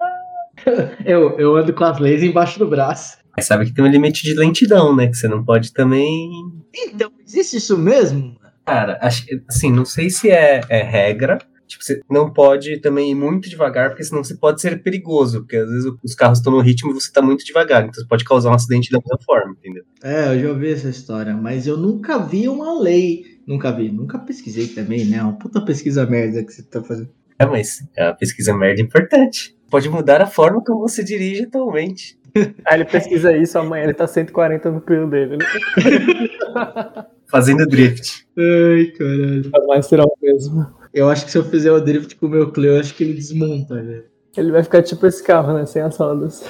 Eu, 1.05 1.39
eu 1.39 1.55
ando 1.55 1.73
com 1.73 1.85
as 1.85 2.01
leis 2.01 2.25
embaixo 2.25 2.59
do 2.59 2.67
braço. 2.67 3.19
Mas 3.37 3.47
sabe 3.47 3.67
que 3.67 3.73
tem 3.73 3.85
um 3.85 3.89
limite 3.89 4.25
de 4.25 4.35
lentidão, 4.35 4.97
né? 4.97 5.07
Que 5.07 5.15
você 5.15 5.29
não 5.29 5.45
pode 5.45 5.73
também 5.73 6.29
Então, 6.75 7.13
existe 7.25 7.59
isso 7.59 7.79
mesmo? 7.79 8.37
Cara, 8.65 8.99
assim, 9.01 9.71
não 9.71 9.85
sei 9.85 10.11
se 10.11 10.29
é, 10.29 10.61
é 10.69 10.83
regra. 10.83 11.39
Tipo, 11.67 11.85
você 11.85 12.01
não 12.11 12.33
pode 12.33 12.81
também 12.81 13.11
ir 13.11 13.15
muito 13.15 13.49
devagar, 13.49 13.91
porque 13.91 14.05
senão 14.05 14.23
você 14.23 14.37
pode 14.37 14.61
ser 14.61 14.83
perigoso. 14.83 15.41
Porque 15.41 15.57
às 15.57 15.69
vezes 15.69 15.93
os 16.03 16.15
carros 16.15 16.39
estão 16.39 16.53
no 16.53 16.61
ritmo 16.61 16.91
e 16.91 16.95
você 16.95 17.11
tá 17.13 17.21
muito 17.21 17.45
devagar. 17.45 17.83
Então 17.83 17.95
você 17.95 18.07
pode 18.07 18.25
causar 18.25 18.51
um 18.51 18.55
acidente 18.55 18.91
da 18.91 18.99
mesma 18.99 19.19
forma, 19.25 19.57
entendeu? 19.59 19.85
É, 20.03 20.35
eu 20.35 20.41
já 20.41 20.49
ouvi 20.51 20.71
essa 20.71 20.89
história, 20.89 21.35
mas 21.35 21.67
eu 21.67 21.77
nunca 21.77 22.19
vi 22.19 22.49
uma 22.49 22.79
lei. 22.81 23.37
Nunca 23.47 23.71
vi, 23.71 23.91
nunca 23.93 24.19
pesquisei 24.19 24.69
também, 24.69 25.05
né? 25.05 25.23
Uma 25.23 25.39
puta 25.39 25.61
pesquisa 25.61 26.05
merda 26.05 26.45
que 26.45 26.53
você 26.53 26.63
tá 26.63 26.83
fazendo. 26.83 27.11
É, 27.39 27.47
mas 27.47 27.87
a 27.97 28.13
pesquisa 28.13 28.57
merda 28.57 28.81
é 28.81 28.85
importante. 28.85 29.57
Pode 29.71 29.89
mudar 29.89 30.23
a 30.23 30.27
forma 30.27 30.63
como 30.65 30.81
você 30.81 31.05
dirige 31.05 31.45
atualmente. 31.45 32.19
Aí 32.67 32.79
ele 32.79 32.85
pesquisa 32.85 33.37
isso, 33.37 33.59
amanhã 33.59 33.85
ele 33.85 33.95
tá 33.95 34.07
140 34.07 34.71
no 34.71 34.81
Clio 34.81 35.09
dele. 35.09 35.37
Né? 35.37 35.47
Fazendo 37.29 37.67
drift. 37.67 38.27
Ai, 38.39 38.87
caralho. 38.97 39.51
Mais 39.67 39.87
será 39.87 40.05
o 40.05 40.17
mesmo. 40.23 40.67
Eu 40.97 41.11
acho 41.11 41.27
que 41.27 41.31
se 41.31 41.37
eu 41.37 41.45
fizer 41.45 41.71
o 41.71 41.79
drift 41.79 42.17
com 42.17 42.25
o 42.25 42.31
meu 42.31 42.51
Clio, 42.51 42.73
eu 42.73 42.81
acho 42.81 42.95
que 42.95 43.05
ele 43.05 43.13
desmonta, 43.13 43.75
velho. 43.75 44.05
Ele 44.35 44.51
vai 44.51 44.63
ficar 44.63 44.83
tipo 44.83 45.07
esse 45.07 45.23
carro, 45.23 45.53
né? 45.53 45.67
Sem 45.67 45.83
as 45.83 45.95
rodas. 45.95 46.43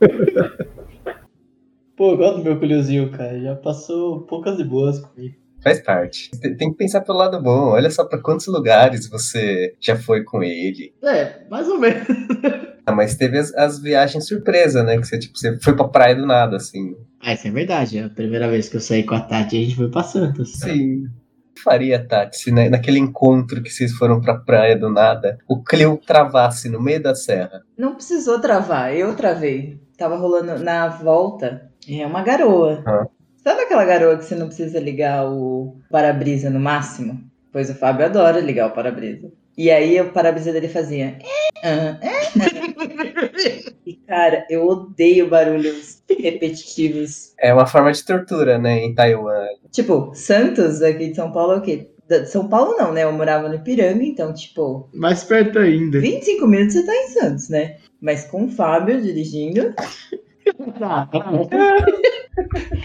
Pô, 1.96 2.10
eu 2.10 2.16
gosto 2.16 2.38
do 2.38 2.42
meu 2.42 2.58
Cliozinho, 2.58 3.12
cara. 3.12 3.38
Já 3.38 3.54
passou 3.54 4.22
poucas 4.22 4.58
e 4.58 4.64
boas 4.64 4.98
comigo. 4.98 5.36
Faz 5.62 5.80
parte. 5.80 6.28
Tem 6.40 6.72
que 6.72 6.76
pensar 6.76 7.02
pelo 7.02 7.18
lado 7.18 7.40
bom. 7.40 7.68
Olha 7.68 7.88
só 7.88 8.04
pra 8.04 8.18
quantos 8.20 8.48
lugares 8.48 9.08
você 9.08 9.76
já 9.80 9.94
foi 9.94 10.24
com 10.24 10.42
ele. 10.42 10.92
É, 11.00 11.46
mais 11.48 11.68
ou 11.68 11.78
menos. 11.78 12.04
Ah, 12.84 12.92
mas 12.92 13.14
teve 13.14 13.38
as, 13.38 13.54
as 13.54 13.78
viagens 13.78 14.26
surpresa, 14.26 14.82
né? 14.82 14.98
Que 14.98 15.06
você, 15.06 15.18
tipo, 15.20 15.38
você 15.38 15.56
foi 15.60 15.74
pra 15.76 15.86
praia 15.86 16.16
do 16.16 16.26
nada, 16.26 16.56
assim. 16.56 16.96
Ah, 17.20 17.32
isso 17.32 17.46
é 17.46 17.50
verdade. 17.52 17.96
É 17.98 18.04
a 18.04 18.10
primeira 18.10 18.50
vez 18.50 18.68
que 18.68 18.76
eu 18.76 18.80
saí 18.80 19.04
com 19.04 19.14
a 19.14 19.20
Tati, 19.20 19.56
a 19.56 19.60
gente 19.60 19.76
foi 19.76 19.88
pra 19.88 20.02
Santos. 20.02 20.52
Sim. 20.54 21.06
Faria, 21.62 22.04
Tati, 22.06 22.36
se 22.38 22.50
na- 22.50 22.68
naquele 22.68 22.98
encontro 22.98 23.62
que 23.62 23.70
vocês 23.70 23.92
foram 23.92 24.20
pra 24.20 24.34
praia 24.34 24.76
do 24.76 24.90
nada, 24.90 25.38
o 25.48 25.62
Clio 25.62 25.98
travasse 26.06 26.68
no 26.68 26.80
meio 26.80 27.02
da 27.02 27.14
serra? 27.14 27.62
Não 27.78 27.94
precisou 27.94 28.40
travar, 28.40 28.94
eu 28.94 29.14
travei. 29.14 29.80
Tava 29.96 30.16
rolando 30.16 30.58
na 30.62 30.88
volta, 30.88 31.70
é 31.88 32.06
uma 32.06 32.22
garoa. 32.22 32.82
Ah. 32.86 33.06
Sabe 33.36 33.62
aquela 33.62 33.84
garoa 33.84 34.16
que 34.16 34.24
você 34.24 34.34
não 34.34 34.46
precisa 34.46 34.80
ligar 34.80 35.26
o 35.30 35.76
para-brisa 35.90 36.48
no 36.50 36.58
máximo? 36.58 37.20
Pois 37.52 37.70
o 37.70 37.74
Fábio 37.74 38.06
adora 38.06 38.40
ligar 38.40 38.66
o 38.66 38.72
para-brisa. 38.72 39.30
E 39.56 39.70
aí 39.70 40.00
o 40.00 40.10
para-brisa 40.12 40.52
dele 40.52 40.68
fazia. 40.68 41.18
"É, 41.62 41.68
é, 41.68 41.78
ah." 41.80 41.94
E 43.86 43.94
cara, 43.96 44.46
eu 44.48 44.66
odeio 44.66 45.28
barulhos 45.28 46.02
repetitivos. 46.08 47.34
É 47.38 47.52
uma 47.52 47.66
forma 47.66 47.92
de 47.92 48.02
tortura, 48.04 48.58
né, 48.58 48.78
em 48.78 48.94
Taiwan. 48.94 49.46
Tipo, 49.70 50.10
Santos, 50.14 50.80
aqui 50.80 51.08
de 51.08 51.14
São 51.16 51.30
Paulo, 51.30 51.52
é 51.52 51.56
o 51.58 51.60
quê? 51.60 51.90
São 52.26 52.48
Paulo 52.48 52.76
não, 52.76 52.92
né? 52.92 53.04
Eu 53.04 53.12
morava 53.12 53.48
no 53.48 53.54
Ipiranga, 53.56 54.02
então, 54.04 54.32
tipo, 54.32 54.88
Mais 54.92 55.24
perto 55.24 55.58
ainda. 55.58 56.00
25 56.00 56.46
minutos 56.46 56.74
você 56.74 56.86
tá 56.86 56.94
em 56.94 57.08
Santos, 57.08 57.48
né? 57.48 57.76
Mas 58.00 58.24
com 58.26 58.44
o 58.44 58.48
Fábio 58.48 59.00
dirigindo, 59.00 59.74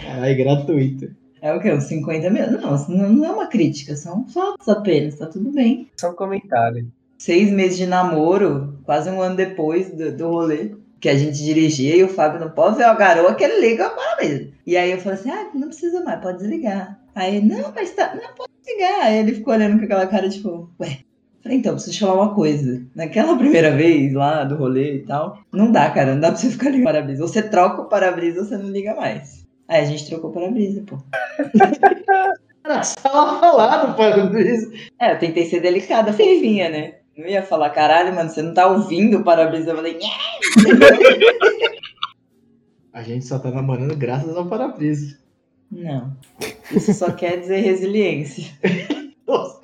Caralho, 0.00 0.36
gratuito. 0.36 1.10
É 1.40 1.52
o 1.52 1.60
quê? 1.60 1.72
Uns 1.72 1.84
50 1.84 2.30
minutos? 2.30 2.60
Não, 2.60 2.74
isso 2.74 2.90
não 2.90 3.08
não 3.10 3.24
é 3.24 3.30
uma 3.30 3.46
crítica, 3.46 3.96
são 3.96 4.26
fatos 4.28 4.68
apenas, 4.68 5.16
tá 5.16 5.26
tudo 5.26 5.50
bem. 5.52 5.88
Só 5.96 6.10
um 6.10 6.14
comentário. 6.14 6.90
Seis 7.18 7.50
meses 7.50 7.76
de 7.76 7.86
namoro, 7.86 8.78
quase 8.84 9.10
um 9.10 9.20
ano 9.20 9.36
depois 9.36 9.90
do, 9.90 10.10
do 10.16 10.28
rolê, 10.28 10.72
que 11.00 11.08
a 11.08 11.16
gente 11.16 11.42
dirigia 11.42 11.96
e 11.96 12.04
o 12.04 12.08
Fábio 12.08 12.40
não 12.40 12.50
pode 12.50 12.76
ver 12.76 12.84
a 12.84 12.94
garoa 12.94 13.34
que 13.34 13.42
ele 13.42 13.60
liga 13.60 13.90
para 13.90 14.16
mesmo. 14.22 14.52
E 14.66 14.76
aí 14.76 14.90
eu 14.90 14.98
falei 14.98 15.18
assim: 15.18 15.30
ah, 15.30 15.50
não 15.54 15.68
precisa 15.68 16.02
mais, 16.02 16.20
pode 16.20 16.38
desligar. 16.38 17.00
Aí 17.14 17.36
ele, 17.36 17.46
não, 17.46 17.72
mas 17.74 17.90
tá, 17.92 18.14
não, 18.14 18.34
pode 18.34 18.52
desligar. 18.62 19.06
Aí 19.06 19.18
ele 19.18 19.34
ficou 19.34 19.54
olhando 19.54 19.78
com 19.78 19.84
aquela 19.84 20.06
cara, 20.06 20.28
tipo, 20.28 20.70
ué. 20.78 21.00
Falei, 21.42 21.56
então, 21.56 21.72
preciso 21.72 21.96
te 21.96 22.00
falar 22.00 22.22
uma 22.22 22.34
coisa. 22.34 22.82
Naquela 22.94 23.36
primeira 23.36 23.74
vez 23.74 24.12
lá 24.12 24.44
do 24.44 24.56
rolê 24.56 24.96
e 24.96 24.98
tal, 25.00 25.38
não 25.50 25.72
dá, 25.72 25.90
cara, 25.90 26.12
não 26.12 26.20
dá 26.20 26.28
pra 26.28 26.36
você 26.36 26.50
ficar 26.50 26.68
ligando 26.68 26.82
o 26.82 26.92
para-brisa. 26.92 27.26
Você 27.26 27.42
troca 27.42 27.80
o 27.80 27.86
para-brisa 27.86 28.44
você 28.44 28.58
não 28.58 28.68
liga 28.68 28.94
mais. 28.94 29.39
Aí 29.70 29.82
a 29.82 29.84
gente 29.84 30.04
trocou 30.08 30.30
o 30.30 30.32
para-brisa, 30.32 30.82
pô. 30.84 30.98
Era 32.64 32.82
só 32.82 33.38
falar 33.38 33.86
do 33.86 33.94
para-brisa. 33.94 34.68
É, 35.00 35.12
eu 35.12 35.18
tentei 35.20 35.46
ser 35.46 35.60
delicada, 35.60 36.12
fofinha, 36.12 36.68
né? 36.68 36.94
Não 37.16 37.28
ia 37.28 37.40
falar, 37.40 37.70
caralho, 37.70 38.12
mano, 38.12 38.28
você 38.28 38.42
não 38.42 38.52
tá 38.52 38.66
ouvindo 38.66 39.18
o 39.18 39.24
para-brisa. 39.24 39.70
Eu 39.70 39.76
falei. 39.76 39.96
A 42.92 43.02
gente 43.02 43.24
só 43.24 43.38
tá 43.38 43.52
namorando 43.52 43.96
graças 43.96 44.36
ao 44.36 44.48
para-brisa. 44.48 45.16
não. 45.70 46.16
Isso 46.72 46.92
só 46.92 47.12
quer 47.12 47.38
dizer 47.38 47.60
resiliência. 47.60 48.52
Nossa. 49.24 49.60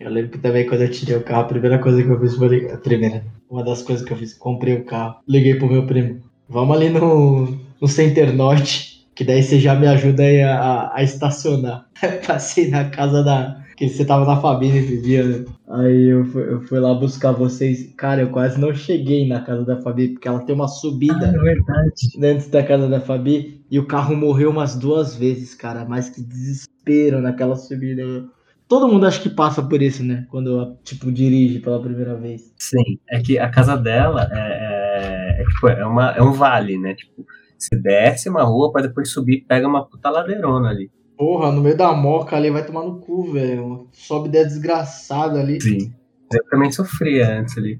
Eu 0.00 0.10
lembro 0.10 0.32
que 0.32 0.38
também 0.38 0.66
quando 0.66 0.82
eu 0.82 0.90
tirei 0.90 1.14
o 1.14 1.22
carro, 1.22 1.42
a 1.42 1.48
primeira 1.48 1.78
coisa 1.78 2.02
que 2.02 2.08
eu 2.08 2.18
fiz 2.18 2.34
foi. 2.34 2.68
A 2.72 2.76
primeira. 2.76 3.24
Uma 3.52 3.62
das 3.62 3.82
coisas 3.82 4.02
que 4.02 4.10
eu 4.10 4.16
fiz, 4.16 4.32
comprei 4.32 4.74
o 4.76 4.84
carro. 4.86 5.16
Liguei 5.28 5.54
pro 5.56 5.70
meu 5.70 5.86
primo. 5.86 6.20
Vamos 6.48 6.74
ali 6.74 6.88
no, 6.88 7.54
no 7.78 7.86
Center 7.86 8.34
Norte, 8.34 9.06
que 9.14 9.22
daí 9.22 9.42
você 9.42 9.60
já 9.60 9.74
me 9.74 9.86
ajuda 9.86 10.22
aí 10.22 10.40
a, 10.40 10.58
a, 10.58 10.96
a 10.96 11.02
estacionar. 11.02 11.86
Passei 12.26 12.70
na 12.70 12.86
casa 12.88 13.22
da. 13.22 13.60
Que 13.76 13.90
você 13.90 14.06
tava 14.06 14.24
na 14.24 14.40
família 14.40 14.80
esse 14.80 15.02
dia, 15.02 15.22
né? 15.24 15.44
Aí 15.68 16.04
eu 16.08 16.24
fui, 16.24 16.42
eu 16.42 16.62
fui 16.62 16.80
lá 16.80 16.94
buscar 16.94 17.32
vocês. 17.32 17.92
Cara, 17.94 18.22
eu 18.22 18.30
quase 18.30 18.58
não 18.58 18.74
cheguei 18.74 19.28
na 19.28 19.42
casa 19.42 19.66
da 19.66 19.76
Fabi, 19.82 20.08
porque 20.08 20.28
ela 20.28 20.40
tem 20.40 20.54
uma 20.54 20.68
subida 20.68 21.26
É 21.26 21.32
verdade. 21.32 22.18
dentro 22.18 22.48
da 22.50 22.62
casa 22.62 22.88
da 22.88 23.00
Fabi 23.00 23.60
e 23.70 23.78
o 23.78 23.86
carro 23.86 24.16
morreu 24.16 24.48
umas 24.50 24.74
duas 24.76 25.14
vezes, 25.14 25.54
cara. 25.54 25.84
Mas 25.84 26.08
que 26.08 26.22
desespero 26.22 27.20
naquela 27.20 27.56
subida. 27.56 28.24
Todo 28.72 28.88
mundo 28.88 29.04
acho 29.04 29.20
que 29.20 29.28
passa 29.28 29.62
por 29.62 29.82
isso, 29.82 30.02
né? 30.02 30.26
Quando, 30.30 30.78
tipo, 30.82 31.12
dirige 31.12 31.58
pela 31.58 31.78
primeira 31.78 32.14
vez. 32.14 32.54
Sim, 32.56 32.98
é 33.06 33.20
que 33.20 33.38
a 33.38 33.50
casa 33.50 33.76
dela 33.76 34.26
é, 34.32 34.38
é, 34.38 35.42
é, 35.42 35.44
tipo, 35.44 35.68
é, 35.68 35.84
uma, 35.84 36.10
é 36.12 36.22
um 36.22 36.32
vale, 36.32 36.78
né? 36.78 36.94
Tipo, 36.94 37.26
você 37.58 37.76
desce 37.76 38.30
uma 38.30 38.42
rua 38.42 38.72
pra 38.72 38.80
depois 38.80 39.10
subir 39.10 39.34
e 39.34 39.40
pega 39.42 39.68
uma 39.68 39.84
puta 39.84 40.08
ladeirona 40.08 40.70
ali. 40.70 40.90
Porra, 41.18 41.52
no 41.52 41.60
meio 41.60 41.76
da 41.76 41.92
moca 41.92 42.34
ali 42.34 42.48
vai 42.48 42.64
tomar 42.64 42.82
no 42.82 42.98
cu, 42.98 43.30
velho. 43.32 43.88
Sobe 43.92 44.30
ideia 44.30 44.46
desgraçada 44.46 45.38
ali. 45.38 45.60
Sim. 45.60 45.92
Eu 46.32 46.42
também 46.48 46.72
sofria 46.72 47.40
antes 47.40 47.58
ali. 47.58 47.78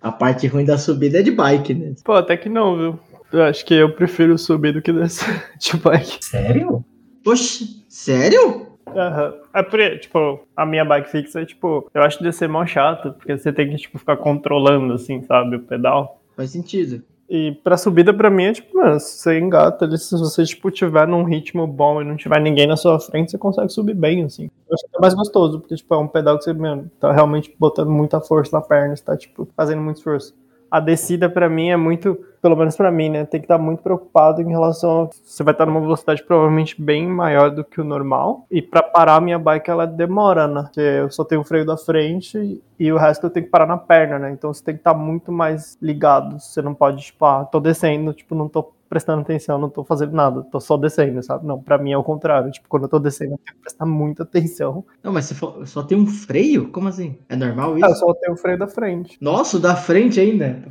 A 0.00 0.12
parte 0.12 0.46
ruim 0.46 0.64
da 0.64 0.78
subida 0.78 1.18
é 1.18 1.22
de 1.22 1.32
bike, 1.32 1.74
né? 1.74 1.94
Pô, 2.04 2.12
até 2.12 2.36
que 2.36 2.48
não, 2.48 2.78
viu? 2.78 3.00
Eu 3.32 3.42
acho 3.42 3.66
que 3.66 3.74
eu 3.74 3.92
prefiro 3.92 4.38
subir 4.38 4.72
do 4.72 4.80
que 4.80 4.92
descer 4.92 5.50
de 5.58 5.76
bike. 5.78 6.24
Sério? 6.24 6.84
Oxi, 7.26 7.84
sério? 7.88 8.71
Aham. 8.96 9.34
É 9.54 9.62
porque, 9.62 9.98
tipo, 9.98 10.40
a 10.56 10.64
minha 10.66 10.84
bike 10.84 11.10
fixa, 11.10 11.44
tipo, 11.44 11.90
eu 11.92 12.02
acho 12.02 12.22
descer 12.22 12.48
mó 12.48 12.64
chato, 12.66 13.12
porque 13.12 13.36
você 13.36 13.52
tem 13.52 13.68
que, 13.70 13.76
tipo, 13.76 13.98
ficar 13.98 14.16
controlando, 14.16 14.94
assim, 14.94 15.22
sabe, 15.22 15.56
o 15.56 15.60
pedal. 15.60 16.20
Faz 16.36 16.50
sentido. 16.50 17.02
E 17.28 17.52
pra 17.64 17.78
subida, 17.78 18.12
pra 18.12 18.28
mim, 18.28 18.44
é 18.44 18.52
tipo, 18.52 18.76
mano, 18.76 19.00
se 19.00 19.18
você 19.18 19.38
engata 19.38 19.86
ali, 19.86 19.96
se 19.96 20.14
você, 20.18 20.44
tipo, 20.44 20.70
tiver 20.70 21.06
num 21.08 21.22
ritmo 21.24 21.66
bom 21.66 22.02
e 22.02 22.04
não 22.04 22.14
tiver 22.14 22.38
ninguém 22.40 22.66
na 22.66 22.76
sua 22.76 23.00
frente, 23.00 23.30
você 23.30 23.38
consegue 23.38 23.70
subir 23.72 23.94
bem, 23.94 24.24
assim. 24.24 24.50
Eu 24.68 24.74
acho 24.74 24.84
que 24.84 24.96
é 24.96 25.00
mais 25.00 25.14
gostoso, 25.14 25.58
porque, 25.60 25.74
tipo, 25.76 25.94
é 25.94 25.98
um 25.98 26.06
pedal 26.08 26.36
que 26.36 26.44
você, 26.44 26.52
mano, 26.52 26.90
tá 27.00 27.10
realmente 27.10 27.54
botando 27.58 27.88
muita 27.90 28.20
força 28.20 28.54
na 28.54 28.60
perna, 28.62 28.94
você 28.94 29.02
tá, 29.02 29.16
tipo, 29.16 29.48
fazendo 29.56 29.80
muito 29.80 29.96
esforço. 29.96 30.34
A 30.72 30.80
descida, 30.80 31.28
pra 31.28 31.50
mim, 31.50 31.68
é 31.68 31.76
muito, 31.76 32.18
pelo 32.40 32.56
menos 32.56 32.74
pra 32.74 32.90
mim, 32.90 33.10
né, 33.10 33.26
tem 33.26 33.38
que 33.38 33.44
estar 33.44 33.58
muito 33.58 33.82
preocupado 33.82 34.40
em 34.40 34.48
relação 34.48 35.02
a, 35.02 35.08
você 35.22 35.44
vai 35.44 35.52
estar 35.52 35.66
numa 35.66 35.82
velocidade 35.82 36.24
provavelmente 36.24 36.80
bem 36.80 37.06
maior 37.06 37.50
do 37.50 37.62
que 37.62 37.78
o 37.78 37.84
normal, 37.84 38.46
e 38.50 38.62
pra 38.62 38.82
parar 38.82 39.16
a 39.16 39.20
minha 39.20 39.38
bike, 39.38 39.70
ela 39.70 39.86
demora, 39.86 40.48
né, 40.48 40.62
porque 40.62 40.80
eu 40.80 41.10
só 41.10 41.24
tenho 41.24 41.42
o 41.42 41.44
freio 41.44 41.66
da 41.66 41.76
frente 41.76 42.58
e 42.78 42.90
o 42.90 42.96
resto 42.96 43.26
eu 43.26 43.30
tenho 43.30 43.44
que 43.44 43.52
parar 43.52 43.66
na 43.66 43.76
perna, 43.76 44.18
né? 44.18 44.30
Então 44.32 44.50
você 44.50 44.64
tem 44.64 44.74
que 44.74 44.80
estar 44.80 44.94
muito 44.94 45.30
mais 45.30 45.76
ligado. 45.80 46.40
Você 46.40 46.60
não 46.60 46.74
pode, 46.74 47.04
tipo, 47.04 47.24
ah, 47.24 47.44
tô 47.44 47.60
descendo, 47.60 48.12
tipo, 48.12 48.34
não 48.34 48.48
tô 48.48 48.72
prestando 48.92 49.22
atenção, 49.22 49.58
não 49.58 49.70
tô 49.70 49.82
fazendo 49.82 50.12
nada, 50.12 50.42
tô 50.42 50.60
só 50.60 50.76
descendo, 50.76 51.22
sabe? 51.22 51.46
Não, 51.46 51.58
pra 51.58 51.78
mim 51.78 51.92
é 51.92 51.96
o 51.96 52.04
contrário. 52.04 52.50
Tipo, 52.50 52.68
quando 52.68 52.82
eu 52.82 52.88
tô 52.90 52.98
descendo, 52.98 53.32
eu 53.32 53.38
tenho 53.38 53.56
que 53.56 53.62
prestar 53.62 53.86
muita 53.86 54.22
atenção. 54.22 54.84
Não, 55.02 55.10
mas 55.10 55.24
você 55.24 55.66
só 55.66 55.82
tem 55.82 55.96
um 55.96 56.06
freio? 56.06 56.70
Como 56.70 56.88
assim? 56.88 57.16
É 57.26 57.34
normal 57.34 57.72
Ah, 57.76 57.78
eu 57.86 57.90
isso? 57.90 58.00
só 58.00 58.12
tenho 58.12 58.34
o 58.34 58.36
freio 58.36 58.58
da 58.58 58.68
frente. 58.68 59.16
Nossa, 59.18 59.58
da 59.58 59.74
frente 59.74 60.20
ainda. 60.20 60.62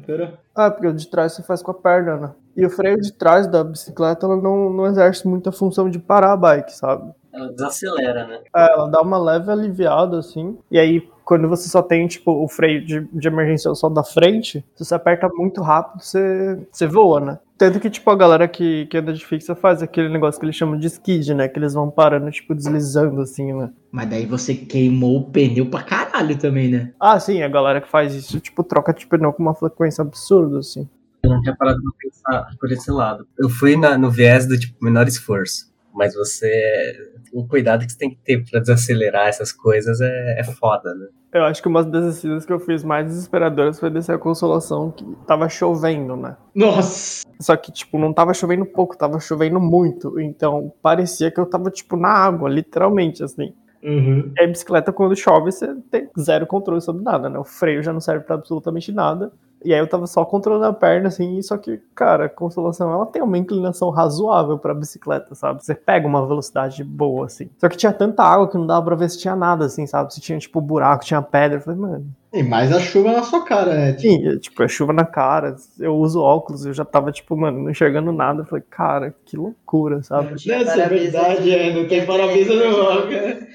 Ah, 0.53 0.69
porque 0.69 0.86
o 0.86 0.93
de 0.93 1.07
trás 1.09 1.34
você 1.34 1.41
faz 1.41 1.63
com 1.63 1.72
a 1.72 1.74
perna, 1.74 2.15
né? 2.17 2.32
E 2.55 2.63
o 2.63 2.69
freio 2.69 3.01
de 3.01 3.11
trás 3.11 3.47
da 3.47 3.63
bicicleta, 3.63 4.28
ela 4.28 4.36
não, 4.38 4.69
não 4.69 4.86
exerce 4.86 5.28
muita 5.28 5.51
função 5.51 5.89
de 5.89 5.97
parar 5.97 6.34
a 6.34 6.38
bike, 6.38 6.76
sabe? 6.76 7.11
Ela 7.34 7.52
desacelera, 7.52 8.28
né? 8.28 8.40
É, 8.56 8.74
ela 8.74 8.88
dá 8.88 9.02
uma 9.02 9.18
leve 9.18 9.52
aliviada, 9.52 10.20
assim. 10.20 10.58
E 10.70 10.78
aí, 10.78 11.08
quando 11.24 11.48
você 11.48 11.70
só 11.70 11.82
tem, 11.82 12.08
tipo, 12.08 12.32
o 12.44 12.48
freio 12.48 12.84
de, 12.86 13.02
de 13.14 13.28
emergência 13.28 13.74
só 13.74 13.88
da 13.90 14.04
frente, 14.04 14.64
se 14.76 14.84
você 14.86 14.94
aperta 14.96 15.30
muito 15.30 15.62
rápido, 15.62 16.02
você, 16.04 16.60
você 16.72 16.88
voa, 16.88 17.20
né? 17.20 17.40
Tanto 17.58 17.80
que, 17.80 17.90
tipo, 17.92 18.10
a 18.10 18.16
galera 18.16 18.48
que, 18.48 18.88
que 18.88 18.98
anda 18.98 19.14
de 19.14 19.24
fixa 19.26 19.54
faz 19.56 19.84
aquele 19.84 20.10
negócio 20.10 20.40
que 20.40 20.46
eles 20.46 20.56
chamam 20.56 20.78
de 20.80 20.88
skid, 20.88 21.34
né? 21.36 21.48
Que 21.48 21.60
eles 21.60 21.74
vão 21.76 21.90
parando, 21.92 22.30
tipo, 22.32 22.56
deslizando, 22.56 23.22
assim, 23.22 23.54
né? 23.54 23.70
Mas 23.92 24.10
daí 24.10 24.26
você 24.26 24.56
queimou 24.56 25.18
o 25.18 25.26
pneu 25.32 25.70
pra 25.70 25.84
caralho 25.84 26.38
também, 26.38 26.70
né? 26.70 26.92
Ah, 27.00 27.20
sim, 27.20 27.42
a 27.44 27.48
galera 27.48 27.80
que 27.80 27.88
faz 27.90 28.14
isso, 28.16 28.40
tipo, 28.40 28.64
troca 28.64 28.92
de 28.94 29.06
pneu 29.06 29.32
com 29.32 29.44
uma 29.44 29.54
frequência 29.54 30.02
absurda, 30.02 30.60
assim. 30.60 30.90
Eu 31.24 31.30
não 31.30 31.42
tinha 31.42 31.56
parado 31.56 31.80
pra 31.84 31.92
pensar 32.00 32.48
por 32.60 32.72
esse 32.72 32.90
lado. 32.90 33.28
Eu 33.38 33.48
fui 33.48 33.78
na- 33.78 33.96
no 33.96 34.10
viés 34.10 34.48
do 34.48 34.60
tipo 34.60 34.76
menor 34.84 35.08
esforço. 35.08 35.70
Mas 35.94 36.14
você. 36.16 36.94
O 37.34 37.48
cuidado 37.48 37.86
que 37.86 37.92
você 37.92 37.98
tem 37.98 38.10
que 38.10 38.18
ter 38.18 38.44
pra 38.50 38.60
desacelerar 38.60 39.28
essas 39.28 39.52
coisas 39.52 40.02
é, 40.02 40.39
é 40.39 40.44
foda, 40.44 40.94
né? 40.94 41.08
Eu 41.34 41.46
acho 41.46 41.62
que 41.62 41.68
uma 41.68 41.82
das 41.84 42.06
descidas 42.06 42.46
que 42.46 42.52
eu 42.52 42.60
fiz 42.60 42.84
mais 42.84 43.08
desesperadoras 43.08 43.80
foi 43.80 43.89
descer 43.89 44.14
a 44.14 44.18
consolação, 44.18 44.92
que 44.92 45.06
tava 45.26 45.48
chovendo, 45.48 46.18
né? 46.18 46.36
Nossa! 46.54 47.26
Só 47.39 47.56
que, 47.56 47.72
tipo, 47.72 47.98
não 47.98 48.12
tava 48.12 48.34
chovendo 48.34 48.66
pouco, 48.66 48.98
tava 48.98 49.20
chovendo 49.20 49.60
muito. 49.60 50.20
Então, 50.20 50.74
parecia 50.82 51.32
que 51.32 51.39
eu 51.39 51.46
tava, 51.46 51.72
tipo, 51.72 51.96
na 51.96 52.10
água, 52.10 52.50
literalmente, 52.50 53.24
assim. 53.24 53.54
Uhum. 53.82 54.32
E 54.38 54.44
a 54.44 54.48
bicicleta, 54.48 54.92
quando 54.92 55.16
chove, 55.16 55.52
você 55.52 55.74
tem 55.89 56.10
zero 56.20 56.46
controle 56.46 56.82
sobre 56.82 57.02
nada, 57.02 57.30
né? 57.30 57.39
O 57.39 57.44
freio 57.44 57.82
já 57.82 57.92
não 57.92 58.02
serve 58.02 58.26
pra 58.26 58.36
absolutamente 58.36 58.92
nada. 58.92 59.32
E 59.64 59.74
aí 59.74 59.80
eu 59.80 59.88
tava 59.88 60.07
só 60.07 60.26
controlando 60.26 60.66
a 60.66 60.74
perna, 60.74 61.07
assim, 61.09 61.41
só 61.41 61.57
que, 61.57 61.80
cara, 61.93 62.26
a 62.26 62.30
Consolação, 62.30 62.91
ela 62.91 63.05
tem 63.05 63.22
uma 63.22 63.38
inclinação 63.38 63.89
razoável 63.91 64.57
pra 64.57 64.74
bicicleta, 64.74 65.36
sabe? 65.36 65.64
Você 65.64 65.76
pega 65.76 66.07
uma 66.07 66.26
velocidade 66.26 66.84
boa, 66.84 67.28
assim. 67.28 67.49
Só 67.57 67.70
que 67.70 67.78
tinha 67.78 67.93
tanta 67.93 68.24
água 68.24 68.49
que 68.49 68.57
não 68.57 68.66
dava 68.66 68.84
pra 68.86 68.95
ver 68.95 69.09
se 69.09 69.20
tinha 69.20 69.36
nada, 69.36 69.66
assim, 69.66 69.86
sabe? 69.86 70.14
Se 70.14 70.20
tinha, 70.20 70.39
tipo, 70.39 70.59
buraco, 70.59 71.05
tinha 71.05 71.22
pedra. 71.22 71.57
Eu 71.59 71.62
falei, 71.62 71.80
mano, 71.80 72.05
E 72.34 72.41
mais 72.41 72.72
a 72.72 72.80
chuva 72.80 73.12
na 73.12 73.24
sua 73.24 73.43
cara, 73.43 73.74
né? 73.76 73.93
Tipo, 73.93 74.01
Sim, 74.01 74.28
é, 74.28 74.38
tipo, 74.39 74.64
é 74.64 74.68
chuva 74.68 74.93
na 74.93 75.05
cara, 75.05 75.55
eu 75.80 75.95
uso 75.95 76.20
óculos, 76.22 76.66
eu 76.66 76.74
já 76.74 76.84
tava, 76.86 77.12
tipo, 77.12 77.38
mano, 77.38 77.62
não 77.64 77.70
enxergando 77.70 78.12
nada. 78.12 78.41
Eu 78.41 78.45
falei, 78.45 78.64
cara, 78.70 79.14
que 79.26 79.38
loucura, 79.38 80.01
sabe? 80.01 80.34
Essa 80.34 80.82
é 80.82 80.88
verdade, 80.88 81.43
de- 81.43 81.51
é, 81.51 81.74
não 81.74 81.88
tem 81.88 82.05
para-brisa 82.05 82.53
no 82.55 82.78
óculos. 82.84 83.45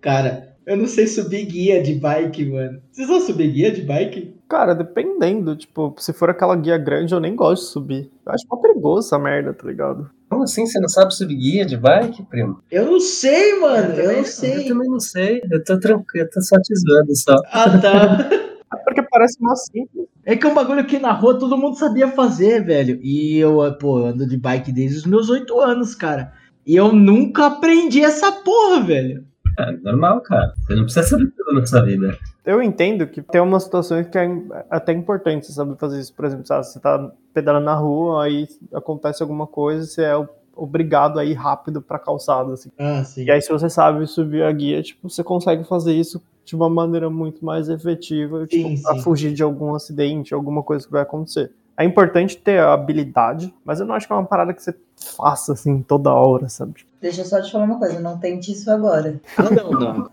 Cara, 0.00 0.54
eu 0.66 0.76
não 0.76 0.86
sei 0.86 1.06
subir 1.06 1.44
guia 1.46 1.82
de 1.82 1.94
bike, 1.94 2.46
mano. 2.46 2.80
Vocês 2.90 3.08
vão 3.08 3.20
subir 3.20 3.50
guia 3.50 3.70
de 3.72 3.82
bike? 3.82 4.38
Cara, 4.50 4.74
dependendo, 4.74 5.54
tipo, 5.54 5.94
se 5.96 6.12
for 6.12 6.28
aquela 6.28 6.56
guia 6.56 6.76
grande, 6.76 7.14
eu 7.14 7.20
nem 7.20 7.36
gosto 7.36 7.62
de 7.62 7.68
subir. 7.70 8.10
Eu 8.26 8.32
acho 8.32 8.44
mó 8.50 8.56
perigoso 8.56 9.06
essa 9.06 9.16
merda, 9.16 9.54
tá 9.54 9.64
ligado? 9.64 10.10
Como 10.28 10.42
assim? 10.42 10.66
Você 10.66 10.80
não 10.80 10.88
sabe 10.88 11.14
subir 11.14 11.36
guia 11.36 11.64
de 11.64 11.76
bike, 11.76 12.24
primo? 12.24 12.60
Eu 12.68 12.86
não 12.86 12.98
sei, 12.98 13.60
mano. 13.60 13.94
Eu, 13.94 13.94
também 13.94 14.06
não 14.06 14.12
não. 14.12 14.18
Eu 14.18 14.24
sei. 14.24 14.64
também 14.64 14.90
não 14.90 14.98
sei. 14.98 15.40
Eu 15.48 15.62
tô 15.62 15.78
tranquilo, 15.78 16.26
eu 16.26 16.30
tô 16.30 16.42
só 16.42 16.56
te 16.60 16.74
zoando 16.74 17.16
só. 17.16 17.36
Ah, 17.52 17.78
tá. 17.78 18.28
É 18.72 18.76
porque 18.84 19.02
parece 19.02 19.36
mó 19.40 19.52
simples. 19.56 20.06
É 20.24 20.36
que 20.36 20.46
é 20.46 20.48
um 20.48 20.54
bagulho 20.54 20.86
que 20.86 21.00
na 21.00 21.10
rua 21.10 21.36
todo 21.36 21.58
mundo 21.58 21.76
sabia 21.76 22.06
fazer, 22.06 22.64
velho. 22.64 23.00
E 23.02 23.36
eu, 23.36 23.58
pô, 23.80 23.98
eu 23.98 24.06
ando 24.06 24.24
de 24.24 24.36
bike 24.36 24.70
desde 24.70 24.98
os 24.98 25.06
meus 25.06 25.28
oito 25.28 25.58
anos, 25.60 25.92
cara. 25.96 26.32
E 26.64 26.76
eu 26.76 26.92
nunca 26.92 27.46
aprendi 27.46 28.00
essa 28.00 28.30
porra, 28.30 28.80
velho. 28.80 29.24
É 29.68 29.72
normal, 29.72 30.20
cara. 30.20 30.52
Você 30.66 30.74
não 30.74 30.84
precisa 30.84 31.06
saber 31.06 31.30
tudo 31.36 31.52
na 31.60 31.66
sua 31.66 31.82
vida. 31.82 32.16
Eu 32.44 32.62
entendo 32.62 33.06
que 33.06 33.20
tem 33.22 33.40
umas 33.40 33.64
situações 33.64 34.08
que 34.08 34.18
é 34.18 34.28
até 34.70 34.92
importante 34.92 35.46
você 35.46 35.52
saber 35.52 35.76
fazer 35.76 36.00
isso. 36.00 36.14
Por 36.14 36.24
exemplo, 36.24 36.46
sabe, 36.46 36.66
você 36.66 36.80
tá 36.80 37.10
pedalando 37.34 37.66
na 37.66 37.74
rua, 37.74 38.24
aí 38.24 38.48
acontece 38.74 39.22
alguma 39.22 39.46
coisa, 39.46 39.86
você 39.86 40.02
é 40.02 40.28
obrigado 40.56 41.18
a 41.18 41.24
ir 41.24 41.34
rápido 41.34 41.80
pra 41.80 41.98
calçada, 41.98 42.52
assim. 42.52 42.70
Ah, 42.78 43.02
sim. 43.04 43.24
E 43.24 43.30
aí, 43.30 43.40
se 43.40 43.50
você 43.50 43.68
sabe 43.70 44.06
subir 44.06 44.42
a 44.42 44.52
guia, 44.52 44.82
tipo, 44.82 45.08
você 45.08 45.22
consegue 45.22 45.64
fazer 45.64 45.92
isso 45.92 46.20
de 46.44 46.54
uma 46.56 46.68
maneira 46.68 47.08
muito 47.08 47.44
mais 47.44 47.68
efetiva, 47.68 48.46
tipo, 48.46 48.68
Sim, 48.68 48.82
pra 48.82 48.94
sim. 48.94 49.02
fugir 49.02 49.32
de 49.32 49.42
algum 49.42 49.74
acidente, 49.74 50.34
alguma 50.34 50.62
coisa 50.62 50.84
que 50.84 50.92
vai 50.92 51.02
acontecer. 51.02 51.52
É 51.80 51.84
importante 51.84 52.36
ter 52.36 52.60
a 52.60 52.74
habilidade, 52.74 53.54
mas 53.64 53.80
eu 53.80 53.86
não 53.86 53.94
acho 53.94 54.06
que 54.06 54.12
é 54.12 54.16
uma 54.16 54.26
parada 54.26 54.52
que 54.52 54.62
você 54.62 54.74
faça, 55.16 55.54
assim, 55.54 55.80
toda 55.80 56.12
hora, 56.12 56.46
sabe? 56.46 56.84
Deixa 57.00 57.22
eu 57.22 57.24
só 57.24 57.40
te 57.40 57.50
falar 57.50 57.64
uma 57.64 57.78
coisa, 57.78 57.98
não 57.98 58.18
tente 58.18 58.52
isso 58.52 58.70
agora. 58.70 59.18
Ah, 59.38 59.44
não, 59.50 59.70
não. 59.70 60.10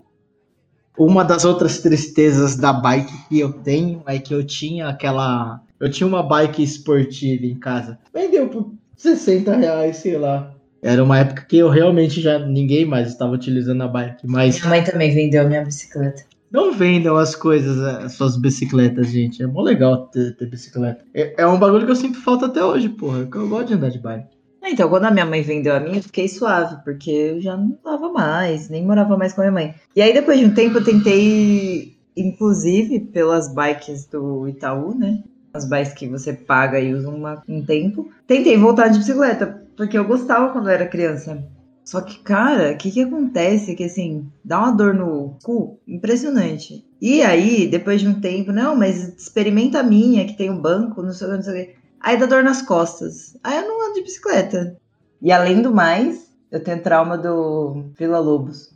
Uma 0.96 1.22
das 1.22 1.44
outras 1.44 1.80
tristezas 1.82 2.56
da 2.56 2.72
bike 2.72 3.12
que 3.28 3.38
eu 3.38 3.52
tenho 3.52 4.02
é 4.06 4.18
que 4.18 4.32
eu 4.32 4.46
tinha 4.46 4.88
aquela. 4.88 5.60
Eu 5.78 5.90
tinha 5.90 6.06
uma 6.06 6.22
bike 6.22 6.62
esportiva 6.62 7.44
em 7.44 7.58
casa. 7.58 7.98
Vendeu 8.14 8.48
por 8.48 8.72
60 8.96 9.54
reais, 9.54 9.98
sei 9.98 10.16
lá. 10.16 10.54
Era 10.82 11.04
uma 11.04 11.18
época 11.18 11.42
que 11.42 11.58
eu 11.58 11.68
realmente 11.68 12.22
já. 12.22 12.38
Ninguém 12.38 12.86
mais 12.86 13.08
estava 13.08 13.32
utilizando 13.32 13.82
a 13.82 13.88
bike. 13.88 14.26
Mas 14.26 14.56
Minha 14.56 14.70
mãe 14.70 14.84
também 14.84 15.14
vendeu 15.14 15.42
a 15.42 15.44
minha 15.44 15.62
bicicleta. 15.62 16.24
Não 16.50 16.72
vendam 16.72 17.16
as 17.16 17.34
coisas, 17.34 17.78
as 17.78 18.12
suas 18.12 18.36
bicicletas, 18.36 19.08
gente. 19.08 19.42
É 19.42 19.46
mó 19.46 19.62
legal 19.62 20.06
ter, 20.08 20.36
ter 20.36 20.46
bicicleta. 20.46 21.04
É, 21.14 21.42
é 21.42 21.46
um 21.46 21.58
bagulho 21.58 21.84
que 21.86 21.92
eu 21.92 21.96
sinto 21.96 22.20
falta 22.22 22.46
até 22.46 22.64
hoje, 22.64 22.88
porra. 22.88 23.28
Eu 23.32 23.48
gosto 23.48 23.68
de 23.68 23.74
andar 23.74 23.90
de 23.90 23.98
bike. 23.98 24.26
Então, 24.70 24.88
quando 24.88 25.04
a 25.04 25.10
minha 25.10 25.24
mãe 25.24 25.40
vendeu 25.40 25.74
a 25.74 25.80
minha, 25.80 25.96
eu 25.98 26.02
fiquei 26.02 26.28
suave, 26.28 26.76
porque 26.84 27.10
eu 27.10 27.40
já 27.40 27.56
não 27.56 27.70
tava 27.72 28.12
mais, 28.12 28.68
nem 28.68 28.84
morava 28.84 29.16
mais 29.16 29.32
com 29.32 29.40
a 29.40 29.44
minha 29.44 29.52
mãe. 29.52 29.74
E 29.96 30.02
aí, 30.02 30.12
depois 30.12 30.38
de 30.38 30.44
um 30.44 30.52
tempo, 30.52 30.76
eu 30.78 30.84
tentei, 30.84 31.96
inclusive, 32.16 33.00
pelas 33.00 33.52
bikes 33.54 34.06
do 34.06 34.46
Itaú, 34.46 34.94
né? 34.94 35.22
As 35.54 35.66
bikes 35.66 35.94
que 35.94 36.06
você 36.06 36.34
paga 36.34 36.78
e 36.78 36.92
usa 36.92 37.08
uma- 37.08 37.42
um 37.48 37.64
tempo. 37.64 38.10
Tentei 38.26 38.56
voltar 38.58 38.88
de 38.88 38.98
bicicleta, 38.98 39.62
porque 39.76 39.96
eu 39.96 40.04
gostava 40.04 40.52
quando 40.52 40.68
eu 40.68 40.74
era 40.74 40.86
criança. 40.86 41.42
Só 41.88 42.02
que, 42.02 42.18
cara, 42.18 42.72
o 42.72 42.76
que 42.76 42.90
que 42.90 43.00
acontece? 43.00 43.74
Que, 43.74 43.84
assim, 43.84 44.30
dá 44.44 44.58
uma 44.58 44.72
dor 44.72 44.92
no 44.92 45.38
cu 45.42 45.80
impressionante. 45.88 46.84
E 47.00 47.22
aí, 47.22 47.66
depois 47.66 48.02
de 48.02 48.08
um 48.08 48.20
tempo, 48.20 48.52
não, 48.52 48.76
mas 48.76 49.08
experimenta 49.16 49.80
a 49.80 49.82
minha, 49.82 50.26
que 50.26 50.36
tem 50.36 50.50
um 50.50 50.60
banco, 50.60 51.02
não 51.02 51.14
sei 51.14 51.26
o 51.26 51.30
que, 51.30 51.36
não 51.36 51.42
sei 51.42 51.62
o 51.62 51.66
que. 51.66 51.74
Aí 51.98 52.18
dá 52.18 52.26
dor 52.26 52.44
nas 52.44 52.60
costas. 52.60 53.38
Aí 53.42 53.56
eu 53.56 53.66
não 53.66 53.86
ando 53.86 53.94
de 53.94 54.02
bicicleta. 54.02 54.76
E 55.22 55.32
além 55.32 55.62
do 55.62 55.72
mais, 55.72 56.30
eu 56.52 56.62
tenho 56.62 56.82
trauma 56.82 57.16
do 57.16 57.86
Vila 57.98 58.18
Lobos. 58.18 58.70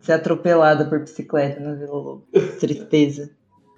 Ser 0.00 0.12
atropelada 0.12 0.86
por 0.86 1.00
bicicleta 1.00 1.60
na 1.60 1.74
Vila 1.74 1.92
Lobos. 1.92 2.24
Tristeza. 2.58 3.28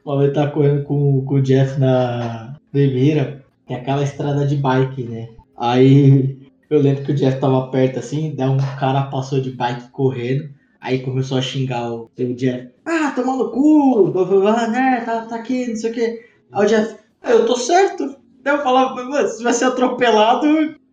Uma 0.04 0.20
vez 0.20 0.32
tá 0.32 0.48
correndo 0.48 0.84
com, 0.84 1.24
com 1.24 1.34
o 1.34 1.42
Jeff 1.42 1.76
na 1.80 2.56
Limeira, 2.72 3.44
tem 3.66 3.78
aquela 3.78 4.04
estrada 4.04 4.46
de 4.46 4.54
bike, 4.54 5.02
né? 5.02 5.28
Aí 5.56 6.39
eu 6.70 6.80
lembro 6.80 7.04
que 7.04 7.12
o 7.12 7.14
Jeff 7.14 7.40
tava 7.40 7.68
perto 7.70 7.98
assim, 7.98 8.34
daí 8.36 8.48
um 8.48 8.56
cara 8.78 9.02
passou 9.04 9.40
de 9.40 9.50
bike 9.50 9.90
correndo, 9.90 10.48
aí 10.80 11.00
começou 11.00 11.36
a 11.38 11.42
xingar 11.42 11.90
o, 11.92 12.10
o 12.18 12.34
Jeff. 12.34 12.68
Ah, 12.86 13.12
toma 13.14 13.36
no 13.36 13.50
cu! 13.50 14.10
blá, 14.12 14.24
blá, 14.24 14.40
blá, 14.40 14.68
né? 14.68 15.02
Tá, 15.04 15.22
tá 15.26 15.36
aqui, 15.36 15.66
não 15.68 15.76
sei 15.76 15.90
o 15.90 15.94
quê. 15.94 16.26
Aí 16.52 16.64
o 16.64 16.68
Jeff, 16.68 16.96
ah, 17.22 17.30
eu 17.32 17.44
tô 17.46 17.56
certo. 17.56 18.16
Daí 18.42 18.54
eu 18.56 18.62
falava, 18.62 18.94
mano, 19.04 19.28
se 19.28 19.42
vai 19.42 19.52
ser 19.52 19.66
atropelado, 19.66 20.46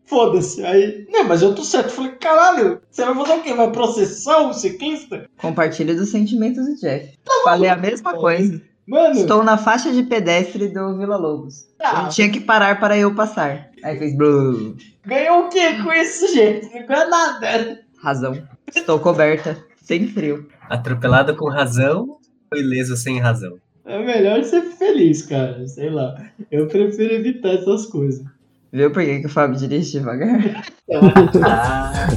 foda-se. 0.05 0.65
Aí, 0.65 1.07
não, 1.09 1.23
mas 1.23 1.41
eu 1.41 1.55
tô 1.55 1.63
certo. 1.63 1.87
Eu 1.87 1.91
falei, 1.95 2.11
caralho, 2.13 2.81
você 2.89 3.05
vai 3.05 3.15
fazer 3.15 3.39
o 3.39 3.43
quê? 3.43 3.53
Vai 3.53 3.71
processar 3.71 4.39
um 4.41 4.53
ciclista? 4.53 5.29
Compartilho 5.37 5.95
dos 5.95 6.09
sentimentos 6.09 6.65
do 6.65 6.75
Jeff. 6.75 7.13
Falei 7.43 7.69
a 7.69 7.75
mesma 7.77 8.13
coisa. 8.15 8.61
Mano, 8.85 9.15
Estou 9.19 9.43
na 9.43 9.57
faixa 9.57 9.91
de 9.91 10.01
pedestre 10.03 10.69
do 10.69 10.97
Vila 10.97 11.17
Lobos. 11.17 11.67
ah, 11.81 12.03
Ele 12.03 12.09
tinha 12.09 12.29
que 12.31 12.39
parar 12.39 12.79
para 12.79 12.97
eu 12.97 13.13
passar. 13.13 13.69
Aí 13.83 13.97
fez 13.99 14.15
blu. 14.15 14.75
Ganhou 15.07 15.45
o 15.45 15.49
quê 15.49 15.81
com 15.81 15.91
isso, 15.93 16.33
gente? 16.33 16.65
Não 16.73 16.85
ganhou 16.85 17.09
nada. 17.09 17.79
Razão. 18.03 18.47
Estou 18.75 18.99
coberta, 18.99 19.57
sem 19.81 20.07
frio. 20.07 20.47
Atropelado 20.69 21.35
com 21.35 21.49
razão 21.49 22.19
ou 22.51 22.59
ileso 22.59 22.95
sem 22.97 23.19
razão? 23.19 23.57
É 23.85 23.97
melhor 24.03 24.43
ser 24.43 24.61
feliz, 24.63 25.21
cara. 25.21 25.65
Sei 25.65 25.89
lá. 25.89 26.15
Eu 26.51 26.67
prefiro 26.67 27.13
evitar 27.13 27.53
essas 27.53 27.85
coisas. 27.85 28.23
Viu 28.71 28.91
por 28.91 29.03
que, 29.03 29.21
que 29.21 29.25
o 29.25 29.29
Fábio 29.29 29.57
dirige 29.57 29.99
devagar? 29.99 30.65
Ah, 31.43 32.07